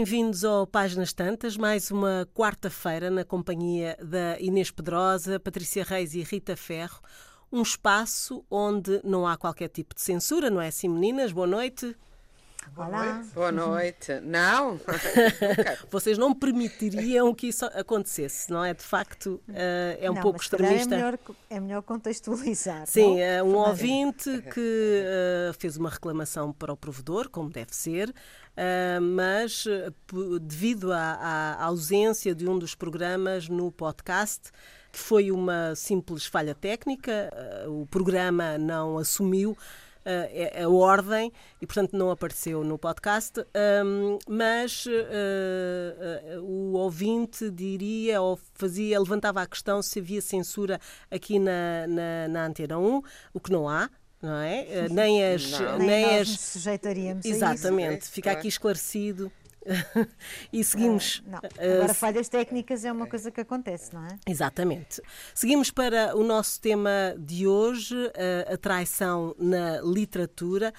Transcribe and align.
Bem-vindos 0.00 0.46
ao 0.46 0.66
Páginas 0.66 1.12
Tantas, 1.12 1.58
mais 1.58 1.90
uma 1.90 2.26
quarta-feira 2.34 3.10
na 3.10 3.22
companhia 3.22 3.98
da 4.02 4.40
Inês 4.40 4.70
Pedrosa, 4.70 5.38
Patrícia 5.38 5.84
Reis 5.84 6.14
e 6.14 6.22
Rita 6.22 6.56
Ferro. 6.56 7.02
Um 7.52 7.60
espaço 7.60 8.42
onde 8.50 8.98
não 9.04 9.26
há 9.26 9.36
qualquer 9.36 9.68
tipo 9.68 9.94
de 9.94 10.00
censura, 10.00 10.48
não 10.48 10.58
é 10.58 10.68
assim, 10.68 10.88
meninas? 10.88 11.32
Boa 11.32 11.46
noite. 11.46 11.94
Olá. 12.76 13.22
Boa 13.34 13.52
noite. 13.52 14.20
Não? 14.20 14.80
Vocês 15.90 16.16
não 16.16 16.34
permitiriam 16.34 17.34
que 17.34 17.48
isso 17.48 17.64
acontecesse, 17.66 18.50
não 18.50 18.64
é? 18.64 18.72
De 18.72 18.82
facto, 18.82 19.40
uh, 19.48 19.54
é 19.98 20.10
um 20.10 20.14
não, 20.14 20.22
pouco 20.22 20.38
mas 20.38 20.46
extremista. 20.46 20.94
É 20.94 20.98
melhor, 20.98 21.18
é 21.50 21.60
melhor 21.60 21.82
contextualizar. 21.82 22.86
Sim, 22.86 23.18
não? 23.18 23.48
uh, 23.48 23.50
um 23.50 23.56
ouvinte 23.56 24.42
que 24.54 25.04
uh, 25.50 25.54
fez 25.58 25.76
uma 25.76 25.90
reclamação 25.90 26.52
para 26.52 26.72
o 26.72 26.76
provedor, 26.76 27.28
como 27.28 27.50
deve 27.50 27.74
ser, 27.74 28.14
mas 29.00 29.64
devido 30.42 30.92
à, 30.92 31.14
à 31.14 31.64
ausência 31.64 32.34
de 32.34 32.48
um 32.48 32.58
dos 32.58 32.74
programas 32.74 33.48
no 33.48 33.72
podcast, 33.72 34.50
que 34.92 34.98
foi 34.98 35.30
uma 35.30 35.74
simples 35.74 36.26
falha 36.26 36.54
técnica, 36.54 37.30
o 37.66 37.86
programa 37.86 38.58
não 38.58 38.98
assumiu 38.98 39.56
a, 40.04 40.64
a, 40.64 40.68
ordem 40.68 41.32
e, 41.60 41.66
portanto, 41.66 41.96
não 41.96 42.10
apareceu 42.10 42.64
no 42.64 42.78
podcast. 42.78 43.40
Um, 43.84 44.18
mas 44.28 44.86
uh, 44.86 44.90
uh, 46.38 46.42
o 46.42 46.72
ouvinte 46.72 47.50
diria 47.50 48.20
ou 48.20 48.38
fazia, 48.54 48.98
levantava 48.98 49.42
a 49.42 49.46
questão 49.46 49.82
se 49.82 49.98
havia 49.98 50.20
censura 50.20 50.80
aqui 51.10 51.38
na, 51.38 51.86
na, 51.86 52.28
na 52.28 52.46
Antena 52.46 52.78
1, 52.78 53.02
o 53.34 53.40
que 53.40 53.52
não 53.52 53.68
há. 53.68 53.90
Não 54.22 54.36
é? 54.36 54.88
Nem 54.88 55.24
as. 55.24 55.50
Não. 55.50 55.78
Nem, 55.78 55.86
nem 55.86 56.18
as... 56.18 56.28
nos 56.28 56.40
sujeitaríamos 56.40 57.24
Exatamente, 57.24 57.88
a 57.88 57.98
isso. 57.98 58.12
fica 58.12 58.32
aqui 58.32 58.48
esclarecido. 58.48 59.32
e 60.52 60.64
seguimos. 60.64 61.18
Uh, 61.18 61.76
Agora, 61.76 61.94
falhas 61.94 62.28
técnicas 62.28 62.84
é 62.84 62.92
uma 62.92 63.06
coisa 63.06 63.30
que 63.30 63.40
acontece, 63.40 63.94
não 63.94 64.04
é? 64.06 64.18
Exatamente. 64.26 65.02
Seguimos 65.34 65.70
para 65.70 66.16
o 66.16 66.24
nosso 66.24 66.60
tema 66.60 67.14
de 67.18 67.46
hoje, 67.46 67.94
a 68.50 68.56
traição 68.56 69.34
na 69.38 69.80
literatura. 69.82 70.72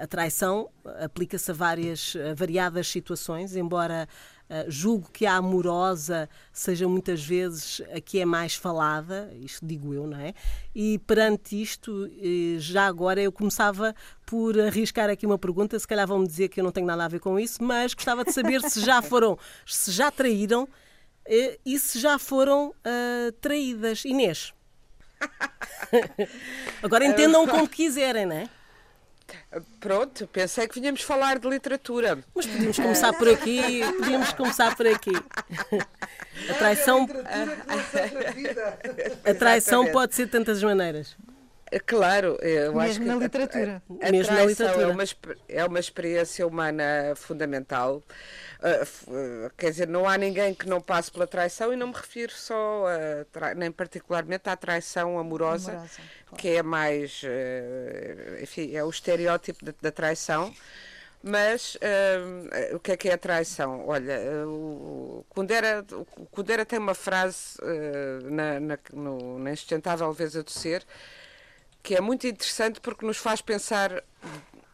A 0.00 0.06
traição 0.08 0.68
aplica-se 1.00 1.52
a 1.52 1.54
várias 1.54 2.16
a 2.16 2.34
variadas 2.34 2.88
situações, 2.88 3.54
embora 3.54 4.08
Uh, 4.50 4.68
julgo 4.68 5.08
que 5.12 5.26
a 5.26 5.36
amorosa 5.36 6.28
seja 6.52 6.88
muitas 6.88 7.24
vezes 7.24 7.80
a 7.94 8.00
que 8.00 8.18
é 8.18 8.24
mais 8.24 8.56
falada, 8.56 9.32
isto 9.40 9.64
digo 9.64 9.94
eu, 9.94 10.08
não 10.08 10.18
é? 10.18 10.34
E 10.74 10.98
perante 10.98 11.62
isto, 11.62 12.10
já 12.58 12.86
agora 12.86 13.22
eu 13.22 13.30
começava 13.30 13.94
por 14.26 14.58
arriscar 14.58 15.08
aqui 15.08 15.24
uma 15.24 15.38
pergunta, 15.38 15.78
se 15.78 15.86
calhar 15.86 16.04
vão-me 16.04 16.26
dizer 16.26 16.48
que 16.48 16.58
eu 16.58 16.64
não 16.64 16.72
tenho 16.72 16.86
nada 16.86 17.04
a 17.04 17.08
ver 17.08 17.20
com 17.20 17.38
isso, 17.38 17.62
mas 17.62 17.94
gostava 17.94 18.24
de 18.24 18.32
saber 18.32 18.60
se 18.62 18.80
já 18.80 19.00
foram, 19.00 19.38
se 19.64 19.92
já 19.92 20.10
traíram 20.10 20.68
e 21.64 21.78
se 21.78 22.00
já 22.00 22.18
foram 22.18 22.70
uh, 22.70 23.32
traídas. 23.40 24.04
Inês. 24.04 24.52
Agora 26.82 27.04
entendam 27.04 27.46
como 27.46 27.68
quiserem, 27.68 28.26
não 28.26 28.36
é? 28.36 28.48
Pronto, 29.80 30.26
pensei 30.28 30.68
que 30.68 30.80
vinhamos 30.80 31.02
falar 31.02 31.38
de 31.38 31.48
literatura. 31.48 32.18
Mas 32.34 32.46
podíamos 32.46 32.76
começar 32.76 33.12
por 33.12 33.28
aqui, 33.28 33.80
podíamos 33.98 34.32
começar 34.32 34.76
por 34.76 34.86
aqui. 34.86 35.12
A 36.48 36.54
traição, 36.54 37.08
a 39.24 39.34
traição 39.34 39.90
pode 39.90 40.14
ser 40.14 40.26
de 40.26 40.32
tantas 40.32 40.62
maneiras. 40.62 41.16
Claro, 41.86 42.36
eu 42.40 42.74
Mesmo 42.74 42.80
acho 42.80 43.00
que 43.00 43.06
na 43.06 43.14
literatura. 43.14 43.82
A, 43.88 44.06
a, 44.06 44.08
a 44.08 44.12
Mesmo 44.12 44.34
na 44.34 44.44
literatura. 44.44 44.84
É, 44.84 44.92
uma, 44.92 45.04
é 45.48 45.64
uma 45.64 45.78
experiência 45.78 46.46
humana 46.46 47.12
fundamental. 47.14 48.02
Uh, 48.60 49.50
quer 49.56 49.70
dizer, 49.70 49.88
não 49.88 50.06
há 50.06 50.18
ninguém 50.18 50.54
que 50.54 50.68
não 50.68 50.80
passe 50.80 51.10
pela 51.10 51.26
traição 51.26 51.72
e 51.72 51.76
não 51.76 51.88
me 51.88 51.94
refiro 51.94 52.32
só, 52.32 52.84
a, 53.40 53.54
nem 53.54 53.72
particularmente 53.72 54.50
à 54.50 54.56
traição 54.56 55.18
amorosa, 55.18 55.72
Amorosa, 55.72 56.00
claro. 56.26 56.36
que 56.42 56.48
é 56.48 56.62
mais, 56.62 57.22
uh, 57.22 58.42
enfim, 58.42 58.74
é 58.74 58.84
o 58.84 58.90
estereótipo 58.90 59.64
da, 59.64 59.72
da 59.80 59.90
traição. 59.90 60.54
Mas 61.22 61.74
uh, 61.74 62.76
o 62.76 62.80
que 62.80 62.92
é 62.92 62.96
que 62.96 63.08
é 63.08 63.12
a 63.12 63.18
traição? 63.18 63.86
Olha, 63.86 64.18
o 64.46 65.24
Kundera, 65.28 65.84
o 65.92 66.26
Kundera 66.26 66.64
tem 66.64 66.78
uma 66.78 66.94
frase 66.94 67.58
na, 68.24 68.58
na, 68.58 68.78
no, 68.92 69.38
na 69.38 69.52
Insustentável 69.52 70.08
Leveza 70.08 70.42
do 70.42 70.50
Ser 70.50 70.84
que 71.82 71.94
é 71.94 72.00
muito 72.00 72.26
interessante 72.26 72.80
porque 72.80 73.06
nos 73.06 73.16
faz 73.16 73.40
pensar 73.40 74.02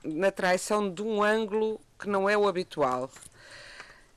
na 0.04 0.30
traição 0.30 0.90
de 0.90 1.02
um 1.02 1.22
ângulo 1.22 1.80
que 1.98 2.08
não 2.08 2.28
é 2.28 2.36
o 2.36 2.46
habitual. 2.48 3.10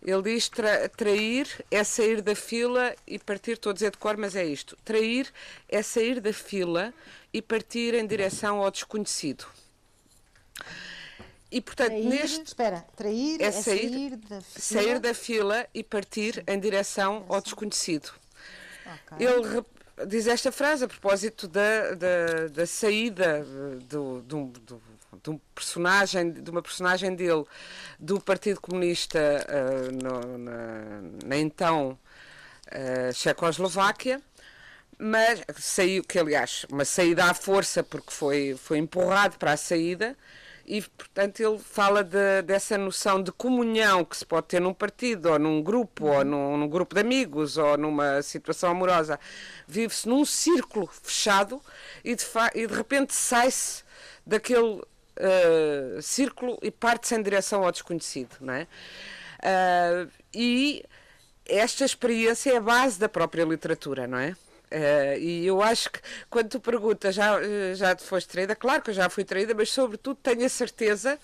Ele 0.02 0.22
diz 0.22 0.48
tra 0.48 0.88
trair 0.90 1.48
é 1.70 1.84
sair 1.84 2.22
da 2.22 2.34
fila 2.34 2.96
e 3.06 3.20
partir, 3.20 3.54
estou 3.54 3.72
a 3.72 3.74
dizer 3.74 3.92
de 3.92 3.98
cor, 3.98 4.16
mas 4.16 4.36
é 4.36 4.46
isto. 4.46 4.78
Trair 4.86 5.28
é 5.68 5.82
sair 5.82 6.22
da 6.22 6.32
fila 6.32 6.94
e 7.34 7.42
partir 7.42 7.94
em 7.94 8.08
direção 8.08 8.64
ao 8.64 8.72
desconhecido. 8.72 9.46
E 11.52 11.60
portanto, 11.60 11.90
trair, 11.90 12.06
neste. 12.06 12.44
Espera, 12.44 12.86
trair 12.96 13.42
é, 13.42 13.46
é 13.46 13.52
sair, 13.52 13.90
sair, 13.90 14.16
da 14.16 14.42
fila. 14.42 14.44
sair 14.60 15.00
da 15.00 15.14
fila 15.14 15.68
e 15.74 15.84
partir 15.84 16.44
em 16.48 16.60
direção 16.60 17.26
ao 17.28 17.42
desconhecido. 17.42 18.12
Okay. 19.14 19.28
Ele 19.28 19.66
diz 20.08 20.28
esta 20.28 20.52
frase 20.52 20.86
a 20.86 20.88
propósito 20.88 21.48
da, 21.48 21.94
da, 21.96 22.48
da 22.52 22.66
saída 22.66 23.44
do, 23.84 24.22
do, 24.22 24.46
do, 24.46 24.82
de 25.24 25.30
um 25.30 25.40
personagem, 25.54 26.32
de 26.32 26.50
uma 26.50 26.62
personagem 26.62 27.16
dele 27.16 27.44
do 28.00 28.20
Partido 28.20 28.62
Comunista 28.62 29.20
uh, 29.20 29.92
no, 29.92 30.38
na, 30.38 31.02
na, 31.26 31.38
então 31.38 31.98
uh, 32.68 33.14
Checoslováquia, 33.14 34.22
mas 34.98 35.42
saiu, 35.58 36.04
que 36.04 36.20
aliás, 36.20 36.66
uma 36.70 36.86
saída 36.86 37.26
à 37.26 37.34
força 37.34 37.84
porque 37.84 38.12
foi, 38.12 38.56
foi 38.58 38.78
empurrado 38.78 39.38
para 39.38 39.54
a 39.54 39.58
saída, 39.58 40.16
e 40.70 40.84
portanto 40.84 41.40
ele 41.40 41.58
fala 41.58 42.04
de, 42.04 42.44
dessa 42.44 42.78
noção 42.78 43.24
de 43.24 43.32
comunhão 43.32 44.06
que 44.06 44.16
se 44.16 44.24
pode 44.24 44.48
ter 44.48 44.62
num 44.62 44.74
partido 44.74 45.32
ou 45.32 45.40
num 45.40 45.64
grupo 45.64 46.06
ou 46.06 46.24
num, 46.24 46.58
num 46.58 46.68
grupo 46.68 46.94
de 46.94 47.02
amigos 47.02 47.58
ou 47.58 47.76
numa 47.76 48.22
situação 48.22 48.70
amorosa. 48.70 49.20
Vive-se 49.68 50.08
num 50.08 50.24
círculo 50.24 50.86
fechado 50.86 51.60
e 52.04 52.16
de, 52.16 52.24
e 52.54 52.68
de 52.68 52.74
repente 52.76 53.16
sai-se 53.16 53.84
daquele 54.24 54.84
uh, 55.20 56.02
círculo 56.02 56.58
e 56.62 56.72
parte-se 56.72 57.16
em 57.16 57.22
direção 57.22 57.64
ao 57.64 57.72
desconhecido 57.72 58.36
não 58.42 58.54
é? 58.54 58.68
Uh, 59.40 60.12
e 60.34 60.84
esta 61.46 61.86
experiência 61.86 62.52
é 62.52 62.58
a 62.58 62.62
base 62.62 63.00
da 63.00 63.10
própria 63.10 63.44
literatura 63.44 64.08
não 64.08 64.18
é? 64.18 64.36
Uh, 64.72 65.18
e 65.20 65.48
eu 65.48 65.62
acho 65.64 65.92
que 65.92 66.00
quando 66.30 66.50
tu 66.50 66.60
perguntas 66.60 67.16
já, 67.16 67.40
já 67.74 67.96
te 67.96 68.04
foste 68.04 68.30
traída, 68.30 68.56
claro 68.56 68.84
que 68.84 68.92
eu 68.92 68.94
já 68.94 69.10
fui 69.10 69.24
traída, 69.24 69.54
mas 69.56 69.72
sobretudo 69.72 70.20
tenho 70.22 70.46
a 70.46 70.50
certeza 70.50 71.18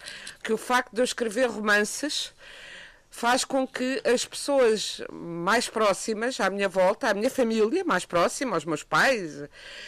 que 0.44 0.52
o 0.52 0.58
facto 0.58 0.94
de 0.94 1.02
eu 1.02 1.06
escrever 1.06 1.48
romances 1.48 2.34
faz 3.16 3.46
com 3.46 3.66
que 3.66 4.02
as 4.04 4.26
pessoas 4.26 5.02
mais 5.10 5.70
próximas 5.70 6.38
à 6.42 6.50
minha 6.50 6.68
volta, 6.68 7.08
à 7.08 7.14
minha 7.14 7.30
família 7.30 7.82
mais 7.86 8.04
próxima, 8.04 8.58
aos 8.58 8.66
meus 8.66 8.84
pais, 8.84 9.42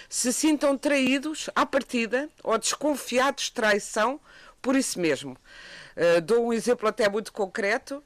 se 0.07 0.31
sintam 0.31 0.77
traídos 0.77 1.49
à 1.53 1.65
partida 1.65 2.29
ou 2.41 2.57
desconfiados 2.57 3.43
de 3.45 3.51
traição 3.51 4.17
por 4.61 4.77
isso 4.77 4.97
mesmo. 4.97 5.37
Uh, 5.97 6.21
dou 6.21 6.47
um 6.47 6.53
exemplo 6.53 6.87
até 6.87 7.09
muito 7.09 7.33
concreto, 7.33 8.01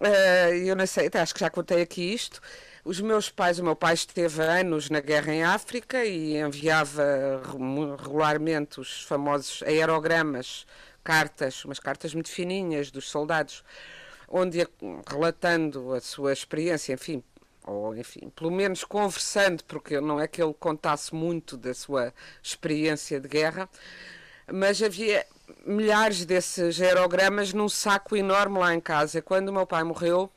uh, 0.00 0.54
eu 0.54 0.76
não 0.76 0.86
sei, 0.86 1.10
acho 1.12 1.34
que 1.34 1.40
já 1.40 1.50
contei 1.50 1.82
aqui 1.82 2.14
isto. 2.14 2.40
Os 2.84 3.00
meus 3.00 3.28
pais, 3.28 3.58
o 3.58 3.64
meu 3.64 3.74
pai 3.74 3.94
esteve 3.94 4.42
anos 4.42 4.88
na 4.90 5.00
guerra 5.00 5.34
em 5.34 5.42
África 5.42 6.04
e 6.04 6.36
enviava 6.36 7.42
regularmente 8.00 8.78
os 8.78 9.02
famosos 9.02 9.60
aerogramas, 9.64 10.66
cartas, 11.02 11.64
umas 11.64 11.80
cartas 11.80 12.14
muito 12.14 12.30
fininhas 12.30 12.92
dos 12.92 13.10
soldados, 13.10 13.64
onde 14.32 14.66
relatando 15.06 15.92
a 15.92 16.00
sua 16.00 16.32
experiência, 16.32 16.94
enfim, 16.94 17.22
ou 17.64 17.94
enfim, 17.94 18.30
pelo 18.34 18.50
menos 18.50 18.82
conversando, 18.82 19.62
porque 19.64 20.00
não 20.00 20.18
é 20.18 20.26
que 20.26 20.42
ele 20.42 20.54
contasse 20.54 21.14
muito 21.14 21.54
da 21.54 21.74
sua 21.74 22.14
experiência 22.42 23.20
de 23.20 23.28
guerra, 23.28 23.68
mas 24.50 24.82
havia 24.82 25.26
milhares 25.66 26.24
desses 26.24 26.80
aerogramas 26.80 27.52
num 27.52 27.68
saco 27.68 28.16
enorme 28.16 28.58
lá 28.58 28.74
em 28.74 28.80
casa. 28.80 29.20
Quando 29.20 29.50
o 29.50 29.52
meu 29.52 29.66
pai 29.66 29.84
morreu, 29.84 30.30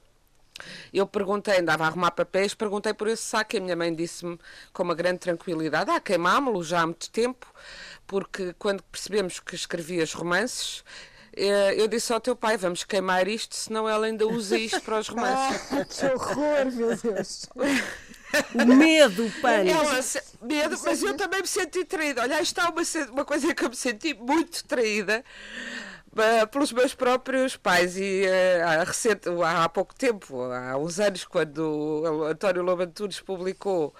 eu 0.93 1.07
perguntei, 1.07 1.59
andava 1.59 1.85
a 1.85 1.87
arrumar 1.87 2.11
papéis, 2.11 2.53
perguntei 2.53 2.93
por 2.93 3.07
esse 3.07 3.23
saco 3.23 3.55
e 3.55 3.59
a 3.59 3.61
minha 3.61 3.75
mãe 3.77 3.95
disse-me 3.95 4.37
com 4.73 4.83
uma 4.83 4.93
grande 4.93 5.19
tranquilidade: 5.19 5.89
Ah, 5.89 6.01
queimámo-lo 6.01 6.61
já 6.63 6.81
há 6.81 6.85
muito 6.85 7.09
tempo, 7.09 7.47
porque 8.05 8.53
quando 8.59 8.83
percebemos 8.83 9.39
que 9.39 9.55
escrevias 9.55 10.13
romances, 10.13 10.83
eu 11.35 11.87
disse 11.87 12.11
ao 12.13 12.19
teu 12.19 12.35
pai: 12.35 12.57
Vamos 12.57 12.83
queimar 12.83 13.27
isto, 13.27 13.55
senão 13.55 13.87
ela 13.87 14.05
ainda 14.05 14.27
usa 14.27 14.57
isto 14.57 14.81
para 14.81 14.99
os 14.99 15.07
romances. 15.07 15.61
Ah, 15.75 15.85
que 15.85 16.05
horror, 16.05 16.71
meu 16.71 16.95
Deus! 16.95 17.47
O 18.53 18.65
medo, 18.65 19.31
pânico. 19.41 19.77
Ela, 19.77 20.01
medo, 20.41 20.77
mas 20.83 21.01
eu 21.01 21.15
também 21.15 21.41
me 21.41 21.47
senti 21.47 21.85
traída. 21.85 22.21
Olha, 22.21 22.41
está 22.41 22.69
uma, 22.69 22.81
uma 23.11 23.23
coisa 23.23 23.53
que 23.53 23.63
eu 23.63 23.69
me 23.69 23.75
senti 23.75 24.13
muito 24.13 24.65
traída 24.65 25.23
uh, 26.11 26.47
pelos 26.47 26.71
meus 26.71 26.93
próprios 26.93 27.55
pais. 27.55 27.97
E 27.97 28.23
uh, 28.25 28.67
há, 28.67 28.83
recente, 28.83 29.29
há 29.43 29.69
pouco 29.69 29.93
tempo, 29.95 30.41
há 30.51 30.77
uns 30.77 30.99
anos, 30.99 31.23
quando 31.23 31.59
o 31.59 32.23
António 32.25 32.63
Lobo 32.63 32.83
Antunes 32.83 33.19
publicou 33.19 33.93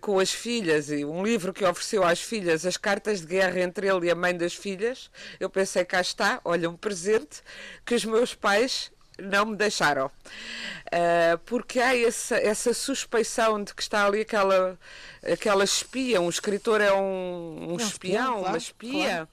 com 0.00 0.18
as 0.18 0.32
filhas 0.32 0.90
e 0.90 1.04
um 1.04 1.24
livro 1.24 1.52
que 1.52 1.64
ofereceu 1.64 2.02
às 2.02 2.20
filhas 2.20 2.64
as 2.64 2.76
cartas 2.76 3.20
de 3.20 3.26
guerra 3.26 3.60
entre 3.60 3.86
ele 3.88 4.06
e 4.06 4.10
a 4.10 4.14
mãe 4.14 4.36
das 4.36 4.54
filhas, 4.54 5.10
eu 5.38 5.50
pensei, 5.50 5.84
cá 5.84 6.00
está, 6.00 6.40
olha, 6.44 6.70
um 6.70 6.76
presente 6.76 7.42
que 7.84 7.94
os 7.94 8.04
meus 8.04 8.34
pais 8.34 8.90
não 9.18 9.46
me 9.46 9.56
deixaram. 9.56 10.06
Uh, 10.06 11.38
porque 11.44 11.80
há 11.80 11.96
essa, 11.96 12.36
essa 12.36 12.74
suspeição 12.74 13.62
de 13.62 13.74
que 13.74 13.82
está 13.82 14.06
ali 14.06 14.20
aquela, 14.20 14.78
aquela 15.22 15.64
espia, 15.64 16.20
um 16.20 16.28
escritor 16.28 16.80
é 16.80 16.92
um, 16.92 17.72
um, 17.72 17.76
espião, 17.76 17.78
espião 17.78 18.32
claro, 18.32 18.48
uma 18.48 18.58
espia. 18.58 19.04
Claro 19.04 19.28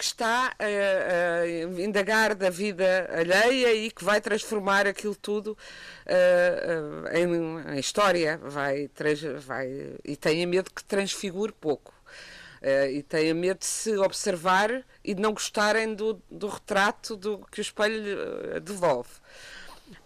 que 0.00 0.04
está 0.06 0.54
a, 0.58 1.42
a, 1.42 1.82
indagar 1.82 2.34
da 2.34 2.48
vida 2.48 3.06
alheia 3.12 3.74
e 3.74 3.90
que 3.90 4.02
vai 4.02 4.18
transformar 4.18 4.86
aquilo 4.86 5.14
tudo 5.14 5.48
uh, 6.06 7.04
uh, 7.04 7.14
em, 7.14 7.74
em, 7.74 7.78
história, 7.78 8.40
vai, 8.42 8.88
trans, 8.88 9.20
vai 9.44 9.68
e 10.02 10.16
tem 10.16 10.46
medo 10.46 10.70
que 10.70 10.82
transfigure 10.82 11.52
pouco. 11.52 11.92
Uh, 12.62 12.90
e 12.92 13.02
tem 13.02 13.34
medo 13.34 13.58
de 13.58 13.66
se 13.66 13.94
observar 13.98 14.82
e 15.04 15.12
de 15.12 15.20
não 15.20 15.34
gostarem 15.34 15.94
do, 15.94 16.18
do 16.30 16.48
retrato 16.48 17.14
do 17.14 17.46
que 17.50 17.60
o 17.60 17.62
espelho 17.62 18.58
devolve. 18.62 19.10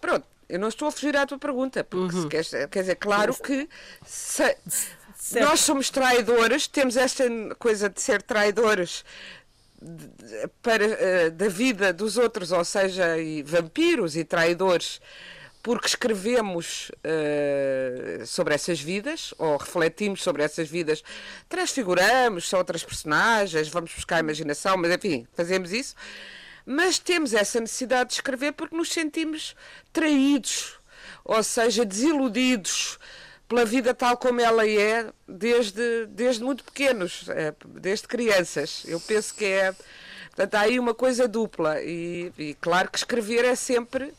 Pronto, 0.01 0.27
eu 0.49 0.59
não 0.59 0.67
estou 0.67 0.89
a 0.89 0.91
fugir 0.91 1.15
à 1.15 1.25
tua 1.25 1.39
pergunta, 1.39 1.85
porque 1.85 2.17
uhum. 2.17 2.27
quer, 2.27 2.43
quer 2.67 2.81
dizer, 2.81 2.95
claro 2.95 3.33
que 3.33 3.69
se, 4.05 4.57
nós 5.39 5.61
somos 5.61 5.89
traidores, 5.89 6.67
temos 6.67 6.97
esta 6.97 7.23
coisa 7.57 7.89
de 7.89 8.01
ser 8.01 8.21
traidores 8.21 9.05
para, 10.61 10.85
uh, 10.85 11.31
da 11.31 11.47
vida 11.47 11.93
dos 11.93 12.17
outros, 12.17 12.51
ou 12.51 12.63
seja, 12.65 13.17
e 13.17 13.43
vampiros 13.43 14.15
e 14.15 14.23
traidores, 14.23 15.01
porque 15.61 15.87
escrevemos 15.87 16.89
uh, 16.89 18.25
sobre 18.25 18.53
essas 18.53 18.79
vidas, 18.79 19.33
ou 19.37 19.57
refletimos 19.57 20.21
sobre 20.21 20.43
essas 20.43 20.69
vidas, 20.69 21.03
transfiguramos, 21.49 22.47
são 22.47 22.59
outras 22.59 22.83
personagens, 22.83 23.67
vamos 23.69 23.93
buscar 23.93 24.17
a 24.17 24.19
imaginação, 24.19 24.77
mas 24.77 24.91
enfim, 24.91 25.27
fazemos 25.33 25.71
isso. 25.71 25.95
Mas 26.65 26.97
temos 26.97 27.33
essa 27.33 27.59
necessidade 27.59 28.09
de 28.09 28.15
escrever 28.15 28.53
porque 28.53 28.75
nos 28.75 28.91
sentimos 28.91 29.55
traídos, 29.93 30.79
ou 31.23 31.41
seja, 31.43 31.85
desiludidos 31.85 32.99
pela 33.47 33.65
vida 33.65 33.93
tal 33.93 34.17
como 34.17 34.41
ela 34.41 34.67
é 34.67 35.11
desde, 35.27 36.07
desde 36.07 36.43
muito 36.43 36.63
pequenos, 36.63 37.25
é, 37.29 37.53
desde 37.67 38.07
crianças. 38.07 38.83
Eu 38.87 38.99
penso 38.99 39.33
que 39.33 39.45
é. 39.45 39.73
Portanto, 40.27 40.55
há 40.55 40.61
aí 40.61 40.79
uma 40.79 40.93
coisa 40.93 41.27
dupla. 41.27 41.81
E, 41.81 42.31
e, 42.37 42.53
claro 42.55 42.89
que 42.91 42.97
escrever 42.97 43.45
é 43.45 43.55
sempre, 43.55 44.13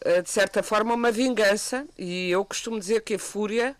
eh, 0.00 0.20
de 0.20 0.28
certa 0.28 0.64
forma, 0.64 0.94
uma 0.94 1.12
vingança. 1.12 1.86
E 1.96 2.28
eu 2.30 2.44
costumo 2.44 2.76
dizer 2.76 3.02
que 3.02 3.14
a 3.14 3.18
Fúria 3.20 3.76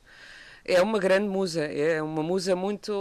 é 0.65 0.81
uma 0.81 1.01
grande 1.01 1.29
musa. 1.29 1.63
É 1.65 2.01
uma 2.01 2.23
musa 2.23 2.55
muito. 2.55 2.93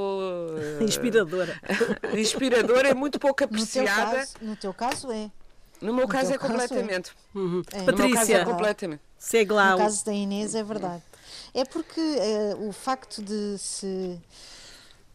Eh, 0.81 0.83
inspiradora. 0.83 1.55
inspiradora, 2.17 2.89
é 2.89 2.93
muito 2.95 3.19
pouco 3.19 3.43
apreciada. 3.43 3.91
No 3.91 4.15
teu 4.15 4.17
caso, 4.17 4.33
no 4.41 4.55
teu 4.55 4.73
caso 4.73 5.11
é. 5.11 5.31
No 5.81 5.93
meu 5.93 6.07
no 6.07 6.11
caso 6.11 6.33
é 6.33 6.37
completamente. 6.37 7.11
É. 7.11 7.37
Uhum. 7.37 7.61
É. 7.71 7.83
Patrícia, 7.83 7.91
no 7.91 8.07
meu 8.07 8.15
caso 8.15 8.33
é 8.33 8.45
completamente. 8.45 9.01
Segue 9.19 9.53
lá. 9.53 9.71
No 9.73 9.77
caso 9.77 10.05
da 10.05 10.13
Inês 10.13 10.55
é 10.55 10.63
verdade. 10.63 11.03
É 11.53 11.65
porque 11.65 11.99
uh, 11.99 12.67
o 12.67 12.71
facto 12.71 13.21
de 13.21 13.57
se. 13.57 14.19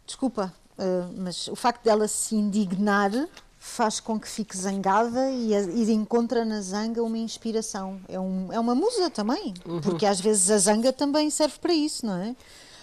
Desculpa, 0.06 0.52
uh, 0.78 1.12
mas 1.16 1.48
o 1.48 1.56
facto 1.56 1.82
dela 1.82 2.06
se 2.08 2.34
indignar 2.34 3.10
faz 3.58 3.98
com 3.98 4.20
que 4.20 4.28
fique 4.28 4.54
zangada 4.56 5.30
e, 5.30 5.52
e 5.52 5.90
encontra 5.92 6.44
na 6.44 6.60
zanga 6.60 7.02
uma 7.02 7.16
inspiração. 7.16 7.98
É, 8.08 8.20
um, 8.20 8.52
é 8.52 8.60
uma 8.60 8.74
musa 8.74 9.08
também, 9.08 9.54
uhum. 9.64 9.80
porque 9.80 10.04
às 10.04 10.20
vezes 10.20 10.50
a 10.50 10.58
zanga 10.58 10.92
também 10.92 11.30
serve 11.30 11.58
para 11.58 11.72
isso, 11.72 12.04
não 12.04 12.16
é? 12.16 12.36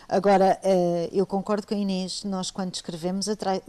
Agora, 0.09 0.59
uh, 0.63 1.09
eu 1.13 1.25
concordo 1.25 1.67
com 1.67 1.73
a 1.73 1.77
Inês, 1.77 2.23
nós 2.23 2.49
quando 2.49 2.73
escrevemos, 2.73 3.29
atrai... 3.29 3.61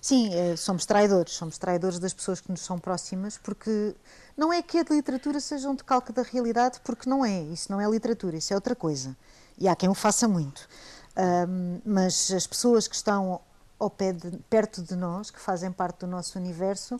sim, 0.00 0.30
somos 0.56 0.86
traidores, 0.86 1.34
somos 1.34 1.58
traidores 1.58 1.98
das 1.98 2.14
pessoas 2.14 2.40
que 2.40 2.50
nos 2.50 2.62
são 2.62 2.78
próximas, 2.78 3.38
porque 3.38 3.94
não 4.36 4.52
é 4.52 4.62
que 4.62 4.78
a 4.78 4.84
literatura 4.88 5.38
seja 5.40 5.68
um 5.68 5.74
decalque 5.74 6.12
da 6.12 6.22
realidade, 6.22 6.80
porque 6.82 7.08
não 7.08 7.24
é. 7.24 7.42
Isso 7.42 7.70
não 7.70 7.80
é 7.80 7.88
literatura, 7.88 8.36
isso 8.36 8.52
é 8.52 8.56
outra 8.56 8.74
coisa. 8.74 9.16
E 9.58 9.68
há 9.68 9.76
quem 9.76 9.88
o 9.88 9.94
faça 9.94 10.26
muito. 10.26 10.68
Um, 11.16 11.80
mas 11.84 12.30
as 12.32 12.46
pessoas 12.46 12.88
que 12.88 12.96
estão 12.96 13.40
ao 13.78 13.88
pé 13.88 14.12
de, 14.12 14.38
perto 14.50 14.82
de 14.82 14.96
nós, 14.96 15.30
que 15.30 15.40
fazem 15.40 15.70
parte 15.70 16.00
do 16.00 16.06
nosso 16.06 16.38
universo, 16.38 16.98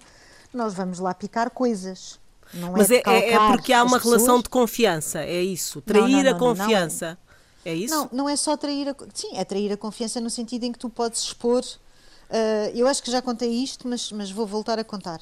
nós 0.53 0.75
vamos 0.75 1.01
lá 1.01 1.13
picar 1.13 1.51
coisas. 1.51 2.21
Não 2.53 2.73
mas 2.73 2.91
é, 2.91 3.03
é, 3.07 3.33
é 3.33 3.49
porque 3.49 3.73
há 3.73 3.83
uma 3.83 3.99
pessoas... 3.99 4.23
relação 4.23 4.41
de 4.41 4.49
confiança, 4.49 5.21
é 5.21 5.43
isso. 5.43 5.81
Trair 5.83 6.03
não, 6.03 6.11
não, 6.11 6.23
não, 6.23 6.31
a 6.31 6.39
confiança. 6.39 7.19
É 7.65 7.75
isso? 7.75 7.95
Não, 7.95 8.09
não 8.13 8.29
é 8.29 8.37
só 8.37 8.57
trair 8.57 8.91
a. 8.91 8.95
Sim, 9.13 9.37
é 9.37 9.45
trair 9.45 9.73
a 9.73 9.77
confiança 9.77 10.21
no 10.21 10.31
sentido 10.31 10.65
em 10.65 10.71
que 10.71 10.79
tu 10.79 10.89
podes 10.89 11.21
expor. 11.23 11.65
Uh, 11.65 12.71
eu 12.75 12.87
acho 12.87 13.03
que 13.03 13.11
já 13.11 13.21
contei 13.21 13.51
isto, 13.51 13.89
mas, 13.89 14.13
mas 14.13 14.31
vou 14.31 14.47
voltar 14.47 14.79
a 14.79 14.85
contar 14.85 15.21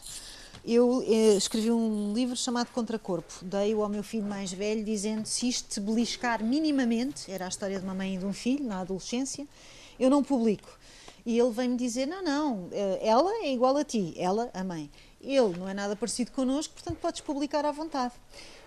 eu 0.64 1.02
eh, 1.06 1.36
escrevi 1.36 1.70
um 1.70 2.12
livro 2.12 2.36
chamado 2.36 2.68
Contracorpo. 2.68 3.44
Dei-o 3.44 3.82
ao 3.82 3.88
meu 3.88 4.02
filho 4.02 4.24
mais 4.24 4.52
velho, 4.52 4.84
dizendo 4.84 5.26
se 5.26 5.48
isto 5.48 5.80
beliscar 5.80 6.42
minimamente, 6.42 7.30
era 7.30 7.46
a 7.46 7.48
história 7.48 7.78
de 7.78 7.84
uma 7.84 7.94
mãe 7.94 8.14
e 8.14 8.18
de 8.18 8.24
um 8.24 8.32
filho 8.32 8.64
na 8.64 8.80
adolescência, 8.80 9.46
eu 9.98 10.08
não 10.08 10.22
publico. 10.22 10.68
E 11.26 11.38
ele 11.38 11.50
vem-me 11.50 11.76
dizer: 11.76 12.06
não, 12.06 12.22
não, 12.22 12.68
eh, 12.70 13.00
ela 13.02 13.30
é 13.44 13.52
igual 13.52 13.76
a 13.76 13.84
ti, 13.84 14.14
ela, 14.16 14.50
a 14.54 14.62
mãe. 14.62 14.90
Ele 15.20 15.56
não 15.56 15.68
é 15.68 15.74
nada 15.74 15.94
parecido 15.96 16.32
connosco, 16.32 16.74
portanto 16.74 16.98
podes 16.98 17.20
publicar 17.20 17.64
à 17.64 17.72
vontade. 17.72 18.14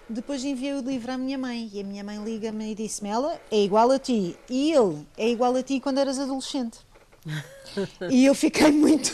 Depois 0.07 0.43
enviei 0.43 0.73
o 0.73 0.81
livro 0.81 1.11
à 1.11 1.17
minha 1.17 1.37
mãe 1.37 1.69
e 1.73 1.79
a 1.79 1.83
minha 1.83 2.03
mãe 2.03 2.23
liga-me 2.23 2.71
e 2.71 2.75
disse-me: 2.75 3.09
ela 3.09 3.39
é 3.49 3.63
igual 3.63 3.89
a 3.89 3.97
ti 3.97 4.37
e 4.49 4.71
ele 4.71 5.05
é 5.17 5.29
igual 5.29 5.55
a 5.55 5.63
ti 5.63 5.79
quando 5.79 5.97
eras 5.97 6.19
adolescente. 6.19 6.84
E 8.09 8.25
eu 8.25 8.35
fiquei 8.35 8.71
muito, 8.71 9.13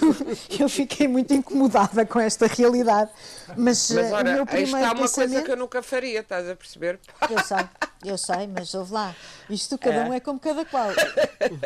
eu 0.60 0.70
fiquei 0.70 1.08
muito 1.08 1.34
incomodada 1.34 2.06
com 2.06 2.20
esta 2.20 2.46
realidade. 2.48 3.10
Mas, 3.58 3.90
mas 3.92 4.06
eh, 4.06 4.14
ora, 4.14 4.30
o 4.30 4.34
meu 4.34 4.46
primeiro 4.46 4.78
está 4.78 4.94
uma 4.94 5.10
coisa 5.10 5.42
que 5.42 5.52
eu 5.52 5.58
nunca 5.58 5.82
faria, 5.82 6.20
estás 6.20 6.50
a 6.50 6.56
perceber? 6.56 7.00
Eu 7.30 7.44
sei, 7.44 7.70
eu 8.06 8.18
sei, 8.18 8.48
mas 8.48 8.74
ouve 8.74 8.94
lá. 8.94 9.16
Isto 9.50 9.78
cada 9.78 9.96
é. 9.96 10.10
um 10.10 10.14
é 10.14 10.20
como 10.20 10.40
cada 10.40 10.66
qual, 10.66 10.90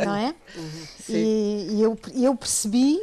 não 0.06 0.16
é? 0.16 0.36
Uhum, 0.56 0.88
e, 1.10 1.68
e 1.72 1.82
eu, 1.82 2.00
eu 2.14 2.36
percebi 2.36 3.02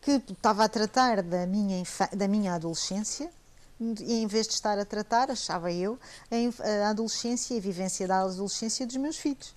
que 0.00 0.20
estava 0.32 0.64
a 0.64 0.68
tratar 0.68 1.22
da 1.22 1.46
minha, 1.46 1.82
da 2.12 2.26
minha 2.26 2.54
adolescência 2.54 3.30
e 3.80 4.22
em 4.22 4.26
vez 4.26 4.48
de 4.48 4.54
estar 4.54 4.78
a 4.78 4.84
tratar, 4.84 5.30
achava 5.30 5.70
eu, 5.70 5.98
a 6.82 6.88
adolescência 6.88 7.54
e 7.54 7.58
a 7.58 7.60
vivência 7.60 8.08
da 8.08 8.20
adolescência 8.22 8.86
dos 8.86 8.96
meus 8.96 9.16
filhos. 9.16 9.54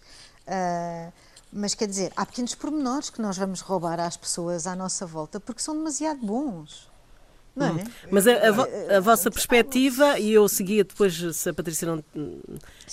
Uh, 0.48 1.12
mas 1.52 1.74
quer 1.74 1.88
dizer, 1.88 2.12
há 2.16 2.26
pequenos 2.26 2.56
pormenores 2.56 3.10
que 3.10 3.22
nós 3.22 3.38
vamos 3.38 3.62
roubar 3.62 4.00
às 4.00 4.16
pessoas 4.16 4.68
à 4.68 4.76
nossa 4.76 5.06
volta 5.06 5.40
porque 5.40 5.62
são 5.62 5.76
demasiado 5.76 6.20
bons. 6.26 6.90
Não 7.56 7.68
é? 7.68 7.72
Hum. 7.72 7.84
Mas 8.10 8.28
a, 8.28 8.32
a, 8.32 8.98
a, 8.98 9.00
vossa 9.02 9.30
perspectiva, 9.30 10.18
e 10.18 10.32
eu 10.32 10.48
seguia 10.48 10.86
depois, 10.86 11.14
se 11.36 11.50
a 11.50 11.54
Patrícia 11.54 11.86
não. 11.86 12.04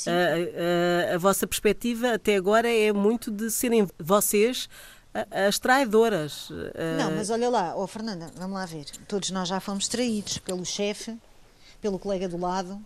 A, 0.06 1.14
a, 1.14 1.18
vossa 1.18 1.46
perspectiva 1.46 2.14
até 2.14 2.34
agora 2.34 2.68
é 2.68 2.92
muito 2.92 3.30
de 3.30 3.50
serem 3.50 3.88
vocês 3.98 4.68
as 5.30 5.58
traidoras. 5.58 6.48
Não, 6.98 7.12
mas 7.12 7.30
olha 7.30 7.48
lá, 7.48 7.74
oh, 7.76 7.86
Fernanda, 7.86 8.30
vamos 8.36 8.54
lá 8.54 8.66
ver. 8.66 8.84
Todos 9.06 9.30
nós 9.30 9.48
já 9.48 9.60
fomos 9.60 9.88
traídos 9.88 10.38
pelo 10.38 10.64
chefe, 10.64 11.16
pelo 11.80 11.98
colega 11.98 12.28
do 12.28 12.36
lado, 12.36 12.80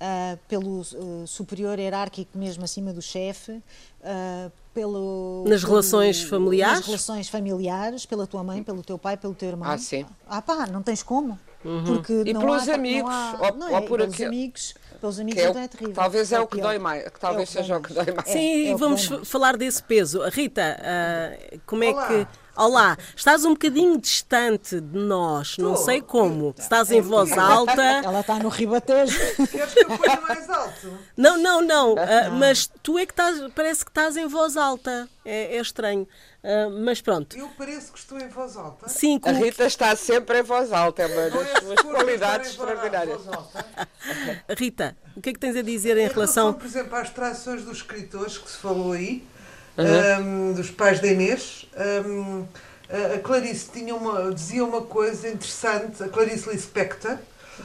uh, 0.00 0.38
pelo 0.48 0.80
uh, 0.80 1.26
superior 1.26 1.78
hierárquico 1.78 2.36
mesmo 2.36 2.64
acima 2.64 2.92
do 2.92 3.02
chefe, 3.02 3.52
uh, 3.52 4.52
pelo, 4.72 5.44
nas 5.46 5.60
pelo, 5.60 5.72
relações 5.72 6.22
familiares? 6.22 6.78
Nas 6.78 6.86
relações 6.86 7.28
familiares, 7.28 8.06
pela 8.06 8.26
tua 8.26 8.42
mãe, 8.44 8.62
pelo 8.62 8.82
teu 8.82 8.98
pai, 8.98 9.16
pelo 9.16 9.34
teu 9.34 9.48
irmão. 9.48 9.68
Ah, 9.68 9.78
sim. 9.78 10.06
Ah, 10.28 10.40
pá, 10.40 10.66
não 10.66 10.82
tens 10.82 11.02
como. 11.02 11.38
Uhum. 11.64 11.84
Porque 11.84 12.22
e 12.24 12.32
não 12.32 12.40
pelos 12.42 12.68
há, 12.68 12.74
amigos, 12.74 13.10
há, 13.12 13.38
ou, 13.40 13.56
não 13.56 13.68
é, 13.68 13.72
ou 13.72 13.82
por 13.82 13.98
pelos 13.98 14.20
amigos, 14.20 14.74
pelos 15.00 15.18
amigos 15.18 15.42
é, 15.42 15.48
então 15.48 15.62
é 15.62 15.68
terrível. 15.68 15.94
Talvez 15.94 16.30
é, 16.32 16.36
é 16.36 16.40
o 16.40 16.46
que 16.46 16.60
dói 16.60 16.78
mais, 16.78 17.04
que 17.08 17.18
talvez 17.18 17.48
é 17.48 17.60
seja 17.60 17.78
o 17.78 17.82
que 17.82 17.92
dói 17.92 18.12
mais. 18.12 18.28
Sim, 18.28 18.38
e 18.38 18.68
é 18.68 18.76
vamos 18.76 19.06
falar 19.24 19.56
desse 19.56 19.82
peso. 19.82 20.22
Rita, 20.28 20.78
uh, 20.78 21.60
como 21.66 21.82
é 21.82 21.90
Olá. 21.90 22.06
que 22.06 22.26
Olá, 22.58 22.98
estás 23.14 23.44
um 23.44 23.50
bocadinho 23.50 23.96
distante 24.00 24.80
de 24.80 24.98
nós, 24.98 25.56
não 25.58 25.76
sei 25.76 26.02
como. 26.02 26.52
Estás 26.58 26.90
em 26.90 27.00
voz 27.00 27.30
alta. 27.38 27.80
Ela 28.02 28.18
está 28.18 28.40
no 28.40 28.48
ribatejo. 28.48 29.16
Queres 29.46 29.74
que 29.74 29.84
eu 29.84 29.96
ponha 29.96 30.20
mais 30.20 30.50
alto? 30.50 30.98
Não, 31.16 31.38
não, 31.38 31.60
não. 31.62 31.92
Uh, 31.92 32.32
mas 32.36 32.68
tu 32.82 32.98
é 32.98 33.06
que 33.06 33.12
estás, 33.12 33.40
parece 33.54 33.84
que 33.84 33.92
estás 33.92 34.16
em 34.16 34.26
voz 34.26 34.56
alta. 34.56 35.08
É, 35.24 35.56
é 35.56 35.60
estranho. 35.60 36.02
Uh, 36.42 36.84
mas 36.84 37.00
pronto. 37.00 37.38
Eu 37.38 37.48
pareço 37.50 37.92
que 37.92 37.98
estou 38.00 38.18
em 38.18 38.28
voz 38.28 38.56
alta. 38.56 38.88
Sim, 38.88 39.20
como... 39.20 39.36
A 39.36 39.38
Rita 39.38 39.64
está 39.64 39.94
sempre 39.94 40.40
em 40.40 40.42
voz 40.42 40.72
alta, 40.72 41.02
é 41.02 41.06
uma 41.06 41.30
das 41.30 41.48
é 41.48 41.60
suas 41.60 41.80
qualidades 41.80 42.50
extraordinárias. 42.50 43.20
Rita, 44.58 44.96
o 45.16 45.20
que 45.20 45.30
é 45.30 45.32
que 45.32 45.38
tens 45.38 45.54
a 45.54 45.62
dizer 45.62 45.96
em, 45.96 46.06
em 46.06 46.08
relação... 46.08 46.46
relação, 46.46 46.54
por 46.54 46.66
exemplo, 46.66 46.96
às 46.96 47.10
traições 47.10 47.62
dos 47.62 47.76
escritores 47.76 48.36
que 48.36 48.50
se 48.50 48.56
falou 48.56 48.90
aí? 48.90 49.24
Uhum. 49.78 50.50
um, 50.50 50.52
dos 50.52 50.70
pais 50.70 51.00
da 51.00 51.08
Inês. 51.08 51.66
Um, 52.04 52.46
a 53.14 53.18
Clarice 53.18 53.70
tinha 53.70 53.94
uma, 53.94 54.32
dizia 54.32 54.64
uma 54.64 54.82
coisa 54.82 55.28
interessante, 55.28 56.02
a 56.02 56.08
Clarice 56.08 56.48
Lispector, 56.48 57.18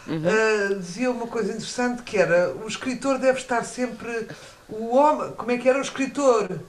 uh, 0.08 0.75
dizia 0.79 1.10
uma 1.10 1.27
coisa 1.27 1.51
interessante 1.51 2.03
que 2.03 2.17
era 2.17 2.53
o 2.53 2.67
escritor 2.67 3.17
deve 3.17 3.39
estar 3.39 3.63
sempre 3.63 4.27
o 4.67 4.96
homem, 4.96 5.32
como 5.32 5.51
é 5.51 5.58
que 5.58 5.70
era 5.70 5.77
o 5.77 5.82
escritor 5.82 6.60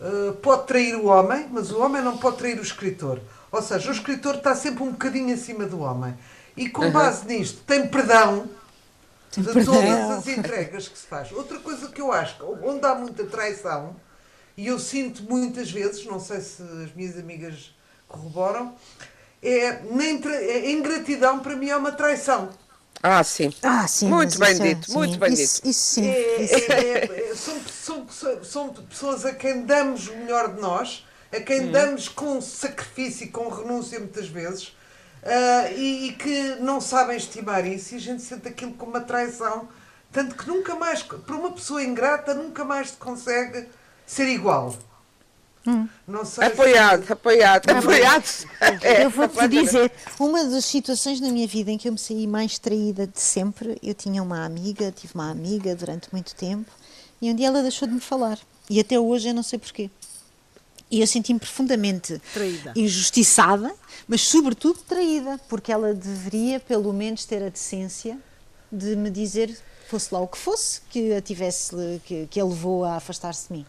uh, 0.00 0.32
pode 0.34 0.66
trair 0.66 0.96
o 0.96 1.06
homem, 1.06 1.46
mas 1.50 1.70
o 1.70 1.80
homem 1.80 2.02
não 2.02 2.18
pode 2.18 2.38
trair 2.38 2.58
o 2.58 2.62
escritor. 2.62 3.20
Ou 3.50 3.62
seja, 3.62 3.88
o 3.88 3.92
escritor 3.92 4.36
está 4.36 4.54
sempre 4.54 4.82
um 4.82 4.90
bocadinho 4.90 5.34
acima 5.34 5.66
do 5.66 5.80
homem. 5.80 6.16
E 6.56 6.68
com 6.68 6.90
base 6.90 7.26
nisto, 7.26 7.62
tem 7.66 7.86
perdão 7.86 8.48
de 9.36 9.42
perdão. 9.52 9.74
todas 9.74 10.10
as 10.10 10.26
entregas 10.26 10.88
que 10.88 10.98
se 10.98 11.06
faz. 11.06 11.30
Outra 11.32 11.58
coisa 11.58 11.88
que 11.88 12.00
eu 12.00 12.12
acho, 12.12 12.36
onde 12.62 12.84
há 12.86 12.94
muita 12.94 13.24
traição, 13.24 13.94
e 14.56 14.66
eu 14.66 14.78
sinto 14.78 15.22
muitas 15.24 15.70
vezes, 15.70 16.04
não 16.06 16.18
sei 16.18 16.40
se 16.40 16.62
as 16.62 16.92
minhas 16.94 17.18
amigas 17.18 17.74
corroboram, 18.08 18.74
é, 19.42 19.80
nem 19.90 20.18
tra- 20.18 20.34
é 20.34 20.70
ingratidão 20.70 21.40
para 21.40 21.54
mim 21.56 21.68
é 21.68 21.76
uma 21.76 21.92
traição. 21.92 22.50
Ah, 23.02 23.22
sim. 23.22 23.52
Ah, 23.62 23.86
sim. 23.86 24.08
Muito 24.08 24.38
bem 24.38 24.52
isso 24.52 24.62
é- 24.62 24.74
dito, 24.74 24.92
muito 24.92 25.18
bem 25.18 25.32
isso, 25.32 25.56
dito. 25.56 25.68
Isso 25.68 25.80
sim. 25.94 26.08
É- 26.08 26.42
isso- 26.42 26.72
é- 26.72 27.04
é- 27.30 27.34
são, 27.36 27.60
são- 27.68 28.08
são- 28.08 28.44
são 28.44 28.68
pessoas 28.70 29.24
a 29.26 29.32
quem 29.34 29.62
damos 29.62 30.08
o 30.08 30.16
melhor 30.16 30.54
de 30.54 30.60
nós, 30.60 31.06
a 31.30 31.40
quem 31.40 31.70
damos 31.70 32.08
com 32.08 32.40
sacrifício 32.40 33.26
e 33.26 33.28
com 33.28 33.48
renúncia 33.48 33.98
muitas 33.98 34.26
vezes, 34.28 34.74
ah, 35.22 35.70
e, 35.72 36.08
e 36.08 36.12
que 36.14 36.56
não 36.60 36.80
sabem 36.80 37.16
estimar 37.16 37.66
isso, 37.66 37.92
e 37.94 37.98
a 37.98 38.00
gente 38.00 38.22
sente 38.22 38.48
aquilo 38.48 38.72
como 38.72 38.92
uma 38.92 39.00
traição, 39.02 39.68
tanto 40.10 40.34
que 40.34 40.48
nunca 40.48 40.74
mais, 40.74 41.02
para 41.02 41.36
uma 41.36 41.52
pessoa 41.52 41.82
ingrata, 41.84 42.32
nunca 42.32 42.64
mais 42.64 42.90
se 42.90 42.96
consegue 42.96 43.68
ser 44.06 44.28
igual. 44.28 44.74
Não 46.06 46.24
sei 46.24 46.44
se- 46.46 46.52
Apoiado, 46.52 47.10
apoiado, 47.12 47.68
apoiado. 47.70 48.24
É, 48.82 49.04
eu 49.04 49.10
vou-te 49.10 49.32
completamente. 49.32 49.64
dizer, 49.64 49.92
uma 50.20 50.44
das 50.44 50.64
situações 50.64 51.20
na 51.20 51.28
minha 51.32 51.46
vida 51.48 51.72
em 51.72 51.76
que 51.76 51.88
eu 51.88 51.92
me 51.92 51.98
saí 51.98 52.24
mais 52.24 52.56
traída 52.56 53.04
de 53.04 53.20
sempre, 53.20 53.76
eu 53.82 53.92
tinha 53.92 54.22
uma 54.22 54.44
amiga, 54.44 54.92
tive 54.92 55.14
uma 55.14 55.28
amiga 55.28 55.74
durante 55.74 56.08
muito 56.12 56.36
tempo, 56.36 56.70
e 57.20 57.28
um 57.32 57.34
dia 57.34 57.48
ela 57.48 57.62
deixou 57.62 57.88
de 57.88 57.94
me 57.94 58.00
falar. 58.00 58.38
E 58.70 58.78
até 58.78 58.98
hoje 58.98 59.28
eu 59.30 59.34
não 59.34 59.42
sei 59.42 59.58
porquê. 59.58 59.90
E 60.88 61.00
eu 61.00 61.06
senti-me 61.08 61.40
profundamente 61.40 62.20
Traída. 62.32 62.72
injustiçada, 62.76 63.74
mas 64.06 64.20
sobretudo 64.20 64.78
traída, 64.86 65.36
porque 65.48 65.72
ela 65.72 65.92
deveria 65.92 66.60
pelo 66.60 66.92
menos 66.92 67.24
ter 67.24 67.42
a 67.42 67.48
decência 67.48 68.16
de 68.70 68.94
me 68.94 69.10
dizer, 69.10 69.58
fosse 69.88 70.14
lá 70.14 70.20
o 70.20 70.28
que 70.28 70.38
fosse, 70.38 70.80
que 70.90 71.12
a 71.12 71.20
tivesse, 71.20 71.74
que, 72.04 72.28
que 72.30 72.38
a 72.38 72.44
levou 72.44 72.84
a 72.84 72.94
afastar-se 72.94 73.48
de 73.48 73.54
mim. 73.54 73.66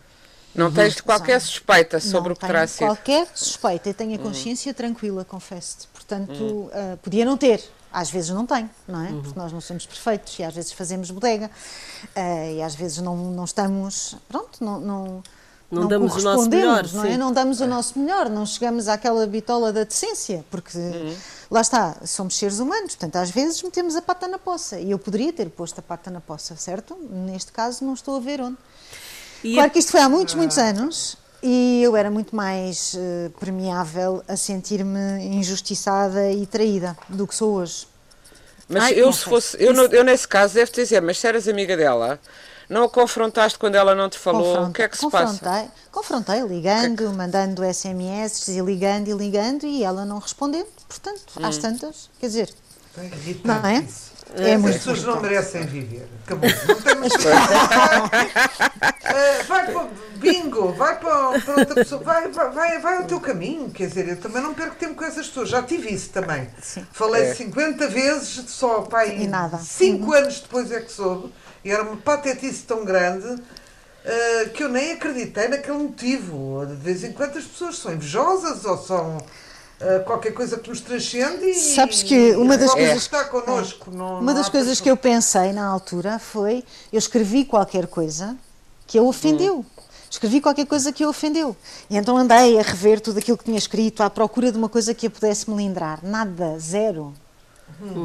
Não 0.57 0.71
tens 0.71 0.99
qualquer 0.99 1.39
suspeita 1.39 1.99
sobre 1.99 2.29
não 2.29 2.33
o 2.33 2.35
que 2.35 2.45
terá 2.45 2.65
sido. 2.65 2.87
qualquer 2.87 3.27
suspeita, 3.35 3.89
eu 3.89 3.93
tenho 3.93 4.15
a 4.15 4.17
consciência 4.17 4.73
tranquila, 4.73 5.23
confesso-te. 5.23 5.87
Portanto, 5.87 6.69
ah, 6.73 6.97
podia 7.01 7.23
não 7.23 7.37
ter. 7.37 7.63
Às 7.93 8.09
vezes 8.09 8.29
não 8.31 8.45
tenho, 8.45 8.69
não 8.87 9.01
é? 9.01 9.07
Porque 9.23 9.39
nós 9.39 9.51
não 9.51 9.61
somos 9.61 9.85
perfeitos 9.85 10.37
e 10.39 10.43
às 10.43 10.53
vezes 10.53 10.71
fazemos 10.73 11.09
bodega 11.09 11.49
ah, 12.15 12.51
e 12.51 12.61
às 12.61 12.75
vezes 12.75 12.97
não, 12.99 13.15
não 13.15 13.45
estamos, 13.45 14.15
pronto, 14.27 14.63
não, 14.63 14.79
não, 14.79 15.23
Não 15.71 15.87
damos 15.87 16.15
o 16.15 16.21
nosso 16.21 16.49
melhor, 16.49 16.85
não 16.93 17.05
é? 17.05 17.11
sim. 17.11 17.17
Não 17.17 17.31
damos 17.31 17.61
o 17.61 17.67
nosso 17.67 17.97
melhor, 17.97 18.29
não 18.29 18.45
chegamos 18.45 18.87
àquela 18.87 19.25
bitola 19.25 19.71
da 19.71 19.83
decência, 19.83 20.43
porque 20.51 20.77
lá 21.49 21.61
está, 21.61 21.95
somos 22.05 22.35
seres 22.35 22.59
humanos, 22.59 22.95
portanto 22.95 23.15
às 23.15 23.31
vezes 23.31 23.63
metemos 23.63 23.95
a 23.95 24.01
pata 24.01 24.27
na 24.27 24.37
poça 24.37 24.79
e 24.79 24.91
eu 24.91 24.99
poderia 24.99 25.31
ter 25.31 25.49
posto 25.49 25.79
a 25.79 25.81
pata 25.81 26.11
na 26.11 26.19
poça, 26.19 26.55
certo? 26.55 26.95
Neste 27.09 27.51
caso 27.51 27.85
não 27.85 27.93
estou 27.93 28.17
a 28.17 28.19
ver 28.19 28.41
onde. 28.41 28.57
E 29.43 29.53
Claro 29.53 29.71
que 29.71 29.79
isto 29.79 29.91
foi 29.91 30.01
há 30.01 30.09
muitos, 30.09 30.35
muitos 30.35 30.57
anos 30.57 31.17
e 31.41 31.81
eu 31.83 31.95
era 31.95 32.09
muito 32.09 32.35
mais 32.35 32.95
eh, 32.97 33.29
permeável 33.39 34.23
a 34.27 34.35
sentir-me 34.35 35.23
injustiçada 35.25 36.31
e 36.31 36.45
traída 36.45 36.97
do 37.07 37.27
que 37.27 37.35
sou 37.35 37.53
hoje. 37.55 37.87
Mas 38.67 38.83
Ai, 38.85 38.93
eu, 38.95 39.13
se 39.13 39.19
sei. 39.23 39.29
fosse, 39.29 39.57
eu, 39.63 39.73
no- 39.73 39.83
eu 39.85 40.03
nesse 40.03 40.27
caso, 40.27 40.55
devo 40.55 40.71
te 40.71 40.81
dizer, 40.81 41.01
mas 41.01 41.17
se 41.19 41.27
eras 41.27 41.47
amiga 41.47 41.77
dela, 41.77 42.19
não 42.69 42.83
a 42.83 42.89
confrontaste 42.89 43.57
quando 43.57 43.75
ela 43.75 43.95
não 43.95 44.09
te 44.09 44.17
falou? 44.19 44.43
Confronta- 44.43 44.69
o 44.69 44.73
que 44.73 44.81
é 44.81 44.89
que 44.89 44.97
se 44.97 45.09
passa? 45.09 45.39
confrontei, 45.39 45.69
confrontei, 45.91 46.41
ligando, 46.41 47.13
mandando 47.13 47.63
SMS 47.63 48.49
e 48.51 48.59
ligando 48.59 49.07
e 49.07 49.13
ligando 49.13 49.65
e 49.65 49.83
ela 49.83 50.03
não 50.03 50.19
respondendo. 50.19 50.67
Portanto, 50.89 51.21
Hum. 51.39 51.45
às 51.45 51.57
tantas, 51.57 52.09
quer 52.19 52.27
dizer, 52.27 52.53
É 52.97 53.09
não 53.43 53.65
é? 53.65 53.79
isso. 53.79 54.16
É 54.35 54.53
As 54.55 54.61
pessoas 54.61 55.03
não 55.03 55.21
merecem 55.21 55.63
viver. 55.65 56.07
Acabou. 56.25 56.49
Não 56.67 56.81
temos 56.81 57.13
Eh, 59.09 59.43
vai 59.43 59.65
para 59.71 59.83
o 59.83 59.89
bingo, 60.17 60.73
vai 60.73 60.99
para, 60.99 61.39
para 61.39 61.55
outra 61.59 61.75
pessoa, 61.75 62.03
vai, 62.03 62.27
vai, 62.29 62.51
vai, 62.51 62.79
vai 62.79 62.97
ao 62.97 63.05
teu 63.05 63.19
caminho. 63.19 63.69
Quer 63.71 63.87
dizer, 63.87 64.07
eu 64.09 64.17
também 64.17 64.41
não 64.43 64.53
perco 64.53 64.75
tempo 64.75 64.95
com 64.95 65.05
essas 65.05 65.27
pessoas. 65.27 65.49
Já 65.49 65.63
tive 65.63 65.89
isso 65.93 66.09
também. 66.09 66.49
Sim. 66.61 66.85
Falei 66.91 67.23
É. 67.27 67.33
50 67.33 67.87
vezes, 67.87 68.43
só 68.49 68.81
pai, 68.81 69.17
E 69.21 69.27
nada. 69.27 69.57
Uhum. 69.57 69.63
5 69.63 70.13
anos 70.13 70.39
depois 70.41 70.71
é 70.71 70.81
que 70.81 70.91
soube. 70.91 71.33
E 71.63 71.71
era 71.71 71.83
uma 71.83 71.97
patetice 71.97 72.63
tão 72.63 72.83
grande. 72.85 73.41
eh, 74.05 74.45
que 74.53 74.63
eu 74.63 74.69
nem 74.69 74.93
acreditei 74.93 75.47
naquele 75.49 75.77
motivo. 75.79 76.65
De 76.65 76.75
vez 76.75 77.03
em 77.03 77.11
quando 77.13 77.37
as 77.37 77.43
pessoas 77.45 77.77
são 77.77 77.91
invejosas 77.93 78.63
ou 78.65 78.77
são 78.77 79.17
eh, 79.79 79.99
qualquer 79.99 80.33
coisa 80.33 80.57
que 80.57 80.69
nos 80.69 80.81
transcende 80.81 81.45
e 81.45 81.53
Sabes 81.75 82.03
que 82.03 82.31
uma 82.35 82.57
das 82.57 82.71
coisas- 82.73 82.97
está 82.97 83.25
connosco. 83.25 83.91
Não, 83.91 84.13
Uma 84.19 84.21
não 84.21 84.33
das 84.33 84.49
coisas 84.49 84.69
pessoa- 84.79 84.83
que 84.83 84.89
eu 84.91 84.97
pensei 84.97 85.51
na 85.53 85.65
altura 85.67 86.19
foi: 86.19 86.63
eu 86.91 86.97
escrevi 86.97 87.45
qualquer 87.45 87.87
coisa 87.87 88.35
que 88.85 88.97
a 88.97 89.01
ofendeu. 89.01 89.65
Escrevi 90.09 90.39
qualquer 90.39 90.65
coisa 90.65 90.91
que 90.93 91.03
a 91.03 91.09
ofendeu. 91.09 91.55
E 91.89 91.97
então 91.97 92.15
andei 92.17 92.57
a 92.57 92.61
rever 92.61 93.01
tudo 93.01 93.19
aquilo 93.19 93.37
que 93.37 93.43
tinha 93.43 93.57
escrito 93.57 94.01
à 94.01 94.09
procura 94.09 94.51
de 94.51 94.57
uma 94.57 94.69
coisa 94.69 94.93
que 94.93 95.07
a 95.07 95.09
pudesse 95.09 95.49
melindrar. 95.49 95.99
Nada, 96.01 96.57
zero. 96.59 97.13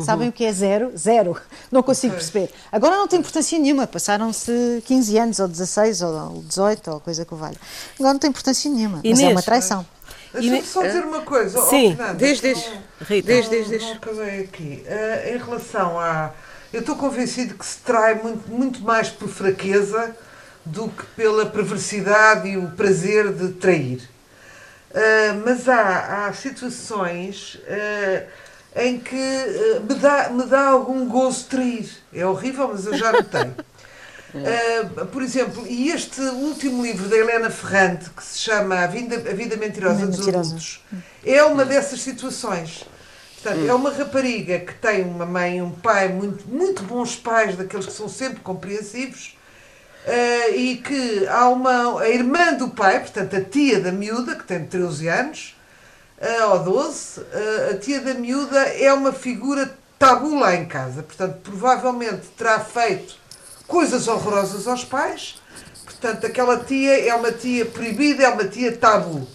Sabem 0.05 0.29
o 0.29 0.33
que 0.33 0.45
é 0.45 0.53
zero? 0.53 0.93
Zero. 0.99 1.41
Não 1.71 1.83
consigo 1.83 2.15
perceber. 2.15 2.51
Agora 2.73 2.97
não 2.97 3.07
tem 3.07 3.21
importância 3.21 3.57
nenhuma. 3.59 3.87
Passaram-se 3.87 4.83
15 4.85 5.17
anos, 5.17 5.39
ou 5.39 5.47
16, 5.47 6.03
ou 6.03 6.43
18, 6.47 6.91
ou 6.91 7.01
coisa 7.01 7.25
que 7.25 7.33
o 7.33 7.37
valha. 7.37 7.57
Agora 7.99 8.13
não 8.13 8.19
tem 8.21 8.29
importância 8.31 8.69
nenhuma. 8.71 8.97
Mas 8.97 9.05
é 9.05 9.23
Inês, 9.23 9.31
uma 9.33 9.43
traição. 9.43 9.87
Deixa-me 10.33 10.63
só 10.63 10.83
dizer 10.83 11.05
uma 11.05 11.21
coisa. 11.23 11.61
Sim. 11.63 11.97
Diz. 12.17 12.41
não- 12.43 12.83
Rita. 13.07 13.33
Diz, 13.33 13.45
não- 13.51 13.71
diz. 13.71 13.83
Não 13.83 13.93
acabei 13.93 14.41
aqui. 14.45 14.83
Eh, 14.87 15.33
em 15.35 15.39
relação 15.39 15.99
a. 15.99 16.31
Eu 16.73 16.81
estou 16.81 16.97
convencido 16.97 17.55
que 17.55 17.67
se 17.67 17.79
trai 17.79 18.15
muito, 18.15 18.51
muito 18.51 18.81
mais 18.83 19.09
por 19.11 19.29
fraqueza 19.29 20.17
do 20.65 20.89
que 20.89 21.05
pela 21.17 21.45
perversidade 21.47 22.49
e 22.49 22.57
o 22.57 22.71
prazer 22.71 23.33
de 23.33 23.49
trair. 23.55 24.09
Eh, 24.95 25.33
mas 25.45 25.69
há, 25.69 26.27
há 26.27 26.33
situações 26.33 27.59
eh, 27.67 28.27
em 28.77 28.99
que 28.99 29.17
me, 29.89 29.95
dá, 29.97 30.31
me 30.31 30.45
dá 30.47 30.69
algum 30.69 31.07
gozo 31.07 31.45
trair. 31.47 31.91
É 32.13 32.25
horrível, 32.27 32.69
mas 32.73 32.87
eu 32.87 32.95
já 32.97 33.13
notei. 33.13 33.51
Uh, 34.35 35.07
por 35.07 35.23
exemplo, 35.23 35.67
e 35.67 35.91
este 35.91 36.21
último 36.21 36.83
livro 36.83 37.07
da 37.09 37.17
Helena 37.17 37.51
Ferrante, 37.51 38.09
que 38.11 38.25
se 38.25 38.39
chama 38.39 38.77
A 38.77 38.87
Vida, 38.87 39.17
A 39.17 39.35
Vida 39.35 39.57
Mentirosa 39.57 40.07
dos. 40.07 40.27
Adultos, 40.27 40.81
é 41.25 41.43
uma 41.45 41.65
dessas 41.65 42.01
situações. 42.01 42.85
Portanto, 43.43 43.69
é 43.69 43.75
uma 43.75 43.91
rapariga 43.91 44.61
que 44.61 44.75
tem 44.75 45.03
uma 45.03 45.27
mãe 45.27 45.59
e 45.59 45.63
um 45.63 45.73
pai, 45.73 46.09
muito, 46.09 46.49
muito 46.49 46.83
bons 46.85 47.17
pais, 47.17 47.57
daqueles 47.57 47.87
que 47.87 47.93
são 47.93 48.09
sempre 48.09 48.41
compreensivos, 48.41 49.37
uh, 50.07 50.55
e 50.55 50.77
que 50.77 51.27
há 51.27 51.49
uma, 51.49 52.01
a 52.01 52.09
irmã 52.09 52.55
do 52.55 52.69
pai, 52.69 53.01
portanto, 53.01 53.37
a 53.37 53.41
tia 53.41 53.81
da 53.81 53.93
miúda, 53.93 54.37
que 54.37 54.45
tem 54.45 54.65
13 54.65 55.09
anos, 55.09 55.57
uh, 56.19 56.53
ou 56.53 56.59
12, 56.61 57.21
uh, 57.21 57.25
a 57.73 57.77
tia 57.79 58.01
da 58.01 58.15
miúda 58.15 58.61
é 58.61 58.93
uma 58.93 59.13
figura 59.13 59.77
tabu 59.99 60.39
lá 60.39 60.55
em 60.55 60.65
casa. 60.65 61.03
Portanto, 61.03 61.39
provavelmente 61.43 62.29
terá 62.37 62.61
feito 62.61 63.22
coisas 63.67 64.09
horrorosas 64.09 64.67
aos 64.67 64.85
pais. 64.85 65.37
Portanto, 65.85 66.27
aquela 66.27 66.59
tia 66.59 67.07
é 67.09 67.15
uma 67.15 67.31
tia 67.33 67.65
proibida, 67.65 68.25
é 68.25 68.29
uma 68.29 68.45
tia 68.45 68.77
tabu. 68.77 69.27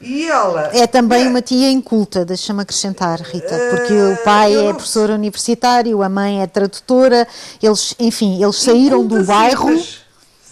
E 0.00 0.28
ela. 0.28 0.70
É 0.72 0.86
também 0.86 1.26
uma 1.26 1.42
tia 1.42 1.68
inculta, 1.70 2.24
deixa-me 2.24 2.62
acrescentar, 2.62 3.20
Rita, 3.20 3.58
porque 3.70 3.92
Eh, 3.92 4.12
o 4.12 4.16
pai 4.24 4.54
é 4.56 4.72
professor 4.72 5.10
universitário, 5.10 6.02
a 6.04 6.08
mãe 6.08 6.40
é 6.40 6.46
tradutora, 6.46 7.26
eles, 7.60 7.96
enfim, 7.98 8.40
eles 8.40 8.56
saíram 8.56 9.04
do 9.04 9.24
bairro. 9.24 9.66
mas- 9.70 9.98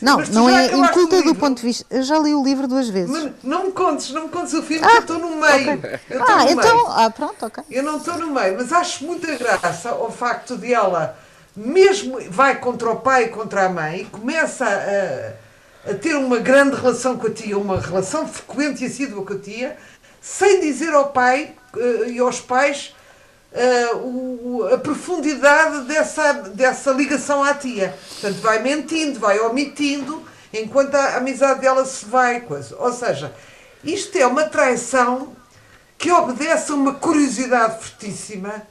Não, 0.02 0.18
não 0.18 0.50
é 0.50 0.66
inculta 0.66 1.16
o 1.16 1.22
do 1.22 1.28
livro? 1.28 1.34
ponto 1.36 1.56
de 1.58 1.62
vista. 1.62 1.86
Eu 1.88 2.02
já 2.02 2.18
li 2.18 2.34
o 2.34 2.42
livro 2.42 2.66
duas 2.66 2.88
vezes. 2.88 3.08
Mas 3.10 3.32
não 3.44 3.66
me 3.66 3.72
contes, 3.72 4.10
não 4.10 4.24
me 4.24 4.28
contes 4.30 4.52
o 4.52 4.62
filme, 4.62 4.84
que 4.84 4.92
eu 4.96 5.00
estou 5.00 5.18
no 5.20 5.36
meio. 5.36 5.80
Estou 6.10 6.26
ah, 6.28 6.44
no 6.44 6.50
então. 6.50 6.76
meio. 6.76 6.86
Ah, 6.88 7.10
pronto, 7.10 7.46
ok. 7.46 7.62
Eu 7.70 7.82
não 7.84 7.98
estou 7.98 8.18
no 8.18 8.32
meio, 8.32 8.56
mas 8.58 8.72
acho 8.72 9.04
muita 9.06 9.32
graça 9.36 9.90
ao 9.90 10.10
facto 10.10 10.56
de 10.58 10.74
ela, 10.74 11.16
mesmo 11.56 12.18
vai 12.30 12.60
contra 12.60 12.90
o 12.90 12.96
pai 12.96 13.24
e 13.24 13.28
contra 13.28 13.66
a 13.66 13.68
mãe, 13.68 14.02
e 14.02 14.04
começa 14.04 14.64
a, 14.66 15.90
a 15.90 15.94
ter 15.94 16.14
uma 16.16 16.38
grande 16.38 16.76
relação 16.76 17.16
com 17.16 17.26
a 17.26 17.30
tia, 17.30 17.56
uma 17.58 17.80
relação 17.80 18.28
frequente 18.28 18.84
e 18.84 18.86
assídua 18.86 19.24
com 19.24 19.32
a 19.32 19.38
tia, 19.38 19.76
sem 20.20 20.60
dizer 20.60 20.92
ao 20.92 21.10
pai 21.10 21.54
eh, 21.76 22.10
e 22.10 22.18
aos 22.18 22.40
pais 22.40 22.94
eh, 23.52 23.90
a 24.74 24.78
profundidade 24.78 25.86
dessa, 25.86 26.32
dessa 26.32 26.90
ligação 26.90 27.42
à 27.42 27.54
tia. 27.54 27.96
Portanto, 28.08 28.40
vai 28.42 28.62
mentindo, 28.62 29.18
vai 29.20 29.38
omitindo, 29.40 30.22
enquanto 30.52 30.94
a 30.94 31.16
amizade 31.16 31.60
dela 31.60 31.84
se 31.84 32.04
vai. 32.04 32.40
Coisa. 32.40 32.76
Ou 32.78 32.92
seja, 32.92 33.32
Isto 33.86 34.18
é 34.18 34.26
uma 34.26 34.44
traição 34.44 35.36
que 35.96 36.10
obedece 36.10 36.72
a 36.72 36.74
uma 36.74 36.94
curiosidade 36.94 37.84
fortíssima. 37.84 38.66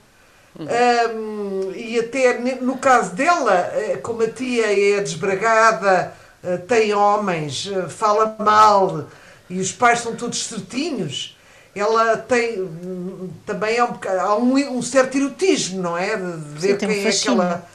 Um, 0.58 1.72
e 1.76 2.00
até 2.00 2.40
no 2.62 2.78
caso 2.78 3.14
dela, 3.14 3.54
eh, 3.74 3.98
como 4.02 4.24
a 4.24 4.30
tia 4.30 4.68
é 4.68 5.02
desbragada, 5.02 6.14
eh, 6.42 6.58
tem 6.58 6.94
homens, 6.94 7.70
eh, 7.70 7.90
fala 7.90 8.38
mal 8.40 9.06
e 9.50 9.60
os 9.60 9.74
pais 9.74 10.00
são 10.00 10.16
todos 10.16 10.46
certinhos, 10.46 11.38
ela 11.76 12.16
tem 12.16 12.62
hum, 12.62 13.30
também 13.46 13.78
há 13.78 13.86
um, 13.86 14.00
há 14.22 14.36
um, 14.38 14.78
um 14.78 14.82
certo 14.82 15.18
erotismo, 15.18 15.82
não 15.82 15.98
é? 15.98 16.16
De 16.16 16.24
ver 16.58 16.72
Sim, 16.72 16.78
quem 16.78 16.88
um 16.88 16.92
é 16.92 17.10
aquela. 17.10 17.68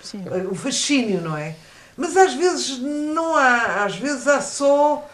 O 0.51 0.55
fascínio, 0.55 1.21
não 1.21 1.37
é? 1.37 1.57
Mas 1.99 2.17
às 2.17 2.33
vezes 2.33 2.79
não 2.79 3.37
há, 3.37 3.85
às 3.85 3.95
vezes 3.97 4.27
há 4.27 4.41
só. 4.41 5.07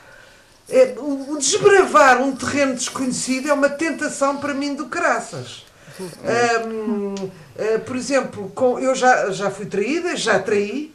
É, 0.68 0.94
o 0.98 1.36
desbravar 1.36 2.20
um 2.20 2.34
terreno 2.34 2.74
desconhecido 2.74 3.48
é 3.48 3.52
uma 3.52 3.68
tentação 3.68 4.36
para 4.36 4.54
mim 4.54 4.74
do 4.74 4.86
caraças. 4.86 5.65
Um, 5.98 7.14
uh, 7.14 7.80
por 7.86 7.96
exemplo, 7.96 8.50
com, 8.54 8.78
eu 8.78 8.94
já, 8.94 9.30
já 9.30 9.50
fui 9.50 9.66
traída, 9.66 10.16
já 10.16 10.38
traí, 10.38 10.94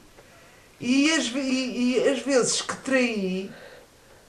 e 0.79 1.11
as, 1.11 1.25
e, 1.27 1.95
e 1.97 2.09
as 2.09 2.19
vezes 2.19 2.61
que 2.61 2.75
traí 2.77 3.51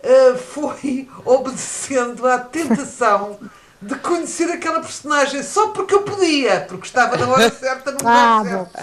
uh, 0.02 0.38
foi 0.38 1.08
obedecendo 1.24 2.26
à 2.26 2.38
tentação 2.38 3.38
de 3.80 3.96
conhecer 3.96 4.50
aquela 4.50 4.80
personagem 4.80 5.42
só 5.42 5.68
porque 5.68 5.94
eu 5.94 6.02
podia, 6.02 6.60
porque 6.68 6.86
estava 6.86 7.16
na 7.16 7.28
hora 7.28 7.50
certa 7.50 7.90
no 7.90 7.98
Ah, 8.04 8.38
lugar 8.38 8.44
certo. 8.44 8.78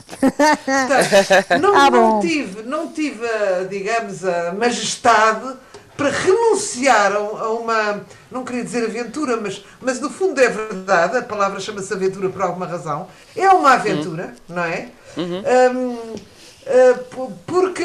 Portanto, 0.76 1.16
não, 1.62 1.76
Ah, 1.76 1.90
não 1.90 2.20
tive, 2.20 2.64
não 2.64 2.92
tive, 2.92 3.26
a, 3.26 3.64
digamos, 3.64 4.26
a 4.26 4.54
majestade 4.54 5.56
para 6.00 6.10
renunciar 6.10 7.12
a, 7.14 7.20
uma, 7.50 8.02
não 8.32 8.44
queria 8.46 8.64
dizer 8.64 8.86
aventura, 8.86 9.36
mas, 9.38 9.64
mas 9.82 10.00
no 10.00 10.10
fundo 10.10 10.40
é 10.40 10.48
verdade, 10.48 11.18
a 11.18 11.22
palavra 11.22 11.60
chama-se 11.60 11.94
aventura 11.94 12.30
por 12.30 12.42
alguma 12.42 12.66
razão, 12.66 13.08
é 13.36 13.50
uma 13.50 13.74
aventura, 13.74 14.34
não 14.48 14.64
é? 14.64 14.90
Hum, 15.18 16.16
Uh, 16.72 16.98
po- 17.06 17.32
porque 17.48 17.84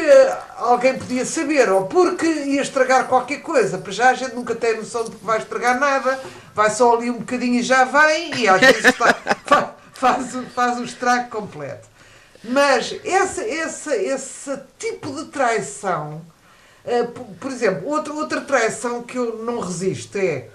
alguém 0.59 0.99
podia 0.99 1.25
saber, 1.25 1.71
ou 1.71 1.87
porque 1.87 2.27
ia 2.27 2.61
estragar 2.61 3.07
qualquer 3.09 3.41
coisa. 3.41 3.79
Para 3.79 3.93
já 3.93 4.11
a 4.11 4.15
gente 4.15 4.35
nunca 4.35 4.55
tem 4.55 4.77
noção 4.77 5.05
de 5.05 5.13
que 5.13 5.25
vai 5.25 5.39
estragar 5.39 5.81
nada, 5.81 6.21
vai 6.55 6.69
só 6.69 6.95
ali 6.95 7.09
um 7.11 7.19
bocadinho 7.21 7.55
e 7.61 7.63
já 7.63 7.85
vem, 7.85 8.35
e 8.37 8.47
às 8.47 8.61
vezes 8.61 8.95
fa- 8.95 9.17
faz, 9.95 10.27
faz 10.55 10.79
o 10.79 10.85
estrago 10.85 11.31
completo. 11.31 11.89
Mas 12.43 12.95
essa, 13.05 13.43
essa, 13.49 13.97
esse 13.97 14.59
tipo 14.79 15.11
de 15.15 15.31
traição, 15.31 16.21
por 17.41 17.51
exemplo, 17.51 17.89
outra, 17.89 18.13
outra 18.13 18.41
traição 18.43 19.03
que 19.03 19.17
eu 19.17 19.43
não 19.45 19.59
resisto 19.61 20.17
é 20.19 20.49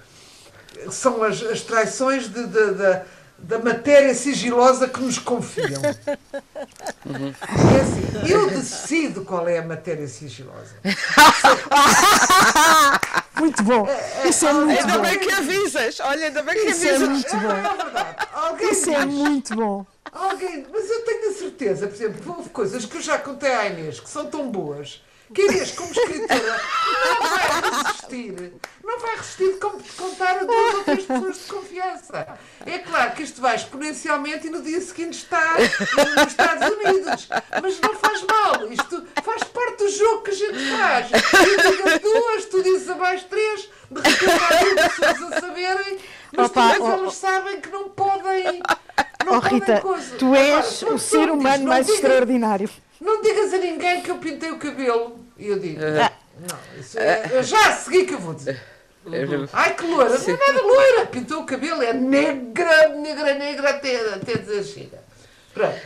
são 0.91 1.23
as, 1.23 1.41
as 1.41 1.61
traições 1.61 2.29
de, 2.29 2.45
de- 2.45 2.73
de- 2.73 3.01
da 3.39 3.57
matéria 3.57 4.13
sigilosa 4.13 4.85
que 4.87 4.99
nos 5.01 5.17
confiam. 5.17 5.81
É 5.81 7.81
assim, 7.81 8.31
eu 8.33 8.49
decido 8.49 9.23
qual 9.23 9.47
é 9.47 9.59
a 9.59 9.65
matéria 9.65 10.07
sigilosa. 10.09 10.75
Muito 13.39 13.63
bom. 13.63 13.87
Isso 14.27 14.45
é 14.45 14.53
muito 14.53 14.79
Ainda 14.81 14.93
bom. 14.97 15.01
bem 15.01 15.19
que 15.19 15.31
avisas. 15.31 15.99
Olha, 16.01 16.25
ainda 16.27 16.43
bem 16.43 16.55
que 16.55 16.67
Isso 16.71 16.85
é 16.85 16.89
avisas. 16.95 17.09
muito 17.09 17.35
É 17.35 17.39
bom. 17.39 17.47
verdade. 17.83 18.15
Alguém 18.33 18.71
Isso 18.71 18.89
é 18.89 19.05
diz, 19.05 19.13
muito 19.15 19.55
bom. 19.55 19.85
alguém, 20.11 20.65
mas 20.71 20.89
eu 20.89 21.05
tenho 21.05 21.29
a 21.29 21.33
certeza, 21.33 21.87
por 21.87 21.95
exemplo, 21.95 22.35
houve 22.37 22.49
coisas 22.49 22.85
que 22.85 22.97
eu 22.97 23.01
já 23.01 23.17
contei 23.17 23.53
à 23.53 23.67
Inês 23.67 23.99
que 24.01 24.09
são 24.09 24.25
tão 24.25 24.49
boas 24.51 25.01
que 25.33 25.41
a 25.41 25.45
Inês, 25.45 25.71
como 25.71 25.91
escritora, 25.91 26.61
não 27.19 27.29
vai 27.29 27.61
resistir. 27.83 28.53
Não 28.83 28.99
vai 28.99 29.15
resistir 29.17 29.53
de 29.53 29.59
con- 29.59 29.77
de 29.77 29.91
contar 29.91 30.37
a 30.39 30.43
duas 30.43 30.73
ou 30.75 30.83
três 30.83 31.05
pessoas 31.05 31.37
de 31.37 31.43
confiança. 31.43 32.27
É 32.65 32.79
claro 32.79 33.11
que 33.11 33.23
isto 33.23 33.39
vai 33.39 33.55
exponencialmente 33.55 34.47
e 34.47 34.49
no 34.49 34.61
dia 34.63 34.81
seguinte 34.81 35.13
está 35.19 35.55
nos 35.59 36.27
Estados 36.27 36.67
Unidos. 36.69 37.29
Mas 37.61 37.79
não 37.79 37.93
faz 37.95 38.23
mal. 38.23 38.71
Isto 38.71 39.05
faz 39.23 39.43
parte 39.43 39.77
do 39.83 39.89
jogo 39.89 40.23
que 40.23 40.31
a 40.31 40.33
gente 40.33 40.71
faz. 40.77 41.07
Eu 41.11 41.71
digo 41.71 41.99
duas, 41.99 42.45
tu 42.45 42.63
dizes 42.63 42.89
abaixo 42.89 43.25
três, 43.29 43.69
de 43.91 44.01
repente 44.01 44.43
há 44.43 44.63
mil 44.63 44.75
pessoas 44.75 45.33
a 45.33 45.39
saberem, 45.39 45.99
mas 46.35 46.45
Opa, 46.47 46.67
depois 46.73 46.89
oh, 46.89 46.93
elas 46.93 47.13
sabem 47.15 47.61
que 47.61 47.69
não 47.69 47.89
podem. 47.89 48.59
Não 49.25 49.37
Oh 49.37 49.41
podem 49.41 49.59
Rita, 49.59 49.81
coisa. 49.81 50.15
tu 50.17 50.33
és 50.33 50.81
Agora, 50.81 50.95
o 50.95 50.99
ser 50.99 51.29
humano 51.29 51.65
mais 51.67 51.85
digas- 51.85 52.01
extraordinário. 52.01 52.69
Não 52.99 53.21
digas 53.21 53.53
a 53.53 53.57
ninguém 53.57 54.01
que 54.01 54.11
eu 54.11 54.17
pintei 54.17 54.51
o 54.51 54.59
cabelo. 54.59 55.19
E 55.37 55.47
eu 55.47 55.59
digo, 55.59 55.79
não, 55.81 56.59
isso 56.79 56.99
é, 56.99 57.29
eu 57.31 57.43
já 57.43 57.69
a 57.69 57.71
seguir 57.73 58.05
que 58.05 58.13
eu 58.13 58.19
vou 58.19 58.33
dizer. 58.33 58.61
Ai 59.53 59.75
que 59.75 59.85
loira, 59.85 60.17
não 60.17 60.33
é 60.33 60.37
nada 60.37 60.61
loira, 60.61 61.05
pintou 61.05 61.41
o 61.41 61.45
cabelo, 61.45 61.81
é 61.81 61.93
negra, 61.93 62.89
negra, 62.89 63.33
negra 63.33 63.69
até, 63.69 64.13
até 64.13 64.37
dizer 64.37 64.63
chega. 64.63 65.03
Pronto. 65.53 65.79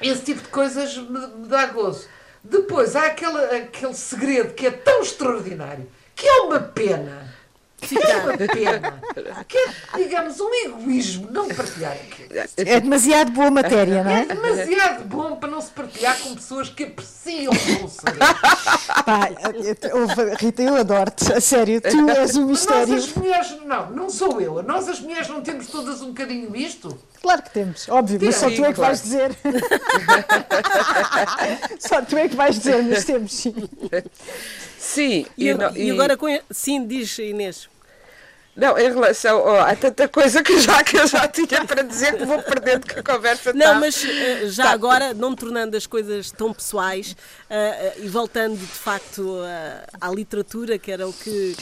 Esse 0.00 0.22
tipo 0.24 0.40
de 0.40 0.48
coisas 0.48 0.96
me, 0.96 1.26
me 1.26 1.48
dá 1.48 1.66
gozo. 1.66 2.08
Depois 2.42 2.94
há 2.94 3.06
aquele, 3.06 3.38
aquele 3.56 3.94
segredo 3.94 4.54
que 4.54 4.66
é 4.66 4.70
tão 4.70 5.02
extraordinário, 5.02 5.90
que 6.14 6.26
é 6.26 6.42
uma 6.42 6.60
pena. 6.60 7.34
Que 7.88 7.96
é 7.96 8.16
uma 8.16 8.36
pena. 8.36 9.00
Que 9.46 9.56
é, 9.56 9.70
digamos, 9.98 10.40
um 10.40 10.52
egoísmo 10.66 11.30
não 11.30 11.46
partilhar 11.48 11.92
aquilo. 11.92 12.28
É 12.56 12.80
demasiado 12.80 13.30
boa 13.30 13.50
matéria, 13.52 14.02
não 14.02 14.10
É 14.10 14.22
é? 14.22 14.26
demasiado 14.26 15.04
bom 15.04 15.36
para 15.36 15.48
não 15.48 15.60
se 15.60 15.70
partilhar 15.70 16.18
com 16.18 16.34
pessoas 16.34 16.68
que 16.68 16.82
apreciam 16.84 17.52
o 17.84 17.88
saber. 17.88 18.18
Pá, 19.06 19.28
Rita, 20.38 20.62
eu 20.62 20.74
adoro-te. 20.76 21.32
A 21.32 21.40
sério, 21.40 21.80
tu 21.80 22.10
és 22.10 22.36
um 22.36 22.40
Nós 22.42 22.50
mistério. 22.50 22.94
as 22.96 23.12
mulheres, 23.14 23.56
não, 23.64 23.90
não 23.92 24.10
sou 24.10 24.40
eu. 24.40 24.60
Nós 24.62 24.88
as 24.88 24.98
mulheres 25.00 25.28
não 25.28 25.40
temos 25.40 25.68
todas 25.68 26.02
um 26.02 26.08
bocadinho 26.08 26.54
isto? 26.56 26.98
Claro 27.22 27.42
que 27.42 27.50
temos, 27.50 27.88
óbvio, 27.88 28.18
mas 28.22 28.36
só 28.36 28.50
tu 28.50 28.64
é 28.64 28.68
que 28.68 28.74
claro. 28.74 28.74
vais 28.74 29.02
dizer. 29.02 29.30
só 31.78 32.02
tu 32.02 32.16
é 32.16 32.28
que 32.28 32.36
vais 32.36 32.56
dizer, 32.58 32.82
mas 32.82 33.04
temos 33.04 33.32
sim. 33.32 33.54
Sim, 34.78 35.26
E, 35.36 35.52
não- 35.54 35.76
e 35.76 35.90
agora, 35.90 36.16
com... 36.16 36.26
sim, 36.50 36.86
diz 36.86 37.18
Inês. 37.18 37.68
Não, 38.58 38.76
em 38.76 38.92
relação. 38.92 39.38
ó, 39.40 39.60
há 39.60 39.74
tanta 39.76 40.08
coisa 40.08 40.42
que 40.42 40.58
já, 40.60 40.82
que 40.82 40.96
eu 40.98 41.06
já 41.06 41.26
tinha 41.28 41.64
para 41.64 41.82
dizer 41.82 42.16
que 42.18 42.24
vou 42.24 42.42
perdendo 42.42 42.86
que 42.86 42.98
a 42.98 43.02
conversa 43.02 43.52
Não, 43.52 43.66
tá. 43.66 43.74
mas 43.74 44.04
eh, 44.04 44.48
já 44.48 44.70
agora, 44.70 45.14
não 45.14 45.34
tornando 45.34 45.76
as 45.76 45.86
coisas 45.86 46.30
tão 46.32 46.52
pessoais 46.52 47.16
eh, 47.48 47.92
eh, 47.96 48.00
e 48.02 48.08
voltando 48.08 48.56
de 48.58 48.66
facto 48.66 49.42
eh, 49.44 49.86
à 50.00 50.10
literatura, 50.10 50.76
que 50.78 50.90
era 50.90 51.06
o 51.08 51.12
que 51.12 51.56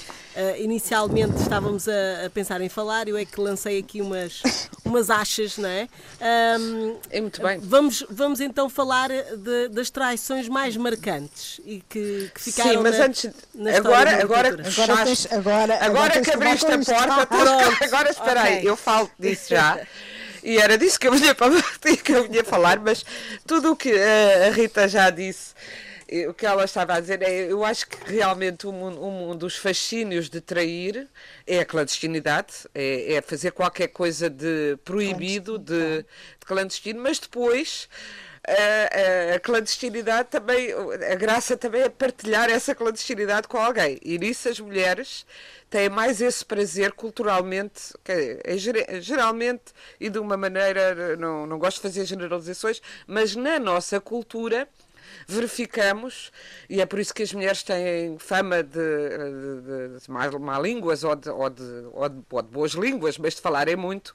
inicialmente 0.59 1.35
estávamos 1.41 1.89
a, 1.89 2.27
a 2.27 2.31
pensar 2.31 2.61
em 2.61 2.69
falar, 2.69 3.09
eu 3.09 3.17
é 3.17 3.25
que 3.25 3.41
lancei 3.41 3.79
aqui 3.79 4.03
umas, 4.03 4.43
umas 4.85 5.09
achas, 5.09 5.57
não 5.57 5.69
é? 5.69 5.89
Ahm, 6.21 6.95
É 7.11 7.21
muito 7.23 7.41
bem. 7.41 7.59
Vamos, 7.61 8.05
vamos 8.11 8.41
então 8.41 8.69
falar 8.69 9.09
de- 9.09 9.69
das 9.69 9.89
traições 9.91 10.47
mais 10.49 10.77
marcantes 10.77 11.59
e 11.65 11.83
que, 11.89 12.31
que 12.35 12.41
ficaram 12.41 12.71
Sim, 12.71 12.77
mas 12.83 12.99
na- 12.99 13.05
antes. 13.07 13.31
na 13.55 13.77
agora, 13.79 14.23
agora, 14.23 14.49
Agora 14.49 14.93
agora- 15.31 15.79
agora 15.81 15.81
agora 15.87 16.19
a 16.19 16.21
isto. 16.55 16.67
Porta, 16.87 17.27
Pronto. 17.37 17.85
agora 17.85 18.11
espera 18.11 18.43
aí, 18.43 18.59
Ok. 18.59 18.71
eu 18.71 18.77
falo 18.77 19.11
disso 19.19 19.51
já. 19.51 19.81
E 20.43 20.59
era 20.59 20.79
disso 20.79 20.99
que 21.01 21.09
eu 21.09 21.13
vinha, 21.13 21.35
para- 21.35 21.51
que 22.05 22.13
eu 22.13 22.29
vinha 22.29 22.45
falar, 22.45 22.79
mas 22.79 23.05
tudo 23.47 23.73
o 23.73 23.77
que 23.77 23.91
eh, 23.91 24.47
a 24.49 24.51
Rita 24.53 24.87
já 24.89 25.11
disse, 25.11 25.55
eh, 26.09 26.29
o 26.29 26.35
que 26.35 26.47
ela 26.47 26.65
estava 26.65 26.95
a 26.95 27.01
dizer, 27.01 27.21
é, 27.23 27.51
eu 27.51 27.65
acho 27.65 27.87
que 27.89 28.13
realmente 28.13 28.67
um, 28.67 29.31
um 29.31 29.37
dos 29.37 29.57
fascínios 29.57 30.31
de 30.31 30.41
trair 30.41 31.09
é 31.47 31.59
a 31.59 31.65
clandestinidade, 31.65 32.53
é, 32.75 33.15
é 33.15 33.23
fazer 33.23 33.51
qualquer 33.51 33.89
coisa 33.89 34.31
de 34.31 34.77
proibido, 34.85 35.59
de, 35.59 36.03
de 36.03 36.47
clandestino, 36.47 37.01
mas 37.03 37.19
depois 37.19 37.89
a, 38.47 39.35
a- 39.35 39.41
clandestinidade 39.41 40.29
também, 40.31 40.69
a 40.73 41.15
graça 41.15 41.57
também 41.57 41.83
é 41.83 41.89
partilhar 41.89 42.49
essa 42.51 42.75
clandestinidade 42.75 43.49
com 43.49 43.59
alguém. 43.59 43.99
E 44.03 44.19
nisso 44.19 44.49
as 44.49 44.61
mulheres 44.61 45.27
têm 45.69 45.89
mais 45.89 46.21
esse 46.21 46.45
prazer 46.45 46.93
culturalmente, 46.93 47.93
que 48.05 48.13
é, 48.45 48.57
geralmente 49.01 49.65
e 50.01 50.09
de 50.09 50.19
uma 50.19 50.37
maneira, 50.37 51.17
não, 51.17 51.47
não 51.47 51.59
gosto 51.59 51.77
de 51.77 51.83
fazer 51.83 52.05
generalizações, 52.05 52.81
mas 53.07 53.35
na 53.35 53.59
nossa 53.59 54.01
cultura 54.01 54.69
verificamos, 55.27 56.33
e 56.69 56.81
é 56.81 56.87
por 56.87 56.99
isso 56.99 57.15
que 57.15 57.23
as 57.23 57.33
mulheres 57.33 57.63
têm 57.63 58.19
fama 58.19 58.63
de, 58.63 58.71
de, 58.73 59.61
de, 59.95 60.01
de 60.01 60.11
má, 60.11 60.31
má 60.39 60.59
línguas 60.59 61.05
ou 61.05 61.15
de, 61.15 61.29
ou, 61.31 61.49
de, 61.51 61.63
ou, 61.93 62.09
de, 62.09 62.23
ou 62.31 62.43
de 62.43 62.49
boas 62.49 62.73
línguas, 62.73 63.19
mas 63.19 63.35
de 63.35 63.41
falarem 63.41 63.77
muito, 63.77 64.15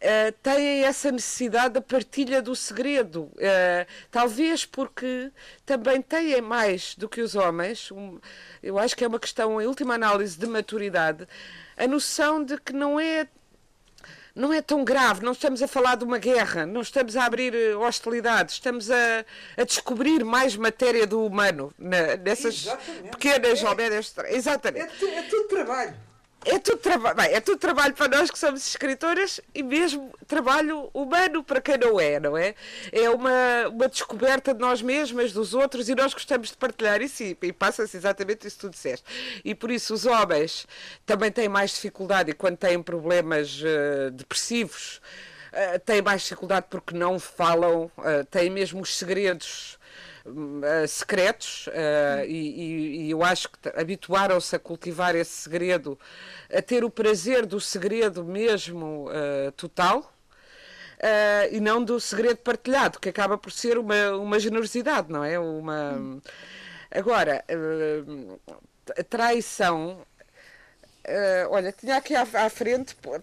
eh, 0.00 0.30
têm 0.42 0.84
essa 0.84 1.10
necessidade 1.10 1.74
da 1.74 1.80
partilha 1.80 2.42
do 2.42 2.54
segredo. 2.54 3.30
Eh, 3.38 3.86
talvez 4.10 4.64
porque 4.64 5.30
também 5.64 6.00
têm 6.02 6.40
mais 6.40 6.94
do 6.96 7.08
que 7.08 7.20
os 7.20 7.34
homens, 7.34 7.90
um- 7.90 8.18
eu 8.62 8.78
acho 8.78 8.96
que 8.96 9.04
é 9.04 9.08
uma 9.08 9.18
questão, 9.20 9.60
em 9.60 9.66
última 9.66 9.94
análise, 9.94 10.38
de 10.38 10.46
maturidade, 10.46 11.26
a 11.76 11.86
noção 11.86 12.42
de 12.44 12.58
que 12.60 12.72
não 12.72 12.98
é 13.00 13.26
não 14.34 14.52
é 14.52 14.60
tão 14.60 14.84
grave, 14.84 15.24
não 15.24 15.32
estamos 15.32 15.62
a 15.62 15.66
falar 15.66 15.94
de 15.94 16.04
uma 16.04 16.18
guerra, 16.18 16.66
não 16.66 16.82
estamos 16.82 17.16
a 17.16 17.24
abrir 17.24 17.54
eh, 17.54 17.74
hostilidades, 17.74 18.56
estamos 18.56 18.90
a, 18.90 19.24
a 19.56 19.64
descobrir 19.64 20.22
mais 20.24 20.54
matéria 20.56 21.06
do 21.06 21.24
humano 21.24 21.72
na, 21.78 22.18
nessas 22.18 22.66
Exatamente. 22.66 23.10
pequenas 23.12 23.62
é, 23.62 23.66
ou 23.66 23.74
médias. 23.74 24.14
Exatamente. 24.28 25.04
É, 25.06 25.14
é 25.20 25.22
tudo 25.22 25.48
trabalho 25.48 25.94
é 26.46 26.58
tudo, 26.60 26.80
é 27.28 27.40
tudo 27.40 27.58
trabalho 27.58 27.92
para 27.92 28.16
nós 28.16 28.30
que 28.30 28.38
somos 28.38 28.64
escritoras 28.64 29.40
e 29.52 29.64
mesmo 29.64 30.12
trabalho 30.28 30.88
humano 30.94 31.42
para 31.42 31.60
quem 31.60 31.76
não 31.76 31.98
é, 31.98 32.20
não 32.20 32.36
é? 32.36 32.54
É 32.92 33.10
uma, 33.10 33.68
uma 33.68 33.88
descoberta 33.88 34.54
de 34.54 34.60
nós 34.60 34.80
mesmas, 34.80 35.32
dos 35.32 35.54
outros 35.54 35.88
e 35.88 35.94
nós 35.94 36.14
gostamos 36.14 36.50
de 36.50 36.56
partilhar 36.56 37.02
isso 37.02 37.24
e, 37.24 37.36
e 37.42 37.52
passa-se 37.52 37.96
exatamente 37.96 38.46
isso 38.46 38.56
que 38.56 38.62
tu 38.62 38.70
disseste. 38.70 39.04
E 39.44 39.54
por 39.56 39.72
isso 39.72 39.92
os 39.92 40.06
homens 40.06 40.68
também 41.04 41.32
têm 41.32 41.48
mais 41.48 41.72
dificuldade 41.72 42.30
e 42.30 42.34
quando 42.34 42.56
têm 42.56 42.80
problemas 42.80 43.60
uh, 43.60 44.12
depressivos 44.12 45.00
uh, 45.52 45.80
têm 45.80 46.00
mais 46.00 46.22
dificuldade 46.22 46.66
porque 46.70 46.96
não 46.96 47.18
falam, 47.18 47.90
uh, 47.98 48.24
têm 48.30 48.50
mesmo 48.50 48.80
os 48.80 48.96
segredos 48.96 49.78
uh, 50.26 50.88
secretos 50.88 51.66
uh, 51.68 52.24
e, 52.26 53.06
e, 53.06 53.10
eu 53.10 53.22
acho 53.22 53.48
que 53.50 53.68
habituaram-se 53.74 54.54
a 54.54 54.58
cultivar 54.58 55.14
esse 55.14 55.30
segredo, 55.30 55.98
a 56.52 56.60
ter 56.60 56.84
o 56.84 56.90
prazer 56.90 57.46
do 57.46 57.60
segredo 57.60 58.24
mesmo 58.24 59.08
uh, 59.08 59.52
total. 59.52 60.12
e 61.50 61.60
não 61.60 61.84
do 61.84 62.00
segredo 62.00 62.38
partilhado, 62.38 62.98
que 62.98 63.08
acaba 63.08 63.36
por 63.38 63.52
ser 63.52 63.78
uma, 63.78 64.12
uma 64.12 64.40
generosidade, 64.40 65.12
não 65.12 65.22
é? 65.22 65.38
Uma... 65.38 66.20
Agora, 66.90 67.44
a 68.98 69.04
traição 69.04 69.98
Uh, 71.08 71.46
olha, 71.50 71.70
tinha 71.70 71.96
aqui 71.96 72.16
à, 72.16 72.22
à, 72.22 72.50
frente, 72.50 72.96
por, 72.96 73.22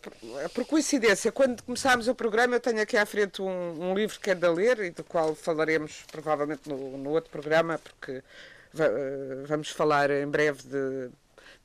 por, 0.54 0.66
coincidência, 0.66 1.34
quando 1.34 1.62
começámos 1.64 2.08
o 2.08 2.16
programa, 2.16 2.56
eu 2.56 2.60
tenho 2.62 2.82
aqui 2.82 2.96
à 2.96 3.06
frente 3.06 3.42
um, 3.42 3.90
um 3.90 3.94
livro 3.94 4.18
que 4.22 4.32
é 4.32 4.36
de 4.36 4.48
ler 4.48 4.80
e 4.80 4.90
do 4.90 5.04
qual 5.04 5.36
falaremos 5.36 6.06
provavelmente 6.10 6.70
no, 6.70 6.98
no 6.98 7.10
outro 7.10 7.30
programa, 7.30 7.78
porque 7.78 8.20
uh, 8.20 9.46
vamos 9.46 9.70
falar 9.70 10.10
em 10.12 10.26
breve 10.26 10.64
de 10.64 11.10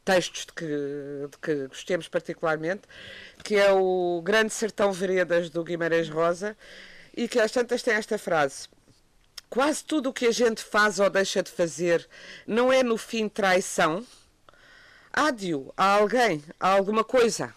textos 0.05 0.47
de 0.47 0.53
que, 0.55 0.67
de 0.67 1.39
que 1.41 1.69
gostemos 1.69 2.09
particularmente, 2.09 2.83
que 3.45 3.55
é 3.55 3.73
o 3.73 4.21
Grande 4.25 4.53
Sertão 4.53 4.91
Veredas 4.91 5.51
do 5.51 5.63
Guimarães 5.63 6.09
Rosa, 6.09 6.57
e 7.17 7.29
que 7.29 7.39
às 7.39 7.53
tantas 7.53 7.81
tem 7.81 7.95
esta 7.95 8.19
frase. 8.19 8.67
Quase 9.49 9.85
tudo 9.85 10.11
o 10.11 10.13
que 10.13 10.27
a 10.27 10.33
gente 10.33 10.65
faz 10.65 10.99
ou 10.99 11.09
deixa 11.09 11.45
de 11.45 11.51
fazer 11.51 12.09
não 12.45 12.73
é 12.73 12.83
no 12.83 12.97
fim 12.97 13.29
traição, 13.29 14.05
ádio 15.13 15.73
a 15.77 15.95
alguém, 15.95 16.43
a 16.59 16.69
alguma 16.71 17.05
coisa. 17.05 17.55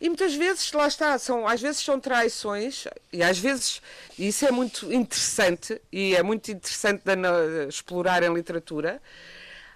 E 0.00 0.08
muitas 0.08 0.34
vezes, 0.34 0.72
lá 0.72 0.88
está, 0.88 1.16
são, 1.18 1.46
às 1.46 1.60
vezes 1.60 1.80
são 1.80 2.00
traições, 2.00 2.86
e 3.12 3.22
às 3.22 3.38
vezes, 3.38 3.80
e 4.18 4.28
isso 4.28 4.44
é 4.44 4.50
muito 4.50 4.92
interessante, 4.92 5.80
e 5.92 6.16
é 6.16 6.22
muito 6.24 6.50
interessante 6.50 7.02
de, 7.04 7.14
de, 7.14 7.68
explorar 7.68 8.22
em 8.24 8.34
literatura, 8.34 9.00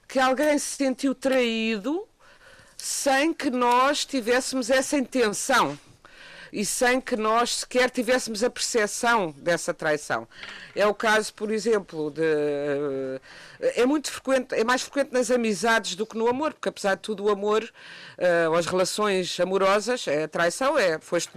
que 0.08 0.18
alguém 0.18 0.58
se 0.58 0.76
sentiu 0.76 1.14
traído 1.14 2.06
sem 2.76 3.32
que 3.32 3.50
nós 3.50 4.04
tivéssemos 4.04 4.68
essa 4.68 4.96
intenção 4.96 5.78
e 6.56 6.64
sem 6.64 7.02
que 7.02 7.16
nós 7.16 7.56
sequer 7.56 7.90
tivéssemos 7.90 8.42
a 8.42 8.48
percepção 8.48 9.30
dessa 9.36 9.74
traição. 9.74 10.26
É 10.74 10.86
o 10.86 10.94
caso, 10.94 11.34
por 11.34 11.50
exemplo, 11.52 12.10
de. 12.10 13.20
É 13.60 13.84
muito 13.84 14.10
frequente, 14.10 14.54
é 14.54 14.64
mais 14.64 14.80
frequente 14.80 15.12
nas 15.12 15.30
amizades 15.30 15.94
do 15.94 16.06
que 16.06 16.16
no 16.16 16.26
amor, 16.26 16.54
porque 16.54 16.70
apesar 16.70 16.94
de 16.94 17.02
tudo, 17.02 17.24
o 17.24 17.30
amor, 17.30 17.62
uh, 17.62 18.54
as 18.54 18.64
relações 18.64 19.38
amorosas, 19.38 20.06
a 20.08 20.26
traição, 20.28 20.78
é. 20.78 20.98
Foste, 20.98 21.30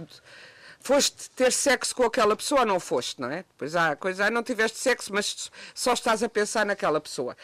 foste 0.80 1.28
ter 1.36 1.52
sexo 1.52 1.94
com 1.94 2.04
aquela 2.04 2.34
pessoa 2.34 2.62
ou 2.62 2.66
não 2.66 2.80
foste, 2.80 3.20
não 3.20 3.30
é? 3.30 3.44
Depois 3.52 3.76
há 3.76 3.94
coisa, 3.96 4.24
ah, 4.24 4.30
não 4.30 4.42
tiveste 4.42 4.78
sexo, 4.78 5.12
mas 5.12 5.50
só 5.74 5.92
estás 5.92 6.22
a 6.22 6.30
pensar 6.30 6.64
naquela 6.64 6.98
pessoa. 6.98 7.36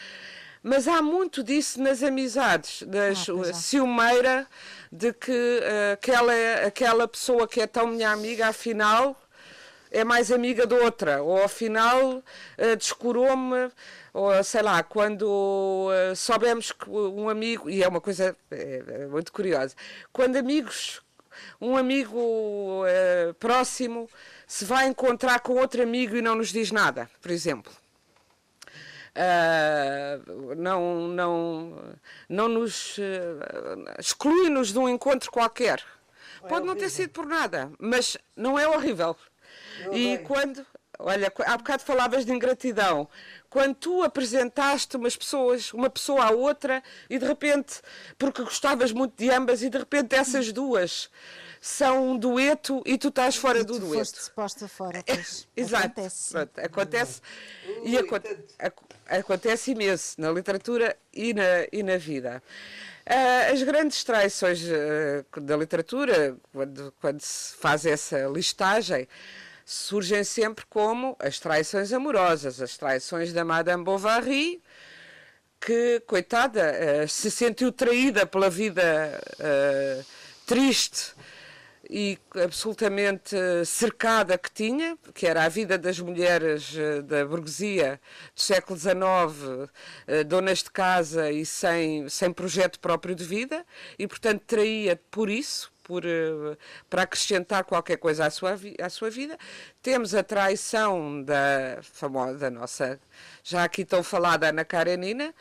Mas 0.63 0.87
há 0.87 1.01
muito 1.01 1.43
disso 1.43 1.81
nas 1.81 2.03
amizades, 2.03 2.83
das 2.83 3.29
ah, 3.29 3.53
ciumeira, 3.53 4.47
de 4.91 5.13
que 5.13 5.31
uh, 5.31 5.93
aquela, 5.93 6.33
aquela 6.65 7.07
pessoa 7.07 7.47
que 7.47 7.61
é 7.61 7.67
tão 7.67 7.87
minha 7.87 8.11
amiga, 8.11 8.47
afinal, 8.47 9.15
é 9.91 10.03
mais 10.03 10.31
amiga 10.31 10.65
de 10.65 10.73
outra, 10.73 11.21
ou 11.21 11.43
afinal 11.43 12.17
uh, 12.17 12.75
descurou-me, 12.77 13.71
ou 14.13 14.43
sei 14.43 14.61
lá, 14.61 14.83
quando 14.83 15.23
uh, 15.89 16.15
soubemos 16.15 16.71
que 16.71 16.89
um 16.89 17.29
amigo, 17.29 17.69
e 17.69 17.83
é 17.83 17.87
uma 17.87 18.01
coisa 18.01 18.35
é, 18.51 18.83
é 18.87 19.07
muito 19.07 19.31
curiosa, 19.31 19.75
quando 20.11 20.35
amigos, 20.35 21.01
um 21.61 21.77
amigo 21.77 22.19
uh, 22.83 23.33
próximo 23.35 24.09
se 24.45 24.65
vai 24.65 24.87
encontrar 24.87 25.39
com 25.39 25.53
outro 25.53 25.81
amigo 25.81 26.15
e 26.15 26.21
não 26.21 26.35
nos 26.35 26.49
diz 26.49 26.71
nada, 26.71 27.09
por 27.21 27.31
exemplo. 27.31 27.71
Uh, 29.17 30.53
não, 30.55 31.07
não, 31.07 31.73
não 32.29 32.47
nos 32.47 32.99
uh, 32.99 33.01
exclui-nos 33.97 34.71
de 34.71 34.77
um 34.77 34.87
encontro 34.87 35.31
qualquer. 35.31 35.83
É 36.43 36.47
Pode 36.47 36.67
não 36.67 36.75
ter 36.75 36.89
sido 36.89 37.09
por 37.09 37.25
nada, 37.25 37.71
mas 37.79 38.15
não 38.35 38.59
é 38.59 38.67
horrível. 38.67 39.15
Não 39.85 39.93
e 39.93 40.17
bem. 40.17 40.23
quando, 40.23 40.63
olha, 40.99 41.33
há 41.47 41.57
bocado 41.57 41.81
falavas 41.81 42.25
de 42.25 42.31
ingratidão. 42.31 43.09
Quando 43.49 43.73
tu 43.73 44.03
apresentaste 44.03 44.95
umas 44.97 45.17
pessoas, 45.17 45.73
uma 45.73 45.89
pessoa 45.89 46.25
à 46.25 46.31
outra, 46.31 46.83
e 47.09 47.17
de 47.17 47.25
repente, 47.25 47.81
porque 48.19 48.43
gostavas 48.43 48.91
muito 48.91 49.17
de 49.17 49.31
ambas, 49.31 49.63
e 49.63 49.69
de 49.69 49.79
repente 49.79 50.13
essas 50.13 50.53
duas 50.53 51.09
são 51.61 52.11
um 52.11 52.17
dueto 52.17 52.81
e 52.85 52.97
tu 52.97 53.09
estás 53.09 53.35
fora 53.35 53.59
e 53.59 53.63
do 53.63 53.73
tu 53.73 53.79
dueto. 53.79 53.97
Foste 53.97 54.31
posta 54.31 54.67
fora, 54.67 55.03
pois. 55.05 55.47
Exato. 55.55 55.85
Acontece. 55.87 56.31
Pronto, 56.31 56.59
acontece, 56.59 57.21
e 57.83 57.97
aco 57.97 58.15
acontece 59.09 59.71
imenso 59.71 60.19
na 60.19 60.31
literatura 60.31 60.95
e 61.13 61.33
na, 61.33 61.43
e 61.71 61.81
na 61.81 61.97
vida. 61.97 62.41
Uh, 63.07 63.53
as 63.53 63.63
grandes 63.63 64.03
traições 64.03 64.61
uh, 64.63 65.39
da 65.39 65.55
literatura, 65.55 66.35
quando, 66.51 66.93
quando 66.99 67.21
se 67.21 67.55
faz 67.55 67.85
essa 67.85 68.27
listagem, 68.27 69.07
surgem 69.65 70.25
sempre 70.25 70.65
como 70.65 71.15
as 71.19 71.39
traições 71.39 71.93
amorosas, 71.93 72.61
as 72.61 72.75
traições 72.75 73.31
da 73.31 73.45
Madame 73.45 73.81
Bovary, 73.81 74.61
que, 75.61 76.01
coitada, 76.05 76.73
uh, 76.73 77.07
se 77.07 77.31
sentiu 77.31 77.71
traída 77.71 78.25
pela 78.25 78.49
vida 78.49 79.21
triste 80.45 81.13
e 81.89 82.17
absolutamente 82.43 83.35
cercada 83.65 84.37
que 84.37 84.51
tinha, 84.51 84.97
que 85.13 85.25
era 85.25 85.43
a 85.43 85.49
vida 85.49 85.77
das 85.77 85.99
mulheres 85.99 86.73
eh, 86.75 87.01
da 87.01 87.25
burguesia 87.25 87.99
do 88.35 88.41
século 88.41 88.77
XIX, 88.77 89.69
eh, 90.07 90.23
donas 90.23 90.63
de 90.63 90.71
casa 90.71 91.31
e 91.31 91.45
sem, 91.45 92.09
sem 92.09 92.31
projeto 92.33 92.79
próprio 92.79 93.15
de 93.15 93.23
vida, 93.23 93.65
e 93.97 94.07
portanto 94.07 94.43
traía 94.45 94.99
por 95.09 95.29
isso, 95.29 95.71
por, 95.83 96.03
eh, 96.05 96.57
para 96.89 97.03
acrescentar 97.03 97.63
qualquer 97.63 97.97
coisa 97.97 98.25
à 98.25 98.29
sua, 98.29 98.57
à 98.81 98.89
sua 98.89 99.09
vida. 99.09 99.37
Temos 99.81 100.13
a 100.13 100.23
traição 100.23 101.23
da 101.23 101.79
famosa, 101.81 102.37
da 102.37 102.49
nossa, 102.49 102.99
já 103.43 103.63
aqui 103.63 103.85
tão 103.85 104.03
falada 104.03 104.49
Ana 104.49 104.65
Karenina, 104.65 105.33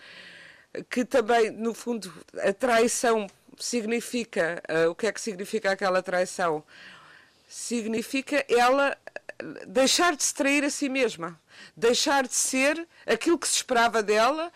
que 0.91 1.05
também, 1.05 1.51
no 1.51 1.75
fundo, 1.75 2.13
a 2.39 2.53
traição 2.53 3.27
significa, 3.59 4.63
uh, 4.69 4.91
o 4.91 4.95
que 4.95 5.07
é 5.07 5.13
que 5.13 5.21
significa 5.21 5.71
aquela 5.71 6.03
traição? 6.03 6.63
Significa 7.49 8.45
ela 8.49 8.97
deixar 9.67 10.17
de 10.17 10.23
se 10.23 10.35
trair 10.35 10.65
a 10.65 10.71
si 10.71 10.89
mesma, 10.89 11.39
deixar 11.77 12.27
de 12.27 12.35
ser 12.35 12.87
aquilo 13.07 13.39
que 13.39 13.47
se 13.47 13.57
esperava 13.57 14.03
dela 14.03 14.53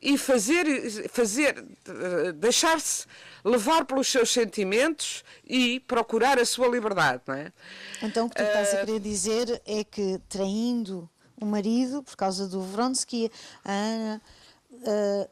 e 0.00 0.16
fazer, 0.16 1.08
fazer 1.08 1.62
deixar-se 2.34 3.06
levar 3.44 3.84
pelos 3.84 4.08
seus 4.08 4.30
sentimentos 4.30 5.24
e 5.44 5.80
procurar 5.80 6.38
a 6.38 6.44
sua 6.44 6.68
liberdade, 6.68 7.22
não 7.26 7.34
é? 7.34 7.52
Então 8.02 8.26
o 8.26 8.30
que 8.30 8.36
tu 8.36 8.42
estás 8.42 8.74
a 8.74 8.78
eh, 8.78 8.84
querer 8.84 9.00
dizer 9.00 9.62
é 9.66 9.84
que 9.84 10.20
traindo 10.28 11.08
o 11.40 11.46
marido 11.46 12.02
por 12.02 12.16
causa 12.16 12.46
do 12.46 12.60
Vronsky, 12.62 13.30
a 13.64 13.72
Ana 13.72 14.22
uh, 14.72 15.30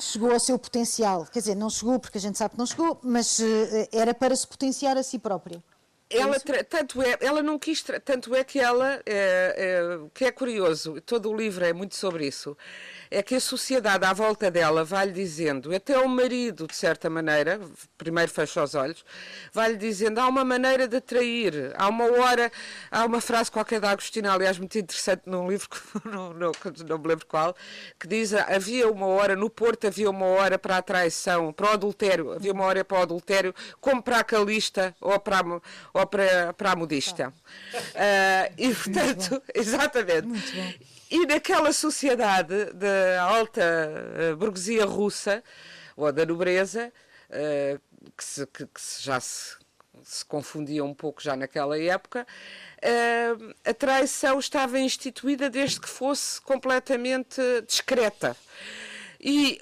chegou 0.00 0.32
ao 0.32 0.40
seu 0.40 0.58
potencial. 0.58 1.26
Quer 1.26 1.40
dizer, 1.40 1.54
não 1.54 1.70
chegou 1.70 1.98
porque 1.98 2.18
a 2.18 2.20
gente 2.20 2.38
sabe 2.38 2.52
que 2.52 2.58
não 2.58 2.66
chegou, 2.66 2.98
mas 3.02 3.38
uh, 3.38 3.44
era 3.92 4.14
para 4.14 4.34
se 4.34 4.46
potenciar 4.46 4.96
a 4.96 5.02
si 5.02 5.18
própria. 5.18 5.62
É 6.12 6.18
ela, 6.18 6.40
tanto 6.68 7.00
é, 7.00 7.16
ela 7.20 7.40
não 7.40 7.56
quis, 7.56 7.84
tanto 8.04 8.34
é 8.34 8.42
que 8.42 8.58
ela, 8.58 9.00
é, 9.06 9.54
é, 9.56 10.00
que 10.12 10.24
é 10.24 10.32
curioso, 10.32 11.00
todo 11.02 11.30
o 11.30 11.36
livro 11.36 11.64
é 11.64 11.72
muito 11.72 11.94
sobre 11.94 12.26
isso, 12.26 12.56
é 13.10 13.22
que 13.22 13.34
a 13.34 13.40
sociedade 13.40 14.04
à 14.04 14.12
volta 14.12 14.50
dela 14.50 14.84
vai-lhe 14.84 15.12
dizendo, 15.12 15.74
até 15.74 15.98
o 15.98 16.08
marido, 16.08 16.66
de 16.66 16.76
certa 16.76 17.10
maneira, 17.10 17.60
primeiro 17.98 18.30
fecha 18.30 18.62
os 18.62 18.74
olhos, 18.74 19.04
vai-lhe 19.52 19.76
dizendo, 19.76 20.20
há 20.20 20.28
uma 20.28 20.44
maneira 20.44 20.86
de 20.86 20.96
atrair, 20.96 21.72
há 21.76 21.88
uma 21.88 22.04
hora, 22.04 22.52
há 22.90 23.04
uma 23.04 23.20
frase 23.20 23.50
qualquer 23.50 23.80
da 23.80 23.90
Agostina, 23.90 24.32
aliás, 24.32 24.58
muito 24.58 24.78
interessante 24.78 25.22
num 25.26 25.50
livro, 25.50 25.68
não, 26.04 26.32
não, 26.32 26.52
não 26.86 26.98
me 26.98 27.08
lembro 27.08 27.26
qual, 27.26 27.56
que 27.98 28.06
diz, 28.06 28.32
havia 28.32 28.88
uma 28.88 29.06
hora, 29.06 29.34
no 29.34 29.50
Porto 29.50 29.88
havia 29.88 30.08
uma 30.08 30.26
hora 30.26 30.56
para 30.56 30.76
a 30.76 30.82
traição, 30.82 31.52
para 31.52 31.70
o 31.70 31.72
adultério, 31.72 32.32
havia 32.32 32.52
uma 32.52 32.64
hora 32.64 32.84
para 32.84 32.98
o 32.98 33.02
adultério, 33.02 33.52
como 33.80 34.00
para 34.00 34.20
a 34.20 34.24
calista 34.24 34.94
ou 35.00 35.18
para 35.18 35.40
a, 35.40 35.60
ou 35.94 36.06
para, 36.06 36.52
para 36.52 36.72
a 36.72 36.76
modista. 36.76 37.32
Uh, 37.74 38.54
e, 38.56 38.74
portanto, 38.74 39.42
exatamente. 39.52 40.99
E 41.10 41.26
naquela 41.26 41.72
sociedade 41.72 42.72
da 42.72 43.22
alta 43.22 43.60
uh, 44.32 44.36
burguesia 44.36 44.84
russa, 44.84 45.42
ou 45.96 46.12
da 46.12 46.24
nobreza, 46.24 46.92
uh, 47.30 47.80
que, 48.16 48.24
se, 48.24 48.46
que, 48.46 48.64
que 48.66 48.80
já 49.00 49.18
se, 49.18 49.56
se, 50.04 50.24
confundia 50.24 50.84
um 50.84 50.94
pouco 50.94 51.20
já 51.20 51.34
naquela 51.34 51.76
época, 51.76 52.24
uh, 52.78 53.54
a 53.64 53.74
traição 53.74 54.38
estava 54.38 54.78
instituída 54.78 55.50
desde 55.50 55.80
que 55.80 55.88
fosse 55.88 56.40
completamente 56.40 57.40
discreta. 57.66 58.36
E 59.20 59.60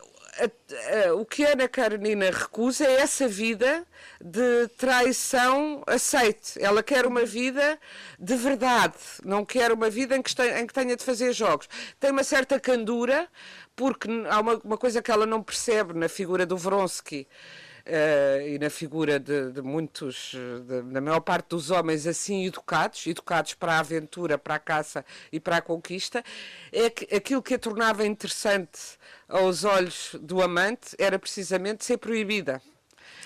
o 1.17 1.25
que 1.25 1.45
Ana 1.45 1.69
Karenina 1.69 2.31
recusa 2.31 2.85
é 2.85 3.01
essa 3.01 3.27
vida 3.27 3.87
de 4.21 4.69
traição 4.77 5.83
aceite. 5.87 6.61
Ela 6.61 6.83
quer 6.83 7.07
uma 7.07 7.25
vida 7.25 7.79
de 8.19 8.37
verdade, 8.37 8.95
não 9.25 9.45
quer 9.45 9.73
uma 9.73 9.91
vida 9.91 10.17
em 10.17 10.23
que, 10.23 10.33
em 10.43 10.67
que 10.67 10.75
tenha 10.75 10.97
de 10.97 11.05
fazer 11.05 11.33
jogos. 11.33 11.69
Tem 11.99 12.11
uma 12.11 12.25
certa 12.25 12.61
candura, 12.61 13.29
porque 13.75 14.09
há 14.31 14.41
uma, 14.41 14.55
uma 14.65 14.79
coisa 14.79 15.03
que 15.03 15.11
ela 15.11 15.27
não 15.27 15.43
percebe 15.43 15.95
na 15.95 16.09
figura 16.09 16.47
do 16.47 16.57
Vronsky. 16.57 17.27
Uh, 17.89 18.47
e 18.47 18.59
na 18.59 18.69
figura 18.69 19.19
de, 19.19 19.51
de 19.51 19.63
muitos, 19.63 20.35
de, 20.67 20.83
na 20.93 21.01
maior 21.01 21.21
parte 21.21 21.49
dos 21.49 21.71
homens 21.71 22.07
assim 22.07 22.45
educados, 22.45 23.07
educados 23.07 23.55
para 23.55 23.77
a 23.77 23.79
aventura, 23.79 24.37
para 24.37 24.57
a 24.57 24.59
caça 24.59 25.03
e 25.33 25.41
para 25.41 25.57
a 25.57 25.63
conquista, 25.63 26.23
é 26.71 26.91
que 26.91 27.15
aquilo 27.15 27.43
que 27.43 27.55
a 27.55 27.59
tornava 27.59 28.07
interessante 28.07 28.99
aos 29.27 29.65
olhos 29.65 30.15
do 30.21 30.43
amante 30.43 30.95
era 30.99 31.19
precisamente 31.19 31.83
ser 31.83 31.97
proibida. 31.97 32.61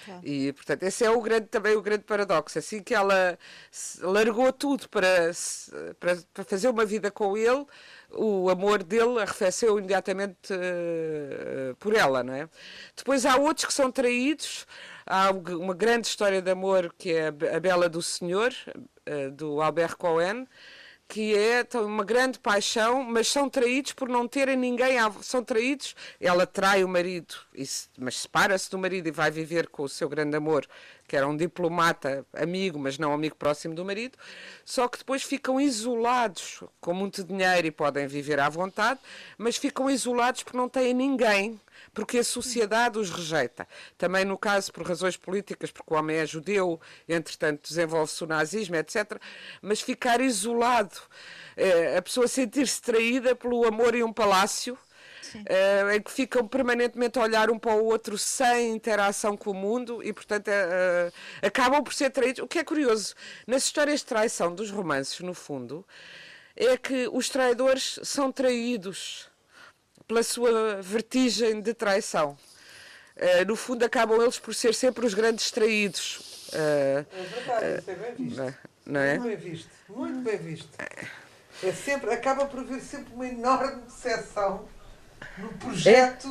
Claro. 0.04 0.20
E, 0.24 0.52
portanto, 0.52 0.82
esse 0.82 1.04
é 1.04 1.10
o 1.10 1.20
grande, 1.20 1.46
também 1.46 1.76
o 1.76 1.82
grande 1.82 2.04
paradoxo. 2.04 2.58
Assim 2.58 2.82
que 2.82 2.94
ela 2.94 3.38
largou 4.00 4.52
tudo 4.52 4.88
para, 4.88 5.30
para, 5.98 6.18
para 6.32 6.44
fazer 6.44 6.68
uma 6.68 6.84
vida 6.84 7.10
com 7.10 7.36
ele, 7.36 7.64
o 8.14 8.50
amor 8.50 8.82
dele 8.82 9.20
arrefeceu 9.20 9.78
imediatamente 9.78 10.52
uh, 10.52 11.74
por 11.76 11.94
ela, 11.94 12.22
não 12.22 12.34
é? 12.34 12.48
Depois 12.96 13.24
há 13.24 13.36
outros 13.36 13.66
que 13.66 13.72
são 13.72 13.90
traídos. 13.90 14.66
Há 15.06 15.30
uma 15.30 15.74
grande 15.74 16.06
história 16.06 16.40
de 16.40 16.50
amor 16.50 16.94
que 16.96 17.12
é 17.12 17.28
a 17.28 17.60
Bela 17.60 17.88
do 17.88 18.02
Senhor, 18.02 18.52
uh, 19.08 19.30
do 19.30 19.60
Albert 19.60 19.96
Cohen, 19.96 20.46
que 21.12 21.36
é 21.36 21.66
uma 21.78 22.04
grande 22.04 22.38
paixão, 22.38 23.04
mas 23.04 23.28
são 23.28 23.46
traídos 23.46 23.92
por 23.92 24.08
não 24.08 24.26
terem 24.26 24.56
ninguém, 24.56 24.96
são 25.20 25.44
traídos, 25.44 25.94
ela 26.18 26.46
trai 26.46 26.82
o 26.82 26.88
marido, 26.88 27.34
mas 27.98 28.16
separa-se 28.16 28.70
do 28.70 28.78
marido 28.78 29.08
e 29.08 29.10
vai 29.10 29.30
viver 29.30 29.68
com 29.68 29.82
o 29.82 29.88
seu 29.90 30.08
grande 30.08 30.34
amor, 30.36 30.66
que 31.12 31.16
era 31.18 31.28
um 31.28 31.36
diplomata, 31.36 32.24
amigo, 32.32 32.78
mas 32.78 32.96
não 32.96 33.12
amigo 33.12 33.36
próximo 33.36 33.74
do 33.74 33.84
marido, 33.84 34.16
só 34.64 34.88
que 34.88 34.96
depois 34.96 35.22
ficam 35.22 35.60
isolados, 35.60 36.62
com 36.80 36.94
muito 36.94 37.22
dinheiro 37.22 37.66
e 37.66 37.70
podem 37.70 38.06
viver 38.06 38.40
à 38.40 38.48
vontade, 38.48 38.98
mas 39.36 39.58
ficam 39.58 39.90
isolados 39.90 40.42
porque 40.42 40.56
não 40.56 40.70
têm 40.70 40.94
ninguém 40.94 41.60
porque 41.92 42.16
a 42.16 42.24
sociedade 42.24 42.98
os 42.98 43.10
rejeita. 43.10 43.68
Também 43.98 44.24
no 44.24 44.38
caso 44.38 44.72
por 44.72 44.88
razões 44.88 45.14
políticas, 45.14 45.70
porque 45.70 45.92
o 45.92 45.98
homem 45.98 46.16
é 46.16 46.24
judeu, 46.24 46.80
entretanto 47.06 47.68
desenvolve-se 47.68 48.24
o 48.24 48.26
nazismo, 48.26 48.76
etc. 48.76 49.20
Mas 49.60 49.82
ficar 49.82 50.18
isolado, 50.22 50.96
eh, 51.58 51.98
a 51.98 52.00
pessoa 52.00 52.26
sentir-se 52.26 52.80
traída 52.80 53.34
pelo 53.34 53.66
amor 53.66 53.94
em 53.94 54.02
um 54.02 54.14
palácio. 54.14 54.78
Uh, 55.34 55.92
em 55.94 56.02
que 56.02 56.10
ficam 56.10 56.46
permanentemente 56.46 57.18
a 57.18 57.22
olhar 57.22 57.50
um 57.50 57.58
para 57.58 57.74
o 57.74 57.84
outro 57.84 58.18
sem 58.18 58.72
interação 58.72 59.36
com 59.36 59.50
o 59.50 59.54
mundo 59.54 60.02
e, 60.02 60.12
portanto, 60.12 60.48
uh, 60.48 61.12
acabam 61.46 61.82
por 61.82 61.94
ser 61.94 62.10
traídos. 62.10 62.42
O 62.42 62.46
que 62.46 62.58
é 62.58 62.64
curioso, 62.64 63.14
nas 63.46 63.64
histórias 63.64 64.00
de 64.00 64.06
traição 64.06 64.54
dos 64.54 64.70
romances, 64.70 65.20
no 65.20 65.34
fundo, 65.34 65.86
é 66.56 66.76
que 66.76 67.08
os 67.12 67.28
traidores 67.28 67.98
são 68.02 68.30
traídos 68.30 69.30
pela 70.06 70.22
sua 70.22 70.82
vertigem 70.82 71.60
de 71.60 71.72
traição. 71.72 72.36
Uh, 73.16 73.46
no 73.46 73.56
fundo, 73.56 73.84
acabam 73.84 74.20
eles 74.20 74.38
por 74.38 74.54
ser 74.54 74.74
sempre 74.74 75.06
os 75.06 75.14
grandes 75.14 75.50
traídos. 75.50 76.48
Uh, 76.52 77.06
é 77.12 77.22
verdade, 77.34 77.78
isso 77.78 77.90
é 77.90 77.94
bem 77.94 78.14
visto. 78.14 78.36
Não, 78.36 78.54
não 78.86 79.00
é? 79.00 79.18
Muito 79.18 79.28
bem 79.28 79.50
visto, 79.50 79.70
muito 79.88 80.18
bem 80.20 80.38
visto. 80.38 80.68
É 81.62 81.72
sempre, 81.72 82.10
acaba 82.12 82.46
por 82.46 82.60
haver 82.60 82.80
sempre 82.80 83.14
uma 83.14 83.26
enorme 83.26 83.82
decepção 83.82 84.66
no 85.38 85.48
projeto 85.54 86.28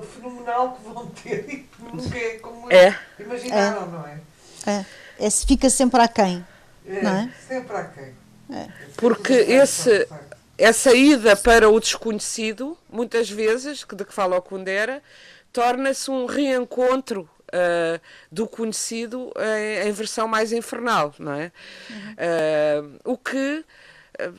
é. 0.00 0.06
fenomenal 0.06 0.72
que 0.72 0.88
vão 0.88 1.06
ter 1.06 1.44
e 1.48 1.56
que 1.58 1.82
nunca 1.82 2.18
é 2.18 2.38
como 2.38 2.72
é. 2.72 2.98
imaginaram, 3.18 3.82
é. 3.82 3.86
não 3.86 4.06
é? 4.06 4.20
É. 4.66 5.26
é. 5.26 5.30
Fica 5.30 5.70
sempre 5.70 6.00
aquém. 6.00 6.46
É, 6.86 7.02
não 7.02 7.16
é? 7.16 7.30
sempre 7.46 7.76
aquém. 7.76 8.14
É. 8.50 8.68
Porque 8.96 9.32
esse 9.32 10.06
essa 10.56 10.92
ida 10.92 11.36
para 11.36 11.70
o 11.70 11.78
desconhecido, 11.78 12.76
muitas 12.90 13.30
vezes, 13.30 13.86
de 13.94 14.04
que 14.04 14.12
fala 14.12 14.36
o 14.36 14.42
Kundera, 14.42 15.00
torna-se 15.52 16.10
um 16.10 16.26
reencontro 16.26 17.30
uh, 17.48 18.00
do 18.30 18.46
conhecido 18.46 19.32
em, 19.38 19.88
em, 19.88 19.92
versão 19.92 20.26
mais 20.26 20.52
infernal, 20.52 21.14
não 21.18 21.32
é? 21.32 21.52
Uhum. 21.88 22.96
Uh, 23.06 23.12
o 23.12 23.16
que 23.16 23.64
uh, 24.20 24.34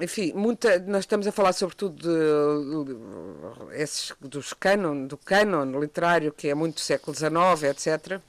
enfim, 0.00 0.32
muita, 0.34 0.78
nós 0.80 1.00
estamos 1.00 1.26
a 1.26 1.32
falar 1.32 1.52
sobretudo 1.52 1.96
de, 1.96 2.92
de, 2.92 3.76
esses, 3.76 4.12
dos 4.20 4.52
canon, 4.52 5.06
do 5.06 5.16
canon 5.16 5.78
literário 5.80 6.32
que 6.32 6.48
é 6.48 6.54
muito 6.54 6.80
século 6.80 7.16
XIX, 7.16 7.64
etc. 7.64 8.20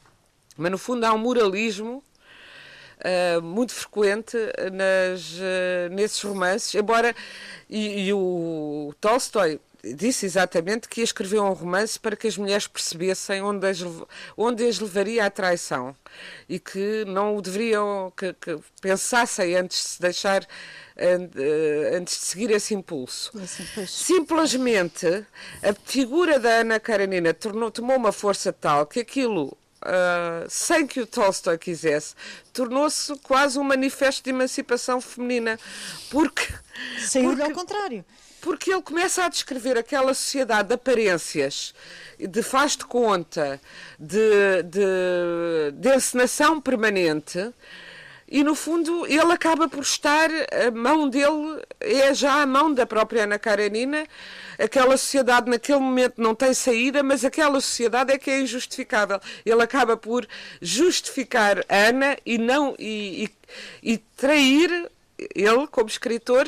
Mas 0.58 0.72
no 0.72 0.78
fundo 0.78 1.06
há 1.06 1.14
um 1.14 1.18
moralismo 1.18 2.04
uh, 3.00 3.42
muito 3.42 3.74
frequente 3.74 4.38
nas, 4.72 5.34
uh, 5.34 5.94
nesses 5.94 6.22
romances, 6.22 6.74
embora 6.76 7.16
e, 7.70 8.08
e, 8.08 8.14
o 8.14 8.94
Tolstói 9.00 9.60
disse 9.84 10.26
exatamente 10.26 10.88
que 10.88 11.02
ia 11.02 11.04
escrever 11.04 11.40
um 11.40 11.54
romance 11.54 12.00
para 12.00 12.16
que 12.16 12.28
as 12.28 12.38
mulheres 12.38 12.68
percebessem 12.68 13.42
onde 13.42 13.68
as, 13.68 13.80
onde 14.36 14.68
as 14.68 14.80
levaria 14.80 15.26
a 15.26 15.30
traição 15.30 15.96
e 16.48 16.60
que 16.60 17.06
não 17.06 17.42
deveriam, 17.42 18.12
que, 18.16 18.34
que 18.34 18.60
pensassem 18.82 19.56
antes 19.56 19.78
de 19.78 19.90
se 19.90 20.02
deixar 20.02 20.48
eh, 20.98 21.92
antes 21.96 22.20
de 22.20 22.26
seguir 22.26 22.52
esse 22.52 22.74
impulso. 22.74 23.32
Simplesmente 23.88 25.26
a 25.64 25.74
figura 25.86 26.38
da 26.40 26.50
Ana 26.60 26.80
Karenina 26.80 27.34
tornou, 27.34 27.72
tomou 27.72 27.96
uma 27.96 28.12
força 28.12 28.52
tal 28.52 28.86
que 28.86 29.00
aquilo 29.00 29.58
Uh, 29.82 30.44
sem 30.50 30.86
que 30.86 31.00
o 31.00 31.08
Tolstói 31.08 31.58
quisesse, 31.58 32.14
tornou-se 32.52 33.16
quase 33.20 33.58
um 33.58 33.64
manifesto 33.64 34.22
de 34.22 34.30
emancipação 34.30 35.00
feminina. 35.00 35.58
Porque. 36.12 36.46
Saiu 37.00 37.42
ao 37.42 37.52
contrário. 37.52 38.04
Porque 38.42 38.72
ele 38.72 38.82
começa 38.82 39.26
a 39.26 39.30
descrever 39.30 39.78
aquela 39.78 40.14
sociedade 40.14 40.70
de 40.70 40.74
aparências, 40.76 41.74
de 42.18 42.42
faz 42.42 42.78
de 42.78 42.86
conta, 42.86 43.60
de, 44.00 44.64
de, 44.64 45.72
de 45.74 45.96
encenação 45.96 46.62
permanente 46.62 47.54
e 48.32 48.44
no 48.44 48.54
fundo 48.54 49.08
ele 49.08 49.32
acaba 49.32 49.68
por 49.68 49.82
estar, 49.82 50.30
a 50.68 50.70
mão 50.70 51.10
dele 51.10 51.64
é 51.80 52.14
já 52.14 52.44
a 52.44 52.46
mão 52.46 52.72
da 52.72 52.86
própria 52.86 53.24
Ana 53.24 53.40
Karenina, 53.40 54.06
aquela 54.60 54.96
sociedade 54.98 55.50
naquele 55.50 55.80
momento 55.80 56.22
não 56.22 56.36
tem 56.36 56.54
saída, 56.54 57.02
mas 57.02 57.26
aquela 57.26 57.60
sociedade 57.60 58.14
é 58.14 58.20
que 58.20 58.30
é 58.30 58.40
injustificável. 58.40 59.20
Ele 59.44 59.64
acaba 59.64 59.98
por 59.98 60.28
justificar 60.62 61.66
Ana 61.68 62.18
e 62.24 62.38
não 62.38 62.76
e, 62.78 63.26
e, 63.84 63.94
e 63.94 63.98
trair 63.98 64.92
ele 65.18 65.68
como 65.68 65.90
escritor 65.90 66.48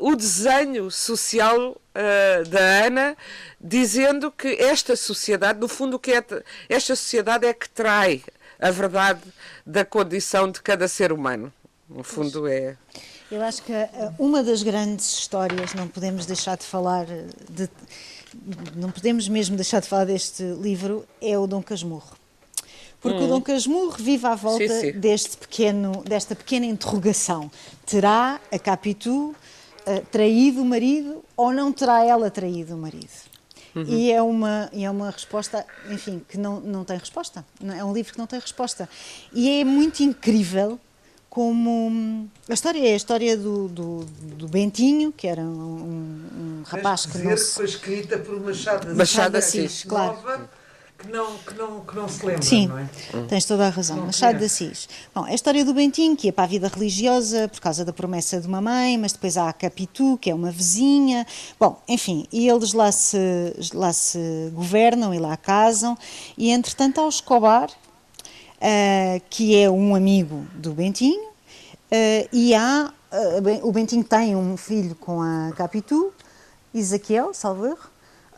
o 0.00 0.16
desenho 0.16 0.90
social 0.90 1.70
uh, 1.70 2.48
da 2.48 2.86
Ana, 2.86 3.16
dizendo 3.60 4.30
que 4.30 4.48
esta 4.48 4.96
sociedade, 4.96 5.60
no 5.60 5.68
fundo, 5.68 5.98
que 5.98 6.12
é 6.12 6.24
esta 6.68 6.96
sociedade 6.96 7.46
é 7.46 7.52
que 7.52 7.68
trai 7.68 8.22
a 8.58 8.70
verdade 8.70 9.20
da 9.64 9.84
condição 9.84 10.50
de 10.50 10.60
cada 10.60 10.88
ser 10.88 11.12
humano. 11.12 11.52
No 11.88 12.04
fundo 12.04 12.46
é. 12.46 12.76
Eu 13.30 13.42
acho 13.42 13.62
que 13.62 13.72
eh, 13.72 13.88
uma 14.18 14.42
das 14.42 14.62
grandes 14.62 15.06
histórias, 15.18 15.72
não 15.74 15.86
podemos 15.86 16.26
deixar 16.26 16.56
de 16.56 16.64
falar, 16.64 17.06
de, 17.48 17.68
não 18.76 18.90
podemos 18.90 19.28
mesmo 19.28 19.56
deixar 19.56 19.80
de 19.80 19.88
falar 19.88 20.04
deste 20.04 20.42
livro, 20.42 21.06
é 21.20 21.38
o 21.38 21.46
Dom 21.46 21.62
Casmurro. 21.62 22.16
Porque 23.00 23.18
hum. 23.18 23.24
o 23.24 23.28
Dom 23.28 23.40
Casmurro 23.40 23.96
vive 23.98 24.26
à 24.26 24.34
volta 24.34 24.68
sim, 24.68 24.92
sim. 24.92 24.98
Deste 24.98 25.36
pequeno, 25.36 26.02
desta 26.04 26.34
pequena 26.34 26.66
interrogação. 26.66 27.50
Terá 27.86 28.40
a 28.52 28.58
Capitu 28.58 29.34
uh, 29.86 30.06
traído 30.10 30.62
o 30.62 30.64
marido 30.64 31.24
ou 31.36 31.52
não 31.52 31.72
terá 31.72 32.04
ela 32.04 32.30
traído 32.30 32.74
o 32.74 32.78
marido? 32.78 33.30
Uhum. 33.74 33.84
E 33.84 34.10
é 34.10 34.20
uma, 34.20 34.68
é 34.72 34.90
uma 34.90 35.10
resposta, 35.10 35.64
enfim, 35.88 36.22
que 36.28 36.36
não, 36.36 36.60
não 36.60 36.84
tem 36.84 36.98
resposta. 36.98 37.44
É 37.62 37.84
um 37.84 37.92
livro 37.92 38.12
que 38.12 38.18
não 38.18 38.26
tem 38.26 38.40
resposta. 38.40 38.88
E 39.32 39.60
é 39.60 39.64
muito 39.64 40.02
incrível 40.02 40.78
como 41.28 42.28
a 42.48 42.52
história 42.52 42.80
é 42.80 42.92
a 42.92 42.96
história 42.96 43.36
do, 43.36 43.68
do, 43.68 44.04
do 44.36 44.48
Bentinho, 44.48 45.12
que 45.12 45.28
era 45.28 45.40
um, 45.40 45.44
um 45.46 46.62
rapaz 46.66 47.06
que 47.06 47.18
não 47.18 47.36
se... 47.36 47.54
foi 47.54 47.66
escrita 47.66 48.18
por 48.18 48.40
Machado 48.40 48.88
de 48.88 48.94
Machado 48.94 49.36
Assis, 49.36 49.84
claro. 49.84 50.14
Nova, 50.14 50.50
que 51.00 51.10
não, 51.10 51.38
que 51.38 51.54
não, 51.54 51.80
que 51.80 51.96
não 51.96 52.08
se 52.08 52.26
lembra, 52.26 52.42
Sim, 52.42 52.66
não 52.66 52.78
é? 52.78 52.88
tens 53.26 53.46
toda 53.46 53.66
a 53.66 53.70
razão. 53.70 53.96
Não 53.96 54.06
Machado 54.06 54.38
de 54.38 54.44
Assis. 54.44 54.86
Bom, 55.14 55.26
é 55.26 55.32
a 55.32 55.34
história 55.34 55.64
do 55.64 55.72
Bentinho, 55.72 56.14
que 56.14 56.28
é 56.28 56.32
para 56.32 56.44
a 56.44 56.46
vida 56.46 56.68
religiosa 56.68 57.48
por 57.48 57.60
causa 57.60 57.84
da 57.84 57.92
promessa 57.92 58.38
de 58.38 58.46
uma 58.46 58.60
mãe, 58.60 58.98
mas 58.98 59.12
depois 59.12 59.38
há 59.38 59.48
a 59.48 59.52
Capitu, 59.52 60.18
que 60.18 60.30
é 60.30 60.34
uma 60.34 60.50
vizinha. 60.50 61.26
Bom, 61.58 61.80
enfim, 61.88 62.26
e 62.30 62.48
eles 62.48 62.74
lá 62.74 62.92
se, 62.92 63.18
lá 63.72 63.92
se 63.92 64.50
governam 64.52 65.14
e 65.14 65.18
lá 65.18 65.36
casam, 65.38 65.96
e 66.36 66.50
entretanto 66.50 67.00
há 67.00 67.06
o 67.06 67.08
Escobar, 67.08 67.70
uh, 67.70 69.22
que 69.30 69.56
é 69.56 69.70
um 69.70 69.94
amigo 69.94 70.46
do 70.54 70.72
Bentinho, 70.72 71.22
uh, 71.22 72.28
e 72.30 72.54
há, 72.54 72.92
uh, 73.10 73.66
o 73.66 73.72
Bentinho 73.72 74.04
tem 74.04 74.36
um 74.36 74.54
filho 74.56 74.94
com 74.94 75.22
a 75.22 75.52
Capitu, 75.56 76.12
Ezequiel, 76.74 77.32
salvo 77.32 77.66
erro, 77.66 77.89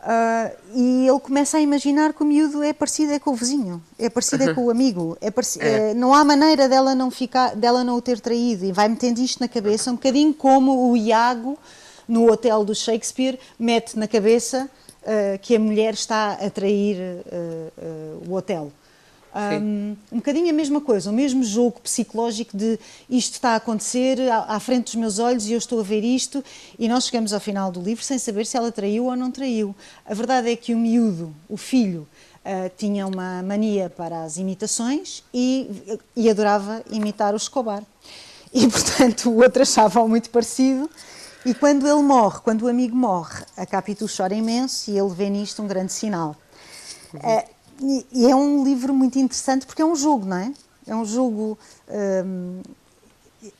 Uh, 0.03 0.51
e 0.75 1.07
ele 1.07 1.19
começa 1.21 1.55
a 1.55 1.61
imaginar 1.61 2.11
que 2.11 2.21
o 2.21 2.25
miúdo 2.25 2.61
é 2.61 2.73
parecido 2.73 3.13
é 3.13 3.19
com 3.19 3.31
o 3.31 3.35
vizinho, 3.35 3.81
é 3.97 4.09
parecido 4.09 4.43
é 4.43 4.53
com 4.53 4.65
o 4.65 4.69
amigo, 4.69 5.17
é 5.21 5.27
é. 5.27 5.91
Uh, 5.91 5.95
não 5.95 6.13
há 6.13 6.25
maneira 6.25 6.67
dela 6.67 6.93
não, 6.93 7.09
ficar, 7.09 7.55
dela 7.55 7.85
não 7.85 7.95
o 7.95 8.01
ter 8.01 8.19
traído 8.19 8.65
e 8.65 8.73
vai 8.73 8.89
metendo 8.89 9.21
isto 9.21 9.39
na 9.39 9.47
cabeça, 9.47 9.91
um 9.91 9.95
bocadinho 9.95 10.33
como 10.33 10.91
o 10.91 10.97
Iago 10.97 11.57
no 12.05 12.29
hotel 12.29 12.65
do 12.65 12.75
Shakespeare 12.75 13.39
mete 13.57 13.97
na 13.97 14.05
cabeça 14.05 14.69
uh, 15.03 15.39
que 15.41 15.55
a 15.55 15.59
mulher 15.59 15.93
está 15.93 16.33
a 16.33 16.49
trair 16.49 16.97
o 18.27 18.33
hotel. 18.33 18.73
Um, 19.35 19.95
um 20.11 20.17
bocadinho 20.17 20.49
a 20.49 20.53
mesma 20.53 20.79
coisa, 20.79 21.09
o 21.09 21.13
mesmo 21.13 21.43
jogo 21.43 21.79
psicológico 21.81 22.55
de 22.55 22.79
isto 23.09 23.33
está 23.33 23.51
a 23.51 23.55
acontecer 23.55 24.21
à, 24.29 24.55
à, 24.55 24.59
frente 24.59 24.85
dos 24.85 24.95
meus 24.95 25.17
olhos 25.17 25.47
e 25.47 25.53
eu 25.53 25.57
estou 25.57 25.79
a 25.79 25.83
ver 25.83 26.03
isto, 26.03 26.43
e 26.77 26.87
nós 26.87 27.07
chegamos 27.07 27.33
ao 27.33 27.39
final 27.39 27.71
do 27.71 27.81
livro 27.81 28.03
sem 28.03 28.19
saber 28.19 28.45
se 28.45 28.55
ela 28.55 28.71
traiu 28.71 29.05
ou 29.05 29.15
não 29.15 29.31
traiu. 29.31 29.75
A 30.05 30.13
verdade 30.13 30.51
é 30.51 30.55
que 30.55 30.73
o 30.73 30.77
miúdo, 30.77 31.33
o 31.49 31.57
filho, 31.57 32.07
uh, 32.45 32.71
tinha 32.77 33.07
uma 33.07 33.41
mania 33.41 33.89
para 33.89 34.23
as 34.23 34.37
imitações 34.37 35.23
e, 35.33 35.99
e 36.15 36.29
adorava 36.29 36.83
imitar 36.91 37.33
o 37.33 37.37
Escobar. 37.37 37.83
E, 38.53 38.67
portanto, 38.69 39.29
o 39.31 39.41
outro 39.41 39.63
achava-o 39.63 40.07
muito 40.07 40.29
parecido. 40.29 40.87
E 41.45 41.53
quando 41.53 41.87
ele 41.87 42.01
morre, 42.01 42.39
quando 42.41 42.61
o 42.61 42.67
amigo 42.67 42.95
morre, 42.95 43.43
a 43.57 43.65
Capitu 43.65 44.05
chora 44.15 44.33
imenso 44.33 44.91
e 44.91 44.97
ele 44.97 45.09
vê 45.09 45.29
nisto 45.29 45.61
um 45.61 45.67
grande 45.67 45.91
sinal. 45.91 46.35
Uhum. 47.13 47.19
Uh, 47.19 47.52
e, 47.81 48.25
é 48.29 48.35
um 48.35 48.63
livro 48.63 48.93
muito 48.93 49.17
interessante 49.17 49.65
porque 49.65 49.81
é 49.81 49.85
um 49.85 49.95
jogo, 49.95 50.25
não 50.25 50.37
é? 50.37 50.53
É 50.87 50.95
um 50.95 51.05
jogo. 51.05 51.57
Hum, 51.89 52.61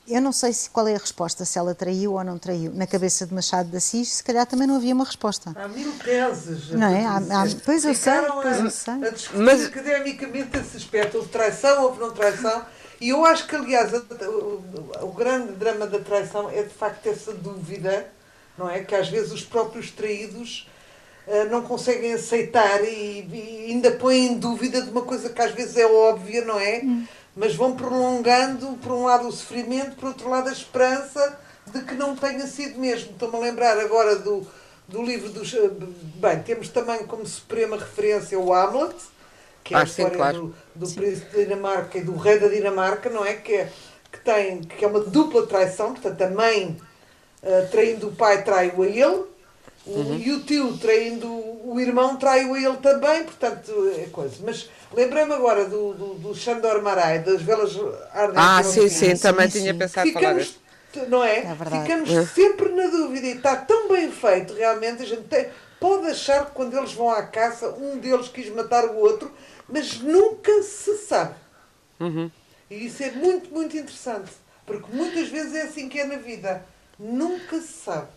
eu 0.07 0.21
não 0.21 0.31
sei 0.31 0.53
se 0.53 0.69
qual 0.69 0.87
é 0.87 0.95
a 0.95 0.97
resposta, 0.97 1.43
se 1.43 1.57
ela 1.57 1.75
traiu 1.75 2.13
ou 2.13 2.23
não 2.23 2.37
traiu. 2.37 2.71
Na 2.73 2.87
cabeça 2.87 3.25
de 3.25 3.33
Machado 3.33 3.69
de 3.69 3.77
Assis, 3.77 4.13
se 4.13 4.23
calhar 4.23 4.45
também 4.45 4.65
não 4.65 4.77
havia 4.77 4.93
uma 4.93 5.03
resposta. 5.03 5.51
Há 5.55 5.67
mil 5.67 5.91
teses. 5.99 6.69
Não 6.69 6.87
é? 6.87 7.05
Há, 7.05 7.17
há, 7.17 7.45
pois 7.65 7.83
eu 7.83 7.93
sei, 7.93 8.21
pois 8.41 8.59
eu 8.59 8.69
sei. 8.69 8.93
A 8.93 9.09
discutir 9.09 9.43
Mas... 9.43 9.65
academicamente 9.65 10.57
esse 10.57 10.77
aspecto, 10.77 11.17
houve 11.17 11.29
traição, 11.29 11.83
ou 11.83 11.95
não 11.97 12.11
traição. 12.11 12.65
E 13.01 13.09
eu 13.09 13.25
acho 13.25 13.47
que, 13.47 13.55
aliás, 13.55 13.91
o, 13.93 14.63
o, 15.01 15.11
grande 15.11 15.51
drama 15.53 15.85
da 15.85 15.99
traição 15.99 16.49
é 16.49 16.63
de 16.63 16.73
facto 16.73 17.05
essa 17.07 17.33
dúvida, 17.33 18.07
não 18.57 18.69
é? 18.69 18.81
Que 18.81 18.95
às 18.95 19.09
vezes 19.09 19.31
os 19.33 19.43
próprios 19.43 19.91
traídos 19.91 20.69
não 21.49 21.61
conseguem 21.61 22.13
aceitar 22.13 22.83
e, 22.83 23.27
e, 23.31 23.65
ainda 23.71 23.91
põem 23.91 24.27
em 24.27 24.37
dúvida 24.37 24.81
de 24.81 24.89
uma 24.89 25.03
coisa 25.03 25.29
que 25.29 25.41
às 25.41 25.51
vezes 25.51 25.77
é 25.77 25.85
óbvia, 25.85 26.43
não 26.43 26.59
é? 26.59 26.81
Hum. 26.83 27.05
Mas 27.35 27.55
vão 27.55 27.75
prolongando, 27.75 28.77
por 28.81 28.91
um 28.91 29.05
lado, 29.05 29.27
o 29.27 29.31
sofrimento, 29.31 29.95
por 29.95 30.09
outro 30.09 30.29
lado, 30.29 30.49
a 30.49 30.51
esperança 30.51 31.39
de 31.65 31.81
que 31.81 31.95
não 31.95 32.15
tenha 32.15 32.45
sido 32.45 32.79
mesmo. 32.79 33.11
Estou-me 33.11 33.37
a 33.37 33.39
lembrar 33.39 33.79
agora 33.79 34.17
do, 34.17 34.45
do 34.87 35.01
livro 35.01 35.29
dos. 35.29 35.53
Eh, 35.53 35.69
bem, 36.15 36.43
temos 36.43 36.69
também 36.69 37.05
como 37.05 37.25
suprema 37.25 37.77
referência 37.77 38.37
o 38.37 38.53
Hamlet, 38.53 38.95
que 39.63 39.73
é 39.73 39.77
ah, 39.77 39.81
a 39.81 39.83
história 39.83 40.11
sim, 40.11 40.17
claro. 40.17 40.55
do, 40.75 40.85
do 40.85 40.93
príncipe 40.93 41.35
da 41.35 41.43
Dinamarca 41.43 41.97
e 41.97 42.03
do 42.03 42.15
rei 42.15 42.37
da 42.37 42.47
Dinamarca, 42.49 43.09
não 43.09 43.25
é? 43.25 43.33
Que, 43.33 43.53
é, 43.53 43.71
que, 44.11 44.19
tem, 44.19 44.61
que 44.61 44.85
é 44.85 44.87
uma 44.87 44.99
dupla 44.99 45.47
traição, 45.47 45.93
portanto, 45.93 46.21
a 46.21 46.29
mãe 46.29 46.77
uh, 47.41 47.71
traindo 47.71 48.09
o 48.09 48.15
pai 48.15 48.43
trai-o 48.43 48.83
a 48.83 48.87
ele 48.87 49.32
Uhum. 49.85 50.17
E 50.17 50.31
o 50.31 50.39
tio 50.41 50.77
traindo 50.77 51.27
o 51.27 51.79
irmão 51.79 52.15
traiu 52.15 52.55
ele 52.55 52.77
também, 52.77 53.23
portanto, 53.23 53.91
é 53.97 54.05
coisa. 54.05 54.35
Mas 54.43 54.69
lembrei-me 54.93 55.33
agora 55.33 55.65
do, 55.65 55.93
do, 55.93 56.13
do 56.15 56.35
Xandor 56.35 56.81
Marai, 56.81 57.19
das 57.19 57.41
velas 57.41 57.75
ardentes. 58.13 58.43
Ah, 58.43 58.63
sim, 58.63 58.87
sim, 58.87 59.15
também 59.17 59.49
sim, 59.49 59.59
tinha 59.59 59.73
sim. 59.73 59.79
pensado 59.79 60.07
Ficamos, 60.07 60.59
falar 60.93 61.07
Não 61.07 61.23
é? 61.23 61.39
é 61.39 61.81
Ficamos 61.81 62.09
é. 62.11 62.25
sempre 62.25 62.69
na 62.69 62.87
dúvida 62.87 63.27
e 63.27 63.37
está 63.37 63.55
tão 63.57 63.89
bem 63.89 64.11
feito, 64.11 64.53
realmente, 64.53 65.03
a 65.03 65.05
gente 65.05 65.23
tem, 65.23 65.47
pode 65.79 66.07
achar 66.07 66.45
que 66.45 66.51
quando 66.51 66.77
eles 66.77 66.93
vão 66.93 67.09
à 67.09 67.23
caça, 67.23 67.69
um 67.69 67.97
deles 67.97 68.29
quis 68.29 68.49
matar 68.49 68.85
o 68.85 68.95
outro, 68.97 69.31
mas 69.67 69.99
nunca 69.99 70.63
se 70.63 70.97
sabe. 70.97 71.35
Uhum. 71.99 72.31
E 72.69 72.85
isso 72.85 73.03
é 73.03 73.11
muito, 73.11 73.53
muito 73.53 73.75
interessante, 73.75 74.31
porque 74.65 74.87
muitas 74.95 75.27
vezes 75.27 75.55
é 75.55 75.63
assim 75.63 75.89
que 75.89 75.99
é 75.99 76.05
na 76.05 76.15
vida. 76.15 76.65
Nunca 76.97 77.59
se 77.59 77.73
sabe. 77.83 78.07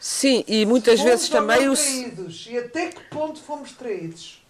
Sim, 0.00 0.42
e 0.48 0.64
muitas 0.64 0.98
fomos 0.98 1.10
vezes 1.12 1.28
também 1.28 1.68
os. 1.68 1.78
Traídos. 1.78 2.48
E 2.50 2.56
até 2.56 2.88
que 2.88 3.02
ponto 3.10 3.38
fomos 3.38 3.72
traídos? 3.72 4.42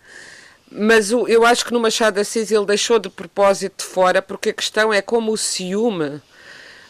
Mas 0.70 1.12
o, 1.12 1.26
eu 1.26 1.44
acho 1.44 1.64
que 1.64 1.72
no 1.72 1.80
Machado 1.80 2.14
de 2.14 2.20
Assis 2.20 2.52
ele 2.52 2.64
deixou 2.64 3.00
de 3.00 3.10
propósito 3.10 3.84
de 3.84 3.90
fora, 3.90 4.22
porque 4.22 4.50
a 4.50 4.52
questão 4.52 4.92
é 4.92 5.02
como 5.02 5.32
o 5.32 5.36
ciúme 5.36 6.22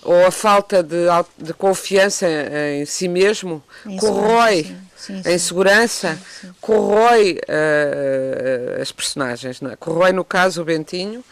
ou 0.02 0.26
a 0.26 0.30
falta 0.30 0.82
de, 0.82 1.06
de 1.38 1.54
confiança 1.54 2.26
em 2.74 2.84
si 2.84 3.08
mesmo 3.08 3.62
corrói 3.98 4.64
sim, 4.96 5.22
sim, 5.22 5.22
a 5.24 5.32
insegurança, 5.32 6.18
corrói 6.60 7.38
uh, 7.48 8.82
as 8.82 8.92
personagens. 8.92 9.62
É? 9.62 9.76
Corrói, 9.76 10.12
no 10.12 10.24
caso, 10.24 10.60
o 10.60 10.64
Bentinho 10.64 11.24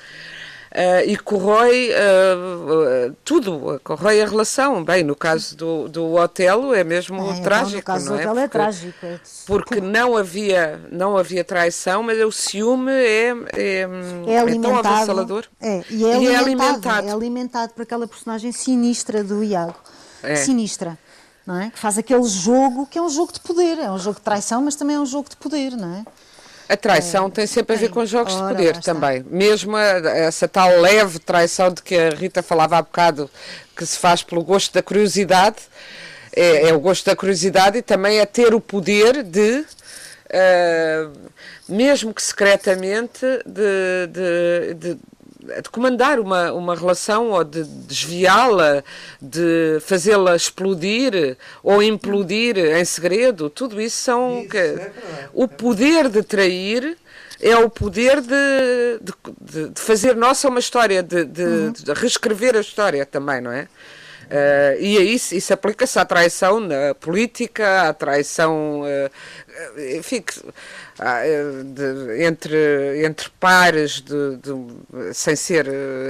Uh, 0.71 1.09
e 1.09 1.17
corrói 1.17 1.91
uh, 1.91 3.17
tudo, 3.25 3.81
corrói 3.83 4.21
a 4.21 4.27
relação. 4.27 4.85
Bem, 4.85 5.03
no 5.03 5.17
caso 5.17 5.57
do, 5.57 5.89
do 5.89 6.15
Otelo 6.15 6.75
é 6.75 6.85
mesmo 6.85 7.31
é, 7.31 7.41
trágico, 7.41 7.77
no 7.77 7.83
caso 7.83 8.11
não 8.11 8.17
do 8.17 8.21
é? 8.21 8.25
Otelo 8.25 8.39
é 8.39 8.49
trágico. 8.49 9.07
É 9.07 9.19
porque 9.47 9.81
não 9.81 10.15
havia, 10.15 10.79
não 10.93 11.17
havia 11.17 11.43
traição, 11.43 12.03
mas 12.03 12.21
o 12.23 12.31
ciúme 12.31 12.93
é, 12.93 13.29
é, 13.29 13.89
é, 14.27 14.35
é 14.35 14.61
tão 14.61 14.77
avassalador. 14.77 15.47
É, 15.59 15.83
e 15.89 16.05
é, 16.05 16.23
e 16.23 16.27
alimentado, 16.27 16.29
é 16.29 16.37
alimentado. 16.37 17.09
É 17.09 17.13
alimentado 17.13 17.73
por 17.73 17.83
aquela 17.83 18.07
personagem 18.07 18.53
sinistra 18.53 19.25
do 19.25 19.43
Iago. 19.43 19.77
É. 20.23 20.37
Sinistra. 20.37 20.99
Não 21.47 21.59
é? 21.59 21.71
Que 21.71 21.79
faz 21.79 21.97
aquele 21.97 22.25
jogo 22.25 22.87
que 22.87 22.99
é 22.99 23.03
um 23.03 23.09
jogo 23.09 23.33
de 23.33 23.41
poder, 23.41 23.79
é 23.79 23.91
um 23.91 23.99
jogo 23.99 24.17
de 24.17 24.23
traição, 24.23 24.61
mas 24.61 24.77
também 24.77 24.97
é 24.97 25.01
um 25.01 25.07
jogo 25.07 25.31
de 25.31 25.37
poder, 25.37 25.71
não 25.73 25.95
é? 25.95 26.05
A 26.69 26.77
traição 26.77 27.27
é, 27.27 27.31
tem 27.31 27.47
sempre 27.47 27.77
a 27.77 27.79
ver 27.79 27.89
com 27.89 28.05
jogos 28.05 28.35
de 28.35 28.43
poder 28.43 28.77
também. 28.79 29.25
Mesmo 29.31 29.75
a, 29.77 29.83
essa 29.83 30.47
tal 30.47 30.69
leve 30.81 31.19
traição 31.19 31.73
de 31.73 31.83
que 31.83 31.97
a 31.97 32.11
Rita 32.11 32.43
falava 32.43 32.77
há 32.77 32.83
bocado, 32.83 33.31
que 33.75 33.87
se 33.87 33.99
faz 33.99 34.23
pelo 34.23 34.45
gosto 34.45 34.75
da 34.75 34.83
curiosidade, 34.83 35.57
é, 36.37 36.69
é 36.69 36.75
o 36.75 36.81
gosto 36.81 37.07
da 37.07 37.17
curiosidade 37.17 37.79
e 37.79 37.83
também 37.83 38.19
é 38.19 38.27
ter 38.27 38.55
o 38.55 38.61
poder 38.61 39.23
de. 39.23 39.65
Uh, 40.29 41.29
mesmo 41.67 42.13
que 42.13 42.23
secretamente, 42.23 43.25
de, 43.47 44.07
de, 44.09 44.75
de 44.75 44.99
de 45.63 45.69
comandar 45.71 46.21
uma, 46.21 46.53
uma 46.53 46.75
relação 46.75 47.31
ou 47.31 47.43
de 47.43 47.65
desviá-la, 47.65 48.83
de 49.21 49.79
fazê-la 49.81 50.37
explodir 50.37 51.37
ou 51.63 51.83
implodir 51.83 52.59
em 52.59 52.85
segredo, 52.85 53.49
tudo 53.51 53.81
isso 53.81 53.97
são. 53.97 54.41
Isso, 54.41 54.49
que, 54.49 54.59
é 54.59 54.93
o 55.33 55.49
poder 55.49 56.09
de 56.09 56.23
trair 56.23 56.97
é 57.41 57.57
o 57.57 57.71
poder 57.71 58.21
de, 58.21 59.01
de, 59.01 59.69
de 59.69 59.81
fazer 59.81 60.17
nossa 60.17 60.49
uma 60.49 60.59
história, 60.59 61.03
de, 61.03 61.25
de, 61.25 61.43
uhum. 61.43 61.73
de, 61.73 61.93
reescrever 61.93 62.57
a 62.57 62.61
história 62.61 63.07
também, 63.07 63.41
não 63.41 63.53
é? 63.53 63.69
Uh, 64.29 64.77
e 64.79 64.99
é 64.99 65.01
isso, 65.01 65.35
isso 65.35 65.55
aplica-se 65.55 65.99
à 65.99 66.05
traição 66.05 66.61
na 66.61 66.95
política, 66.95 67.89
à 67.89 67.95
traição, 67.95 68.83
uh, 68.83 69.81
enfim, 69.97 70.23
ah, 70.99 71.23
de, 71.65 72.23
entre, 72.25 73.07
entre 73.07 73.31
pares 73.41 74.03
de, 74.03 74.37
de, 74.37 75.15
sem 75.15 75.35
ser 75.35 75.67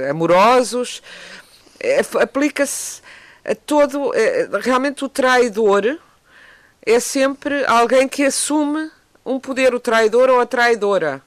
amorosos, 0.09 1.01
é, 1.79 2.01
aplica-se 2.21 3.01
a 3.45 3.55
todo. 3.55 4.11
Realmente 4.61 5.05
o 5.05 5.09
traidor 5.09 5.97
é 6.85 6.99
sempre 6.99 7.63
alguém 7.65 8.05
que 8.05 8.25
assume 8.25 8.91
um 9.25 9.39
poder, 9.39 9.73
o 9.73 9.79
traidor 9.79 10.29
ou 10.29 10.41
a 10.41 10.45
traidora. 10.45 11.21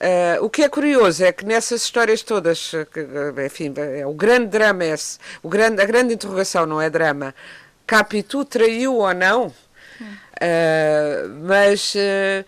Uh, 0.00 0.42
o 0.42 0.48
que 0.48 0.62
é 0.62 0.68
curioso 0.68 1.22
é 1.22 1.30
que 1.30 1.44
nessas 1.44 1.82
histórias 1.82 2.22
todas, 2.22 2.72
que, 2.90 3.06
enfim, 3.44 3.74
é, 3.76 4.06
o 4.06 4.14
grande 4.14 4.46
drama 4.46 4.84
é 4.84 4.94
esse, 4.94 5.18
o 5.42 5.48
grande, 5.48 5.82
a 5.82 5.84
grande 5.84 6.14
interrogação 6.14 6.64
não 6.64 6.80
é 6.80 6.88
drama, 6.88 7.34
Capitu 7.86 8.42
traiu 8.44 8.94
ou 8.94 9.12
não, 9.12 9.48
uh, 9.48 9.54
mas 11.42 11.94
uh, 11.94 12.44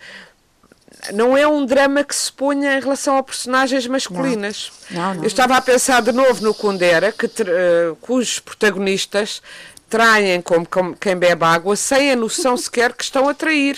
não 1.13 1.37
é 1.37 1.45
um 1.47 1.63
drama 1.63 2.03
que 2.03 2.15
se 2.15 2.31
ponha 2.31 2.77
em 2.77 2.79
relação 2.79 3.17
a 3.17 3.23
personagens 3.23 3.85
masculinas. 3.85 4.71
Não. 4.89 5.01
Não, 5.01 5.13
não. 5.15 5.23
Eu 5.23 5.27
estava 5.27 5.55
a 5.55 5.61
pensar 5.61 6.01
de 6.01 6.11
novo 6.11 6.41
no 6.43 6.55
Kundera, 6.55 7.11
que, 7.11 7.27
uh, 7.27 7.95
cujos 8.01 8.39
protagonistas 8.39 9.43
traem 9.89 10.41
como, 10.41 10.65
como 10.65 10.95
quem 10.95 11.15
bebe 11.15 11.45
água 11.45 11.75
sem 11.75 12.13
a 12.13 12.15
noção 12.15 12.57
sequer 12.57 12.93
que 12.93 13.03
estão 13.03 13.29
a 13.29 13.33
trair. 13.35 13.77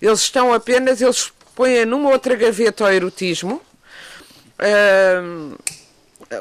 Eles 0.00 0.20
estão 0.20 0.52
apenas, 0.52 1.00
eles 1.00 1.32
põem 1.54 1.84
numa 1.84 2.10
outra 2.10 2.34
gaveta 2.34 2.84
ao 2.84 2.92
erotismo. 2.92 3.60
Uh, 4.58 5.56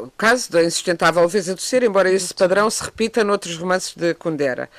o 0.02 0.12
caso 0.12 0.52
da 0.52 0.64
insustentável 0.64 1.22
leveza 1.22 1.56
do 1.56 1.62
ser, 1.62 1.84
embora 1.84 2.12
esse 2.12 2.34
padrão 2.34 2.70
se 2.70 2.84
repita 2.84 3.24
noutros 3.24 3.58
romances 3.58 3.94
de 3.96 4.14
Kundera. 4.14 4.70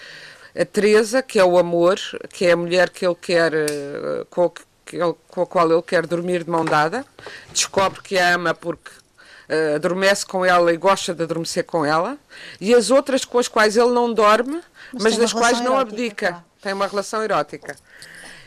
A 0.58 0.64
Teresa, 0.64 1.22
que 1.22 1.38
é 1.38 1.44
o 1.44 1.58
amor, 1.58 1.98
que 2.32 2.46
é 2.46 2.52
a 2.52 2.56
mulher 2.56 2.90
que 2.90 3.04
ele 3.04 3.16
quer, 3.16 3.52
uh, 3.52 4.24
com, 4.30 4.50
que 4.84 4.96
ele, 4.96 5.14
com 5.28 5.42
a 5.42 5.46
qual 5.46 5.70
ele 5.70 5.82
quer 5.82 6.06
dormir 6.06 6.44
de 6.44 6.50
mão 6.50 6.64
dada, 6.64 7.04
descobre 7.52 8.00
que 8.02 8.16
a 8.18 8.34
ama 8.34 8.54
porque 8.54 8.90
uh, 8.90 9.76
adormece 9.76 10.24
com 10.24 10.44
ela 10.44 10.72
e 10.72 10.76
gosta 10.76 11.14
de 11.14 11.22
adormecer 11.22 11.64
com 11.64 11.84
ela, 11.84 12.16
e 12.60 12.74
as 12.74 12.90
outras 12.90 13.24
com 13.24 13.38
as 13.38 13.48
quais 13.48 13.76
ele 13.76 13.90
não 13.90 14.12
dorme, 14.12 14.60
mas, 14.92 15.02
mas 15.02 15.16
das 15.16 15.32
quais 15.32 15.60
não 15.60 15.74
erótica, 15.74 15.90
abdica. 15.90 16.32
Tá. 16.32 16.44
Tem 16.62 16.72
uma 16.72 16.86
relação 16.86 17.22
erótica. 17.22 17.76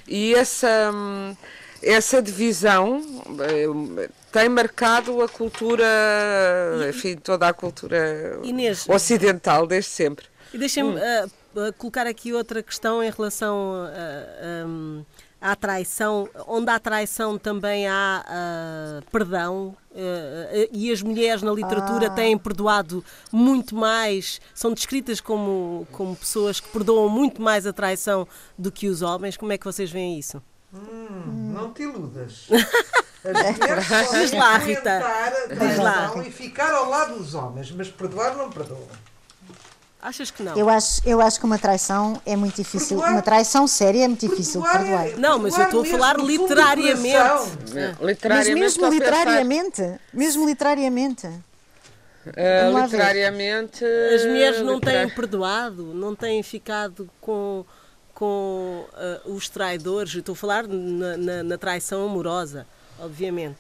E 0.08 0.34
essa, 0.34 0.92
hum, 0.94 1.36
essa 1.82 2.22
divisão 2.22 3.02
eh, 3.42 4.10
tem 4.32 4.50
marcado 4.50 5.22
a 5.22 5.28
cultura, 5.28 5.86
enfim, 6.90 7.16
toda 7.16 7.48
a 7.48 7.54
cultura 7.54 8.40
Inês, 8.44 8.88
ocidental 8.88 9.68
desde 9.68 9.92
sempre. 9.92 10.26
E 10.54 10.58
deixem-me 10.58 10.92
hum. 10.92 11.30
uh, 11.56 11.74
colocar 11.74 12.08
aqui 12.08 12.34
outra 12.34 12.62
questão 12.64 13.04
em 13.04 13.10
relação 13.12 13.74
a. 13.74 14.66
Uh, 14.66 14.68
um, 14.68 15.06
à 15.40 15.56
traição, 15.56 16.28
onde 16.48 16.70
há 16.70 16.80
traição 16.80 17.38
também 17.38 17.88
há 17.88 18.26
uh, 18.28 19.12
perdão, 19.12 19.76
uh, 19.92 20.70
e 20.72 20.92
as 20.92 21.02
mulheres 21.02 21.42
na 21.44 21.52
literatura 21.52 22.08
ah. 22.08 22.10
têm 22.10 22.38
perdoado 22.38 23.04
muito 23.32 23.76
mais, 23.76 24.42
são 24.54 24.74
descritas 24.74 25.22
como, 25.22 25.88
como 25.92 26.16
pessoas 26.16 26.60
que 26.60 26.68
perdoam 26.70 27.08
muito 27.08 27.42
mais 27.42 27.68
a 27.68 27.74
traição 27.74 28.28
do 28.58 28.72
que 28.72 28.88
os 28.88 29.02
homens. 29.02 29.38
Como 29.38 29.52
é 29.52 29.58
que 29.58 29.66
vocês 29.66 29.92
veem 29.92 30.18
isso? 30.18 30.42
Hum, 30.74 31.52
não 31.54 31.72
te 31.74 31.84
iludas. 31.84 32.48
As 33.24 33.58
mulheres 33.58 33.88
podem 33.88 34.22
Diz 34.22 34.32
lá, 34.32 34.58
Rita. 34.58 35.04
Diz 35.50 35.78
lá. 35.78 36.14
e 36.26 36.32
ficar 36.32 36.74
ao 36.74 36.90
lado 36.90 37.18
dos 37.18 37.34
homens, 37.34 37.72
mas 37.72 37.90
perdoar 37.90 38.36
não 38.36 38.50
perdoam. 38.50 38.88
Achas 40.02 40.30
que 40.30 40.44
não? 40.44 40.56
Eu 40.56 40.70
acho, 40.70 41.02
eu 41.06 41.20
acho 41.20 41.40
que 41.40 41.46
uma 41.46 41.58
traição 41.58 42.22
é 42.26 42.36
muito 42.36 42.56
difícil. 42.56 42.98
Perdoar, 42.98 43.12
uma 43.12 43.22
traição 43.22 43.68
séria 43.68 44.06
é 44.06 44.08
muito 44.08 44.28
difícil 44.30 44.62
de 44.62 44.70
perdoar. 44.70 45.08
É, 45.08 45.16
não, 45.18 45.40
mas 45.40 45.58
eu 45.58 45.66
estou 45.66 45.82
a 45.82 45.86
falar 45.86 46.18
literariamente. 46.18 47.08
É. 47.76 47.96
literariamente. 48.06 48.60
Mas 48.60 48.78
mesmo 48.78 48.90
literariamente. 48.90 50.00
Mesmo 50.14 50.46
literariamente. 50.48 51.28
Uh, 51.28 52.84
literariamente. 52.84 53.84
As 53.84 54.26
mulheres 54.26 54.62
não 54.62 54.80
têm 54.80 55.10
perdoado, 55.10 55.94
não 55.94 56.16
têm 56.16 56.44
ficado 56.44 57.10
com, 57.20 57.66
com 58.18 58.84
uh, 59.26 59.32
os 59.32 59.48
traidores. 59.48 60.16
Estou 60.16 60.34
a 60.34 60.36
falar 60.36 60.68
na, 60.68 61.18
na, 61.18 61.44
na 61.44 61.58
traição 61.58 62.04
amorosa, 62.04 62.66
obviamente. 63.00 63.60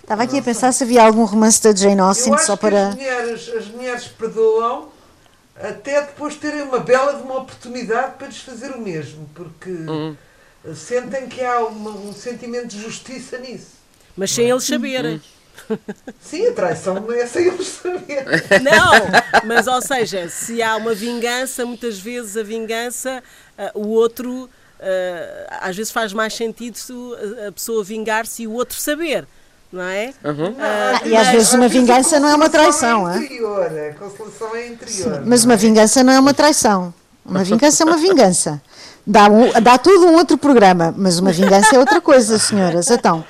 Estava 0.00 0.24
aqui 0.24 0.40
a 0.40 0.42
pensar 0.42 0.72
se 0.72 0.82
havia 0.82 1.00
algum 1.00 1.24
romance 1.24 1.62
da 1.62 1.72
Jane 1.72 2.00
Austen 2.00 2.36
só 2.38 2.56
para. 2.56 2.88
As 2.88 2.94
mulheres, 2.96 3.48
as 3.56 3.68
mulheres 3.68 4.08
perdoam 4.08 4.88
até 5.54 6.00
depois 6.00 6.34
terem 6.34 6.62
uma 6.62 6.80
bela 6.80 7.14
de 7.14 7.22
uma 7.22 7.38
oportunidade 7.38 8.16
para 8.16 8.26
desfazer 8.26 8.72
o 8.72 8.80
mesmo, 8.80 9.30
porque 9.32 9.70
uhum. 9.70 10.16
sentem 10.74 11.28
que 11.28 11.44
há 11.44 11.60
uma, 11.60 11.90
um 11.90 12.12
sentimento 12.12 12.66
de 12.66 12.82
justiça 12.82 13.38
nisso. 13.38 13.78
Mas 14.16 14.32
sem 14.32 14.50
eles 14.50 14.64
saberem. 14.64 15.14
Uhum. 15.14 15.78
Sim, 16.20 16.48
a 16.48 16.52
traição 16.52 16.94
não 16.94 17.12
é 17.12 17.26
sem 17.26 17.46
eles 17.46 17.68
saberem. 17.68 18.24
Não, 18.62 19.46
mas 19.46 19.66
ou 19.66 19.82
seja, 19.82 20.28
se 20.28 20.62
há 20.62 20.76
uma 20.76 20.94
vingança, 20.94 21.64
muitas 21.66 21.98
vezes 21.98 22.36
a 22.36 22.42
vingança, 22.42 23.22
uh, 23.58 23.78
o 23.78 23.88
outro, 23.88 24.44
uh, 24.44 24.48
às 25.60 25.76
vezes 25.76 25.92
faz 25.92 26.12
mais 26.12 26.34
sentido 26.34 26.76
a 27.46 27.52
pessoa 27.52 27.82
vingar-se 27.82 28.44
e 28.44 28.46
o 28.46 28.52
outro 28.52 28.78
saber 28.78 29.26
não 29.72 29.82
é? 29.82 30.14
Uhum. 30.24 30.56
Ah, 30.58 31.00
e 31.04 31.16
às 31.16 31.28
vezes 31.28 31.52
uma 31.52 31.68
vingança 31.68 32.18
não 32.18 32.28
é 32.28 32.34
uma 32.34 32.48
traição. 32.48 33.08
É 33.08 33.18
interior, 33.18 33.66
a 33.66 33.94
consolação 33.94 34.56
é 34.56 34.66
interior. 34.68 35.22
Mas 35.26 35.44
uma 35.44 35.56
vingança 35.56 36.02
não 36.02 36.12
é 36.12 36.18
uma 36.18 36.34
traição. 36.34 36.92
Uma 37.24 37.44
vingança 37.44 37.82
é 37.82 37.86
uma 37.86 37.98
vingança. 37.98 38.62
Dá, 39.06 39.28
um, 39.28 39.52
dá 39.62 39.78
tudo 39.78 40.06
um 40.06 40.14
outro 40.14 40.38
programa, 40.38 40.94
mas 40.96 41.18
uma 41.18 41.32
vingança 41.32 41.76
é 41.76 41.78
outra 41.78 42.00
coisa, 42.00 42.38
senhoras. 42.38 42.90
Então, 42.90 43.24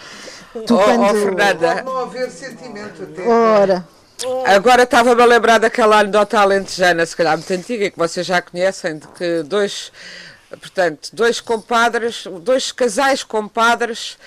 tu 0.67 0.77
oh, 0.77 0.79
quando... 0.79 1.03
Oh, 1.05 1.15
Fernanda. 1.15 1.83
não 1.83 1.99
haver 1.99 2.31
sentimento 2.31 3.03
até. 3.03 3.27
Ora. 3.27 3.89
Agora 4.47 4.83
estava-me 4.83 5.23
a 5.23 5.27
lembrar 5.27 5.59
daquela 5.59 6.01
anedota 6.01 6.41
alentejana, 6.41 7.07
se 7.07 7.17
calhar 7.17 7.37
muito 7.37 7.53
antiga, 7.53 7.91
que 7.91 7.99
vocês 7.99 8.27
já 8.27 8.43
conhecem, 8.43 8.99
de 8.99 9.07
que 9.09 9.43
dois, 9.45 9.93
portanto, 10.51 11.11
dois 11.13 11.41
compadres, 11.41 12.25
dois 12.43 12.73
casais 12.73 13.23
compadres 13.23 14.19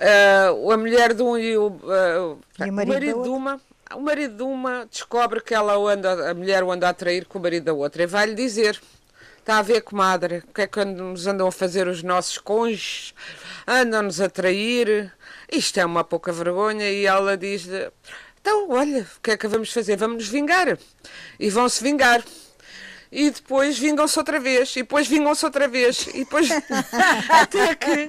Uh, 0.00 0.70
a 0.72 0.78
mulher 0.78 1.12
de 1.12 1.22
um 1.22 1.36
e 1.36 1.58
o, 1.58 1.66
uh, 1.66 2.38
e 2.58 2.70
o 2.70 2.72
marido, 2.72 2.90
o 2.90 2.94
marido 2.94 3.22
de 3.22 3.28
uma. 3.28 3.60
O 3.94 4.00
marido 4.00 4.36
de 4.36 4.42
uma 4.42 4.86
descobre 4.86 5.42
que 5.42 5.52
ela 5.52 5.74
anda, 5.74 6.30
a 6.30 6.32
mulher 6.32 6.62
o 6.62 6.72
anda 6.72 6.88
a 6.88 6.94
trair 6.94 7.26
com 7.26 7.38
o 7.38 7.42
marido 7.42 7.64
da 7.64 7.74
outra 7.74 8.02
e 8.02 8.06
vai-lhe 8.06 8.34
dizer: 8.34 8.80
Está 9.38 9.58
a 9.58 9.62
ver, 9.62 9.82
comadre, 9.82 10.38
o 10.38 10.54
que 10.54 10.62
é 10.62 10.66
que 10.66 10.82
nos 10.86 11.26
andam 11.26 11.46
a 11.46 11.52
fazer 11.52 11.86
os 11.86 12.02
nossos 12.02 12.38
cônjuges? 12.38 13.12
Andam-nos 13.66 14.22
a 14.22 14.30
trair. 14.30 15.12
Isto 15.52 15.80
é 15.80 15.84
uma 15.84 16.02
pouca 16.02 16.32
vergonha. 16.32 16.88
E 16.88 17.04
ela 17.04 17.36
diz: 17.36 17.68
Então, 18.40 18.70
olha, 18.70 19.06
o 19.16 19.20
que 19.22 19.32
é 19.32 19.36
que 19.36 19.46
vamos 19.46 19.72
fazer? 19.72 19.96
Vamos 19.96 20.16
nos 20.16 20.28
vingar. 20.28 20.78
E 21.38 21.50
vão-se 21.50 21.82
vingar 21.82 22.22
e 23.12 23.30
depois 23.30 23.78
vingam-se 23.78 24.18
outra 24.18 24.38
vez, 24.38 24.70
e 24.76 24.82
depois 24.82 25.08
vingam-se 25.08 25.44
outra 25.44 25.66
vez, 25.66 26.06
e 26.14 26.20
depois 26.20 26.48
até 27.28 27.74
que 27.74 28.08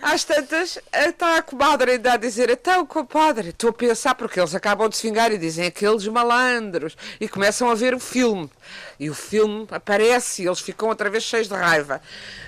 às 0.00 0.24
tantas 0.24 0.78
está 0.92 1.36
a 1.36 1.42
comadre 1.42 1.92
ainda 1.92 2.14
a 2.14 2.16
dizer, 2.16 2.48
então 2.48 2.86
compadre, 2.86 3.50
estou 3.50 3.70
a 3.70 3.72
pensar, 3.72 4.14
porque 4.14 4.40
eles 4.40 4.54
acabam 4.54 4.88
de 4.88 4.96
se 4.96 5.06
vingar 5.06 5.32
e 5.32 5.38
dizem 5.38 5.66
aqueles 5.66 6.06
malandros, 6.08 6.96
e 7.20 7.28
começam 7.28 7.68
a 7.70 7.74
ver 7.74 7.94
o 7.94 8.00
filme. 8.00 8.50
E 8.98 9.08
o 9.08 9.14
filme 9.14 9.66
aparece 9.70 10.42
e 10.42 10.46
eles 10.46 10.60
ficam 10.60 10.88
outra 10.88 11.08
vez 11.08 11.22
cheios 11.22 11.48
de 11.48 11.54
raiva. 11.54 12.00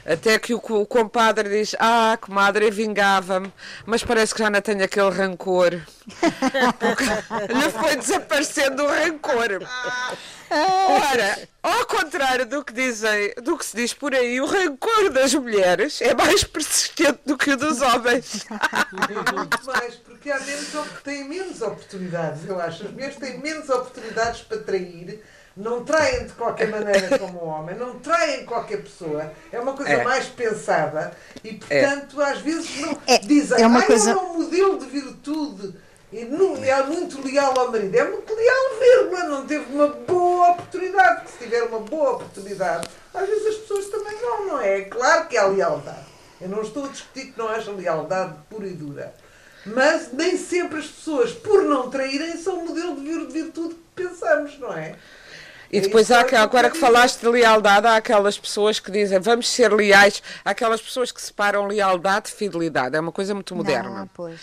Até 0.04 0.38
que 0.38 0.54
o, 0.54 0.58
o 0.58 0.86
compadre 0.86 1.48
diz: 1.48 1.76
Ah, 1.78 2.18
comadre, 2.20 2.70
vingava-me, 2.70 3.52
mas 3.86 4.02
parece 4.02 4.34
que 4.34 4.42
já 4.42 4.50
não 4.50 4.60
tenho 4.60 4.82
aquele 4.82 5.10
rancor. 5.10 5.72
lhe 7.48 7.70
foi 7.70 7.96
desaparecendo 7.96 8.84
o 8.84 8.88
rancor. 8.88 9.60
Ora, 10.50 11.48
ao 11.62 11.86
contrário 11.86 12.44
do 12.44 12.64
que, 12.64 12.72
dizem, 12.72 13.32
do 13.40 13.56
que 13.56 13.64
se 13.64 13.76
diz 13.76 13.94
por 13.94 14.12
aí, 14.12 14.40
o 14.40 14.46
rancor 14.46 15.08
das 15.10 15.32
mulheres 15.32 16.00
é 16.02 16.12
mais 16.12 16.42
persistente 16.42 17.20
do 17.24 17.38
que 17.38 17.52
o 17.52 17.56
dos 17.56 17.80
homens. 17.80 18.46
Muito 19.32 19.66
mais, 19.66 19.94
porque 19.94 20.28
há 20.28 20.40
menos, 20.40 20.68
têm 21.04 21.28
menos 21.28 21.62
oportunidades, 21.62 22.44
eu 22.48 22.60
acho. 22.60 22.84
As 22.84 22.90
mulheres 22.90 23.16
têm 23.16 23.38
menos 23.38 23.68
oportunidades 23.68 24.40
para 24.42 24.58
trair 24.58 25.22
não 25.60 25.84
traem 25.84 26.26
de 26.26 26.32
qualquer 26.32 26.68
maneira 26.68 27.18
como 27.18 27.44
um 27.44 27.48
homem, 27.48 27.76
não 27.76 27.98
traem 27.98 28.44
qualquer 28.44 28.82
pessoa. 28.82 29.32
É 29.52 29.60
uma 29.60 29.74
coisa 29.74 29.92
é. 29.92 30.04
mais 30.04 30.26
pensada 30.26 31.12
e, 31.44 31.54
portanto, 31.54 32.20
é. 32.20 32.24
às 32.24 32.40
vezes 32.40 32.80
não 32.80 32.98
é. 33.06 33.18
dizem, 33.18 33.62
é 33.62 33.66
uma 33.66 33.80
ah, 33.80 33.86
coisa... 33.86 34.10
é 34.10 34.16
um 34.16 34.38
modelo 34.38 34.78
de 34.78 34.86
virtude 34.86 35.74
e 36.12 36.24
não, 36.24 36.56
é 36.56 36.82
muito 36.82 37.24
leal 37.24 37.56
ao 37.58 37.70
marido. 37.70 37.94
É 37.94 38.04
muito 38.04 38.34
leal, 38.34 38.78
vírgula, 38.80 39.24
não 39.24 39.46
teve 39.46 39.72
uma 39.72 39.88
boa 39.88 40.50
oportunidade. 40.50 41.20
Porque 41.20 41.32
se 41.32 41.44
tiver 41.44 41.62
uma 41.62 41.80
boa 41.80 42.12
oportunidade, 42.12 42.88
às 43.14 43.28
vezes 43.28 43.46
as 43.46 43.54
pessoas 43.56 43.86
também 43.86 44.20
não, 44.20 44.46
não 44.46 44.60
é? 44.60 44.80
É 44.80 44.84
claro 44.84 45.28
que 45.28 45.36
há 45.36 45.46
lealdade. 45.46 46.10
Eu 46.40 46.48
não 46.48 46.62
estou 46.62 46.86
a 46.86 46.88
discutir 46.88 47.32
que 47.32 47.38
não 47.38 47.48
haja 47.48 47.70
lealdade 47.70 48.34
pura 48.48 48.66
e 48.66 48.72
dura. 48.72 49.14
Mas 49.66 50.12
nem 50.12 50.36
sempre 50.36 50.78
as 50.78 50.86
pessoas, 50.86 51.32
por 51.32 51.62
não 51.64 51.90
traírem, 51.90 52.36
são 52.38 52.60
o 52.60 52.66
modelo 52.66 52.96
de 52.96 53.32
virtude 53.32 53.74
que 53.74 54.02
pensamos, 54.02 54.58
não 54.58 54.72
é? 54.72 54.96
E 55.72 55.78
é 55.78 55.80
depois 55.80 56.10
há, 56.10 56.20
agora 56.40 56.70
que 56.70 56.76
falaste 56.76 57.20
de 57.20 57.28
lealdade, 57.28 57.86
há 57.86 57.96
aquelas 57.96 58.38
pessoas 58.38 58.80
que 58.80 58.90
dizem 58.90 59.20
vamos 59.20 59.48
ser 59.48 59.72
leais, 59.72 60.22
há 60.44 60.50
aquelas 60.50 60.80
pessoas 60.80 61.12
que 61.12 61.22
separam 61.22 61.66
lealdade 61.66 62.26
de 62.26 62.32
fidelidade. 62.32 62.96
É 62.96 63.00
uma 63.00 63.12
coisa 63.12 63.34
muito 63.34 63.54
moderna. 63.54 64.08
Não, 64.16 64.34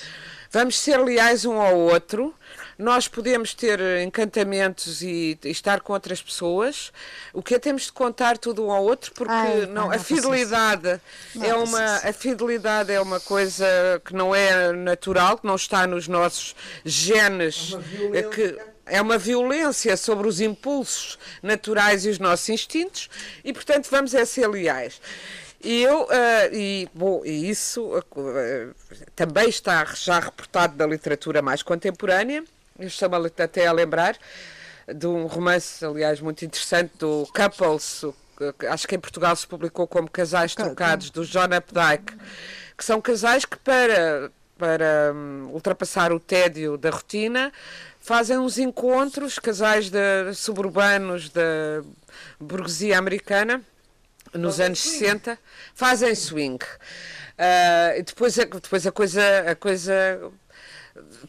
vamos 0.52 0.80
ser 0.80 0.98
leais 0.98 1.46
um 1.46 1.60
ao 1.60 1.78
outro. 1.78 2.34
Nós 2.78 3.08
podemos 3.08 3.56
ter 3.56 3.80
encantamentos 4.04 5.02
e, 5.02 5.38
e, 5.44 5.50
estar 5.50 5.82
com 5.82 5.94
outras 5.94 6.22
pessoas. 6.22 6.92
O 7.34 7.42
que 7.42 7.56
é 7.56 7.60
temos 7.60 7.84
de 7.84 7.92
contar 7.92 8.38
tudo 8.38 8.64
um 8.64 8.72
ao 8.72 8.84
outro, 8.84 9.12
porque 9.16 9.34
Ai, 9.34 9.66
não, 9.66 9.88
não, 9.88 9.92
a 9.92 9.98
fidelidade 9.98 11.02
é 11.42 11.56
uma 11.56 11.96
a 11.96 12.14
fidelidade 12.14 12.92
é 12.94 13.02
uma 13.02 13.20
coisa 13.20 13.66
que 14.06 14.14
não 14.14 14.34
é 14.34 14.72
natural, 14.74 15.40
que 15.40 15.48
não 15.48 15.56
está 15.56 15.88
nos 15.88 16.08
nossos 16.08 16.56
genes, 16.86 17.76
é 18.14 18.22
que 18.22 18.77
é 18.90 19.02
uma 19.02 19.18
violência 19.18 19.96
sobre 19.98 20.28
os 20.28 20.42
impulsos 20.42 21.18
naturais 21.42 22.06
e 22.06 22.10
os 22.10 22.20
nossos 22.20 22.48
instintos 22.50 23.10
e, 23.44 23.54
portanto, 23.54 23.88
vamos 23.90 24.14
é 24.14 24.26
ser 24.26 24.48
leais. 24.48 25.02
E 25.64 25.82
eu, 25.82 26.04
uh, 26.04 26.54
e, 26.54 26.88
bom, 26.94 27.24
e 27.26 27.50
isso 27.50 27.98
uh, 27.98 28.76
também 29.16 29.50
está 29.50 29.84
já 29.86 30.20
reportado 30.20 30.76
na 30.78 30.86
literatura 30.86 31.42
mais 31.42 31.64
contemporânea, 31.64 32.44
eu 32.80 32.88
estou-me 32.88 33.16
até 33.40 33.66
a 33.66 33.72
lembrar 33.72 34.18
de 34.94 35.08
um 35.08 35.26
romance, 35.26 35.84
aliás, 35.84 36.22
muito 36.22 36.46
interessante, 36.46 36.92
do 36.98 37.28
Couples, 37.36 38.06
acho 38.70 38.88
que 38.88 38.96
em 38.96 39.00
Portugal 39.00 39.36
se 39.36 39.48
publicou 39.48 39.88
como 39.88 40.10
Casais 40.10 40.54
Trocados, 40.54 41.10
do 41.10 41.26
John 41.26 41.46
Updike, 41.46 42.16
que 42.78 42.86
são 42.86 43.02
casais 43.02 43.44
que 43.44 43.58
para, 43.58 44.32
para 44.58 45.12
um, 45.14 45.50
ultrapassar 45.52 46.14
o 46.14 46.20
tédio 46.20 46.78
da 46.78 46.92
rotina 46.92 47.52
fazem 48.08 48.38
uns 48.38 48.58
encontros, 48.58 49.38
casais 49.38 49.90
de, 49.90 50.34
suburbanos 50.34 51.30
da 51.30 51.84
burguesia 52.40 52.98
americana, 52.98 53.62
nos 54.34 54.62
anos 54.62 54.80
60, 54.80 55.38
fazem 55.76 56.16
swing. 56.16 56.64
Uh, 56.64 58.02
depois, 58.02 58.36
depois 58.36 58.88
a 58.88 58.92
coisa, 58.94 59.52
a 59.52 59.56
coisa 59.56 60.32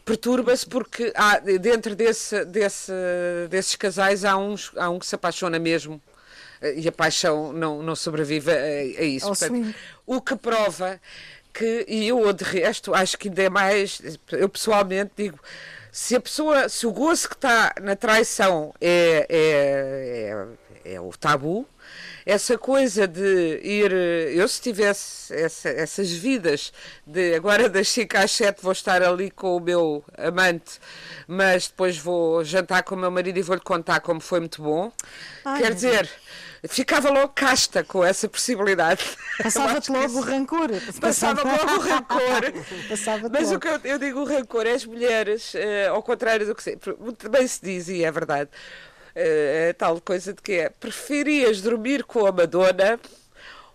perturba-se 0.05 0.65
porque 0.65 1.11
há, 1.15 1.39
dentro 1.39 1.97
desse, 1.97 2.45
desse, 2.45 2.93
desses 3.49 3.75
casais 3.75 4.23
há, 4.23 4.37
uns, 4.37 4.71
há 4.77 4.89
um 4.89 4.99
que 4.99 5.05
se 5.05 5.15
apaixona 5.15 5.59
mesmo 5.59 6.01
e 6.77 6.87
a 6.87 6.93
paixão 6.93 7.51
não, 7.51 7.83
não 7.83 7.95
sobrevive 7.95 8.51
a, 8.51 8.55
a 8.55 9.03
isso. 9.03 9.27
Portanto, 9.27 9.75
o 10.05 10.21
que 10.21 10.35
prova 10.37 10.97
que, 11.53 11.85
e 11.89 12.07
eu 12.07 12.31
de 12.31 12.45
resto 12.45 12.93
acho 12.93 13.17
que 13.17 13.27
ainda 13.27 13.43
é 13.43 13.49
mais, 13.49 14.01
eu 14.31 14.47
pessoalmente 14.47 15.11
digo, 15.17 15.37
se 15.99 16.15
a 16.15 16.21
pessoa, 16.21 16.69
se 16.69 16.87
o 16.87 16.93
gozo 16.93 17.27
que 17.27 17.35
está 17.35 17.73
na 17.81 17.93
traição 17.93 18.73
é, 18.79 19.27
é, 19.29 20.47
é, 20.85 20.93
é 20.93 21.01
o 21.01 21.09
tabu, 21.09 21.67
essa 22.25 22.57
coisa 22.57 23.05
de 23.05 23.59
ir. 23.61 23.91
Eu, 24.33 24.47
se 24.47 24.61
tivesse 24.61 25.33
essa, 25.35 25.67
essas 25.67 26.09
vidas 26.09 26.71
de 27.05 27.35
agora 27.35 27.67
das 27.69 27.89
5 27.89 28.17
às 28.17 28.31
7 28.31 28.63
vou 28.63 28.71
estar 28.71 29.03
ali 29.03 29.29
com 29.29 29.57
o 29.57 29.59
meu 29.59 30.03
amante, 30.17 30.79
mas 31.27 31.67
depois 31.67 31.97
vou 31.97 32.45
jantar 32.45 32.83
com 32.83 32.95
o 32.95 32.97
meu 32.97 33.11
marido 33.11 33.37
e 33.37 33.41
vou-lhe 33.41 33.61
contar 33.61 33.99
como 33.99 34.21
foi 34.21 34.39
muito 34.39 34.61
bom. 34.61 34.93
Ai, 35.43 35.61
Quer 35.61 35.73
dizer. 35.73 36.09
Ficava 36.67 37.09
logo 37.09 37.29
casta 37.29 37.83
com 37.83 38.03
essa 38.03 38.27
possibilidade. 38.27 39.03
Passava-te 39.41 39.91
logo 39.91 40.05
isso... 40.05 40.17
o 40.17 40.21
rancor. 40.21 40.69
Passava 40.99 41.41
logo 41.43 41.73
o 41.75 41.79
rancor. 41.79 42.53
Mas 43.31 43.51
logo. 43.51 43.55
o 43.55 43.59
que 43.59 43.67
eu, 43.67 43.79
eu, 43.93 43.99
digo 43.99 44.19
o 44.19 44.25
rancor 44.25 44.65
é 44.65 44.73
as 44.73 44.85
mulheres, 44.85 45.53
uh, 45.53 45.91
ao 45.91 46.03
contrário 46.03 46.45
do 46.45 46.53
que 46.53 46.63
se, 46.63 46.77
bem 47.29 47.47
se 47.47 47.63
diz, 47.63 47.87
e 47.87 48.03
é 48.03 48.11
verdade, 48.11 48.49
uh, 49.15 49.73
tal 49.77 50.01
coisa 50.01 50.33
de 50.33 50.41
que 50.41 50.53
é, 50.53 50.69
preferias 50.69 51.61
dormir 51.61 52.03
com 52.03 52.25
a 52.25 52.31
Madonna 52.31 52.99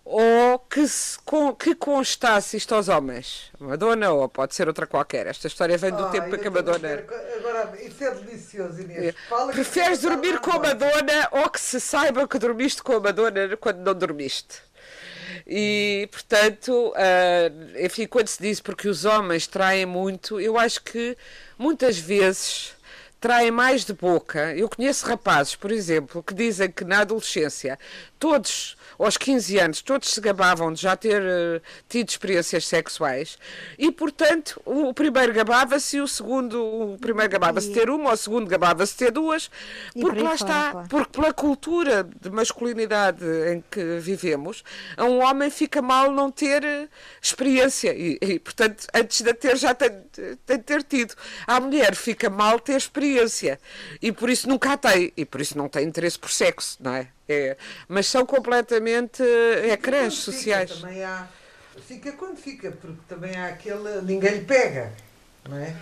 ou 0.05 0.59
que, 0.59 0.86
se, 0.86 1.18
com, 1.20 1.55
que 1.55 1.74
constasse 1.74 2.59
isto 2.59 2.74
aos 2.74 2.88
homens? 2.88 3.50
Madonna 3.59 4.11
ou 4.11 4.28
pode 4.28 4.55
ser 4.55 4.68
outra 4.68 4.86
qualquer. 4.86 5.26
Esta 5.26 5.46
história 5.46 5.78
vem 5.78 5.92
do 5.92 6.05
oh, 6.05 6.11
tempo 6.11 6.36
que 6.36 6.46
a 6.46 6.50
Madonna. 6.50 7.05
Agora, 7.38 7.72
isso 7.82 8.05
é 8.05 8.11
delicioso, 8.11 8.82
Inês. 8.82 9.14
É. 9.30 9.52
Preferes 9.52 10.00
dormir 10.00 10.38
com 10.40 10.52
a 10.52 10.59
Madonna 10.59 11.28
ou 11.32 11.48
que 11.48 11.59
se 11.61 11.80
saiba 11.80 12.28
que 12.28 12.38
dormiste 12.38 12.82
com 12.82 12.92
a 12.96 13.00
Madonna 13.00 13.57
quando 13.57 13.78
não 13.78 13.94
dormiste? 13.94 14.62
E, 15.46 16.09
portanto, 16.12 16.92
uh, 16.92 17.84
enfim, 17.84 18.07
quando 18.07 18.28
se 18.28 18.42
diz 18.42 18.61
porque 18.61 18.88
os 18.88 19.05
homens 19.05 19.46
traem 19.46 19.86
muito, 19.86 20.40
eu 20.40 20.59
acho 20.59 20.82
que 20.82 21.16
muitas 21.59 21.98
vezes 21.98 22.74
traem 23.20 23.50
mais 23.50 23.86
de 23.86 23.94
boca. 23.94 24.55
Eu 24.55 24.68
conheço 24.68 25.07
rapazes, 25.07 25.57
por 25.57 25.72
exemplo, 25.72 26.22
que 26.22 26.34
dizem 26.34 26.70
que 26.70 26.84
na 26.84 27.00
adolescência 27.00 27.78
todos 28.18 28.76
aos 28.99 29.16
15 29.16 29.59
anos, 29.59 29.82
todos 29.82 30.11
se 30.11 30.20
gabavam 30.20 30.72
de 30.72 30.82
já 30.82 30.97
ter 30.97 31.22
uh, 31.22 31.61
tido 31.88 32.09
experiências 32.09 32.66
sexuais 32.66 33.38
e, 33.78 33.90
portanto, 33.90 34.61
o, 34.64 34.88
o 34.88 34.95
primeiro 34.95 35.32
gabava-se 35.32 35.97
e 35.97 36.01
o 36.01 36.09
segundo, 36.09 36.62
o 36.62 36.99
primeiro 36.99 37.30
gabava-se 37.30 37.70
ter 37.72 37.90
uma, 37.90 38.12
o 38.12 38.16
segundo 38.16 38.47
gabava-se 38.47 38.97
ter 38.97 39.11
duas, 39.11 39.51
porque 40.01 40.22
lá 40.22 40.34
está, 40.34 40.70
claro. 40.70 40.88
porque 40.88 41.20
pela 41.20 41.32
cultura 41.32 42.05
de 42.20 42.30
masculinidade 42.30 43.24
em 43.53 43.62
que 43.70 43.99
vivemos, 43.99 44.62
a 44.97 45.05
um 45.05 45.22
homem 45.22 45.51
fica 45.51 45.80
mal 45.80 46.11
não 46.11 46.30
ter 46.30 46.64
eh, 46.64 46.88
experiência 47.20 47.95
e, 47.95 48.18
e 48.20 48.38
portanto, 48.38 48.86
antes 48.95 49.20
de 49.20 49.34
ter 49.34 49.57
já 49.57 49.74
tem, 49.74 49.90
tem 50.47 50.59
de 50.59 50.64
ter 50.64 50.82
tido. 50.82 51.14
A 51.47 51.61
mulher 51.61 51.95
fica 51.95 52.28
mal 52.28 52.59
ter 52.59 52.76
experiência 52.76 53.59
e 54.01 54.12
por 54.12 54.30
isso 54.30 54.49
nunca 54.49 54.72
a 54.72 54.76
tem 54.76 55.12
e 55.16 55.24
por 55.24 55.40
isso 55.40 55.57
não 55.57 55.68
tem 55.68 55.86
interesse 55.86 56.18
por 56.18 56.30
sexo, 56.30 56.76
não 56.80 56.95
é? 56.95 57.09
É, 57.29 57.57
mas 57.89 58.07
são 58.07 58.27
completamente 58.27 59.22
eh, 59.22 59.72
ecrãs 59.72 60.14
sociais. 60.14 60.70
Fica, 60.70 60.87
também 60.87 61.05
há, 61.05 61.27
fica 61.87 62.12
quando 62.12 62.37
fica, 62.37 62.70
porque 62.72 63.01
também 63.09 63.35
há 63.35 63.47
aquele. 63.47 64.03
ninguém 64.03 64.35
lhe 64.35 64.45
pega, 64.45 64.93
não 65.49 65.57
é? 65.57 65.75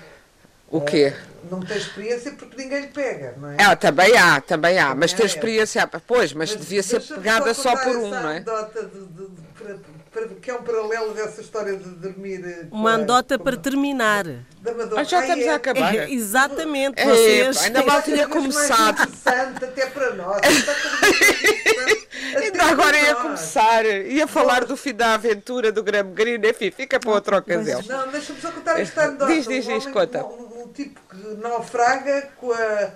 O 0.72 0.80
quê? 0.80 1.12
Não 1.50 1.60
tem 1.60 1.76
experiência 1.76 2.32
porque 2.32 2.56
ninguém 2.56 2.80
lhe 2.80 2.86
pega, 2.86 3.34
não 3.36 3.50
é? 3.50 3.56
Ah, 3.60 3.76
também 3.76 4.16
há, 4.16 4.40
também 4.40 4.78
há, 4.78 4.84
também 4.84 5.00
mas 5.00 5.12
ter 5.12 5.26
experiência, 5.26 5.86
pois, 6.06 6.32
mas, 6.32 6.50
mas 6.50 6.60
devia 6.60 6.82
ser 6.82 7.00
pegada 7.02 7.52
só, 7.52 7.76
só 7.76 7.84
por 7.84 7.94
um, 7.94 8.08
não 8.08 8.30
é? 8.30 8.40
De, 8.40 8.44
de, 8.44 9.06
de, 9.06 9.28
para, 9.62 9.78
para, 10.10 10.28
que 10.28 10.50
é 10.50 10.54
um 10.54 10.62
paralelo 10.62 11.12
dessa 11.12 11.42
história 11.42 11.76
de 11.76 11.90
dormir. 11.90 12.42
Eh, 12.42 12.66
Uma 12.70 12.92
andota 12.92 13.38
para 13.38 13.54
terminar. 13.58 14.24
Ah, 14.96 15.04
já 15.04 15.20
estamos 15.20 15.46
a 15.46 15.54
acabar. 15.56 15.94
É, 15.94 16.08
exatamente, 16.12 16.98
é, 16.98 17.04
vocês. 17.04 17.56
ainda 17.64 17.84
mal 17.84 18.00
tinha 18.00 18.26
começado. 18.26 19.02
interessante 19.02 19.64
até 19.64 19.86
para 19.86 20.14
nós. 20.14 20.40
Ainda 22.36 22.64
agora 22.64 22.98
ia 22.98 23.14
começar, 23.16 23.84
ia 23.84 24.26
falar 24.26 24.64
do 24.64 24.76
fim 24.76 24.94
da 24.94 25.14
aventura 25.14 25.70
do 25.72 25.82
Graham 25.82 26.12
Greene, 26.12 26.50
enfim, 26.50 26.70
fica 26.70 26.98
para 26.98 27.10
outra 27.10 27.38
ocasião. 27.38 27.82
Não, 27.86 28.08
deixa-me 28.08 28.40
só 28.40 28.50
contar 28.50 28.80
esta 28.80 29.04
anedota. 29.04 29.32
Diz, 29.32 29.46
diz, 29.46 29.64
diz, 29.64 29.86
conta. 29.86 30.24
Um, 30.24 30.68
tipo 30.72 31.00
que 31.10 31.16
naufraga 31.40 32.30
com 32.36 32.52
a, 32.52 32.90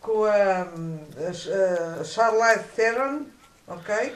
com 0.00 0.24
a, 0.24 0.32
a, 0.32 2.00
a 2.00 2.04
Charlize 2.04 2.64
Theron, 2.74 3.26
ok? 3.66 4.14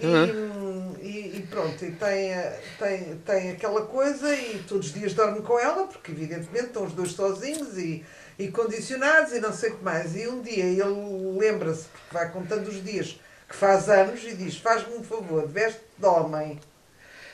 E, 0.00 0.06
uhum. 0.06 0.94
e, 1.00 1.38
e, 1.38 1.46
pronto, 1.50 1.84
e 1.84 1.90
tem, 1.90 2.32
tem, 2.78 3.16
tem 3.18 3.50
aquela 3.50 3.84
coisa 3.86 4.32
e 4.32 4.62
todos 4.68 4.86
os 4.86 4.92
dias 4.92 5.12
dorme 5.12 5.42
com 5.42 5.58
ela, 5.58 5.88
porque 5.88 6.12
evidentemente 6.12 6.66
estão 6.66 6.84
os 6.84 6.92
dois 6.92 7.12
sozinhos 7.12 7.76
e, 7.76 8.04
e 8.38 8.48
condicionados 8.48 9.32
e 9.32 9.40
não 9.40 9.52
sei 9.52 9.70
o 9.70 9.76
que 9.76 9.84
mais. 9.84 10.14
E 10.14 10.28
um 10.28 10.40
dia 10.40 10.64
ele 10.64 11.36
lembra-se, 11.36 11.86
porque 11.86 12.14
vai 12.14 12.30
contando 12.30 12.68
os 12.68 12.82
dias 12.84 13.18
que 13.48 13.56
faz 13.56 13.88
anos 13.88 14.22
e 14.24 14.34
diz: 14.34 14.58
Faz-me 14.58 14.96
um 14.96 15.02
favor, 15.02 15.48
veste 15.48 15.80
de 15.96 16.06
homem. 16.06 16.60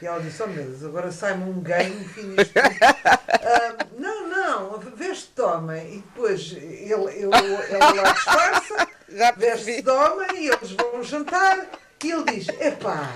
E 0.00 0.06
ela 0.06 0.20
disse: 0.20 0.40
Oh 0.42 0.46
meu 0.46 0.64
Deus, 0.64 0.84
agora 0.84 1.10
sai-me 1.10 1.44
um 1.44 1.60
gay 1.60 1.88
no 1.88 2.08
fim 2.08 2.34
disto. 2.34 2.58
uh, 2.58 3.86
não, 3.98 4.28
não, 4.28 4.78
veste 4.78 5.32
de 5.34 5.42
homem. 5.42 5.96
E 5.96 5.98
depois 5.98 6.52
ele, 6.52 6.92
ele, 6.92 7.12
ele 7.14 7.30
lá 7.30 8.12
disfarça, 8.12 8.88
veste 9.36 9.82
de 9.82 9.90
homem 9.90 10.28
e 10.36 10.48
eles 10.48 10.70
vão 10.72 11.02
jantar. 11.02 11.66
E 12.02 12.10
ele 12.10 12.24
diz: 12.24 12.48
Epá, 12.60 13.12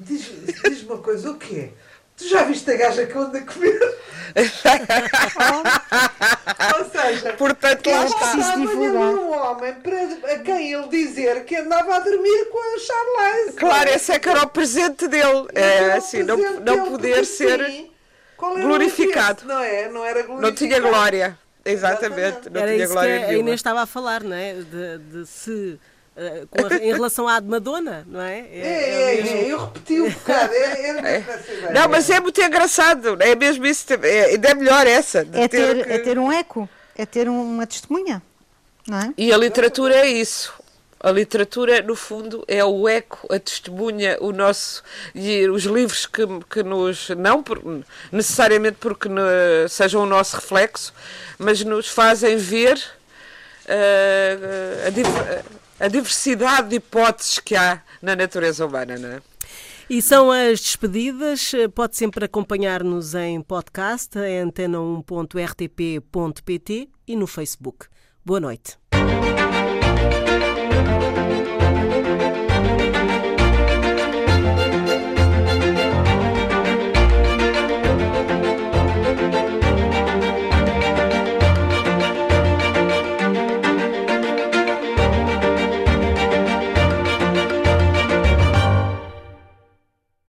diz-me 0.00 0.52
diz 0.52 0.82
uma 0.84 0.98
coisa, 0.98 1.30
o 1.30 1.36
quê? 1.36 1.72
Tu 2.16 2.28
já 2.28 2.44
viste 2.44 2.70
a 2.70 2.76
gaja 2.76 3.06
que 3.06 3.18
anda 3.18 3.38
a 3.38 3.42
comer? 3.42 3.98
Seja, 7.12 7.32
portanto, 7.38 7.90
lá 7.90 8.04
está. 8.04 8.56
um 8.56 9.30
homem 9.32 9.74
para 9.74 10.32
a 10.32 10.38
quem 10.38 10.72
ele 10.72 10.88
dizer 10.88 11.44
que 11.44 11.56
andava 11.56 11.96
a 11.96 12.00
dormir 12.00 12.46
com 12.46 12.58
a 12.58 12.78
Charlize. 12.78 13.56
Claro, 13.56 13.90
esse 13.90 14.12
é 14.12 14.18
que 14.18 14.28
era 14.28 14.42
o 14.42 14.48
presente 14.48 15.08
dele. 15.08 15.48
É, 15.54 15.92
assim, 15.92 16.22
não, 16.22 16.36
não 16.60 16.90
poder 16.90 17.24
ser 17.24 17.64
sim, 17.66 17.90
glorificado. 18.38 19.44
não 19.46 19.60
é? 19.60 19.88
Não 19.88 20.04
era 20.04 20.22
glorificado. 20.22 20.42
Não 20.42 20.52
tinha 20.52 20.80
glória. 20.80 21.38
Exatamente. 21.64 22.50
Não 22.50 22.60
era 22.60 22.72
tinha 22.72 22.84
isso 22.84 22.92
glória 22.92 23.18
que 23.20 23.24
a 23.26 23.34
Inês 23.34 23.54
estava 23.56 23.82
a 23.82 23.86
falar, 23.86 24.22
não 24.22 24.36
é? 24.36 24.54
de, 24.54 24.98
de 24.98 25.26
se 25.26 25.78
Uh, 26.14 26.46
a, 26.70 26.76
em 26.76 26.92
relação 26.92 27.26
à 27.26 27.40
de 27.40 27.48
Madonna, 27.48 28.04
não 28.06 28.20
é? 28.20 28.40
É, 28.40 28.58
é, 28.58 29.14
é, 29.14 29.28
é 29.28 29.50
eu 29.50 29.64
repeti 29.64 29.98
um 29.98 30.10
bocado. 30.10 30.52
É, 30.52 30.90
é, 30.90 31.72
não, 31.72 31.88
mas 31.88 32.10
é 32.10 32.20
muito 32.20 32.38
engraçado, 32.42 33.16
é 33.18 33.34
mesmo 33.34 33.64
isso, 33.64 33.86
é, 33.94 34.24
ainda 34.26 34.48
é 34.48 34.54
melhor 34.54 34.86
essa. 34.86 35.20
É 35.20 35.48
ter, 35.48 35.48
ter 35.48 35.84
que... 35.86 35.92
é 35.92 35.98
ter 36.00 36.18
um 36.18 36.30
eco, 36.30 36.68
é 36.96 37.06
ter 37.06 37.28
uma 37.28 37.66
testemunha, 37.66 38.22
não 38.86 38.98
é? 38.98 39.14
E 39.16 39.32
a 39.32 39.36
literatura 39.36 39.94
é 39.94 40.08
isso. 40.08 40.52
A 41.00 41.10
literatura, 41.10 41.82
no 41.82 41.96
fundo, 41.96 42.44
é 42.46 42.64
o 42.64 42.88
eco, 42.88 43.26
a 43.34 43.38
testemunha, 43.38 44.16
o 44.20 44.30
nosso. 44.30 44.84
e 45.12 45.48
os 45.48 45.64
livros 45.64 46.06
que, 46.06 46.22
que 46.48 46.62
nos. 46.62 47.08
não 47.10 47.42
por, 47.42 47.60
necessariamente 48.12 48.76
porque 48.78 49.08
sejam 49.68 50.02
o 50.02 50.06
nosso 50.06 50.36
reflexo, 50.36 50.94
mas 51.38 51.64
nos 51.64 51.88
fazem 51.88 52.36
ver 52.36 52.78
uh, 53.66 55.42
a, 55.80 55.86
a 55.86 55.88
diversidade 55.88 56.68
de 56.68 56.76
hipóteses 56.76 57.40
que 57.40 57.56
há 57.56 57.82
na 58.00 58.14
natureza 58.14 58.64
humana, 58.64 58.96
não 58.96 59.08
é? 59.08 59.22
E 59.92 60.00
são 60.00 60.30
as 60.30 60.58
despedidas. 60.58 61.52
Pode 61.74 61.98
sempre 61.98 62.24
acompanhar-nos 62.24 63.14
em 63.14 63.42
podcast, 63.42 64.18
em 64.18 64.48
antena1.rtp.pt 64.48 66.88
e 67.06 67.14
no 67.14 67.26
Facebook. 67.26 67.88
Boa 68.24 68.40
noite. 68.40 68.78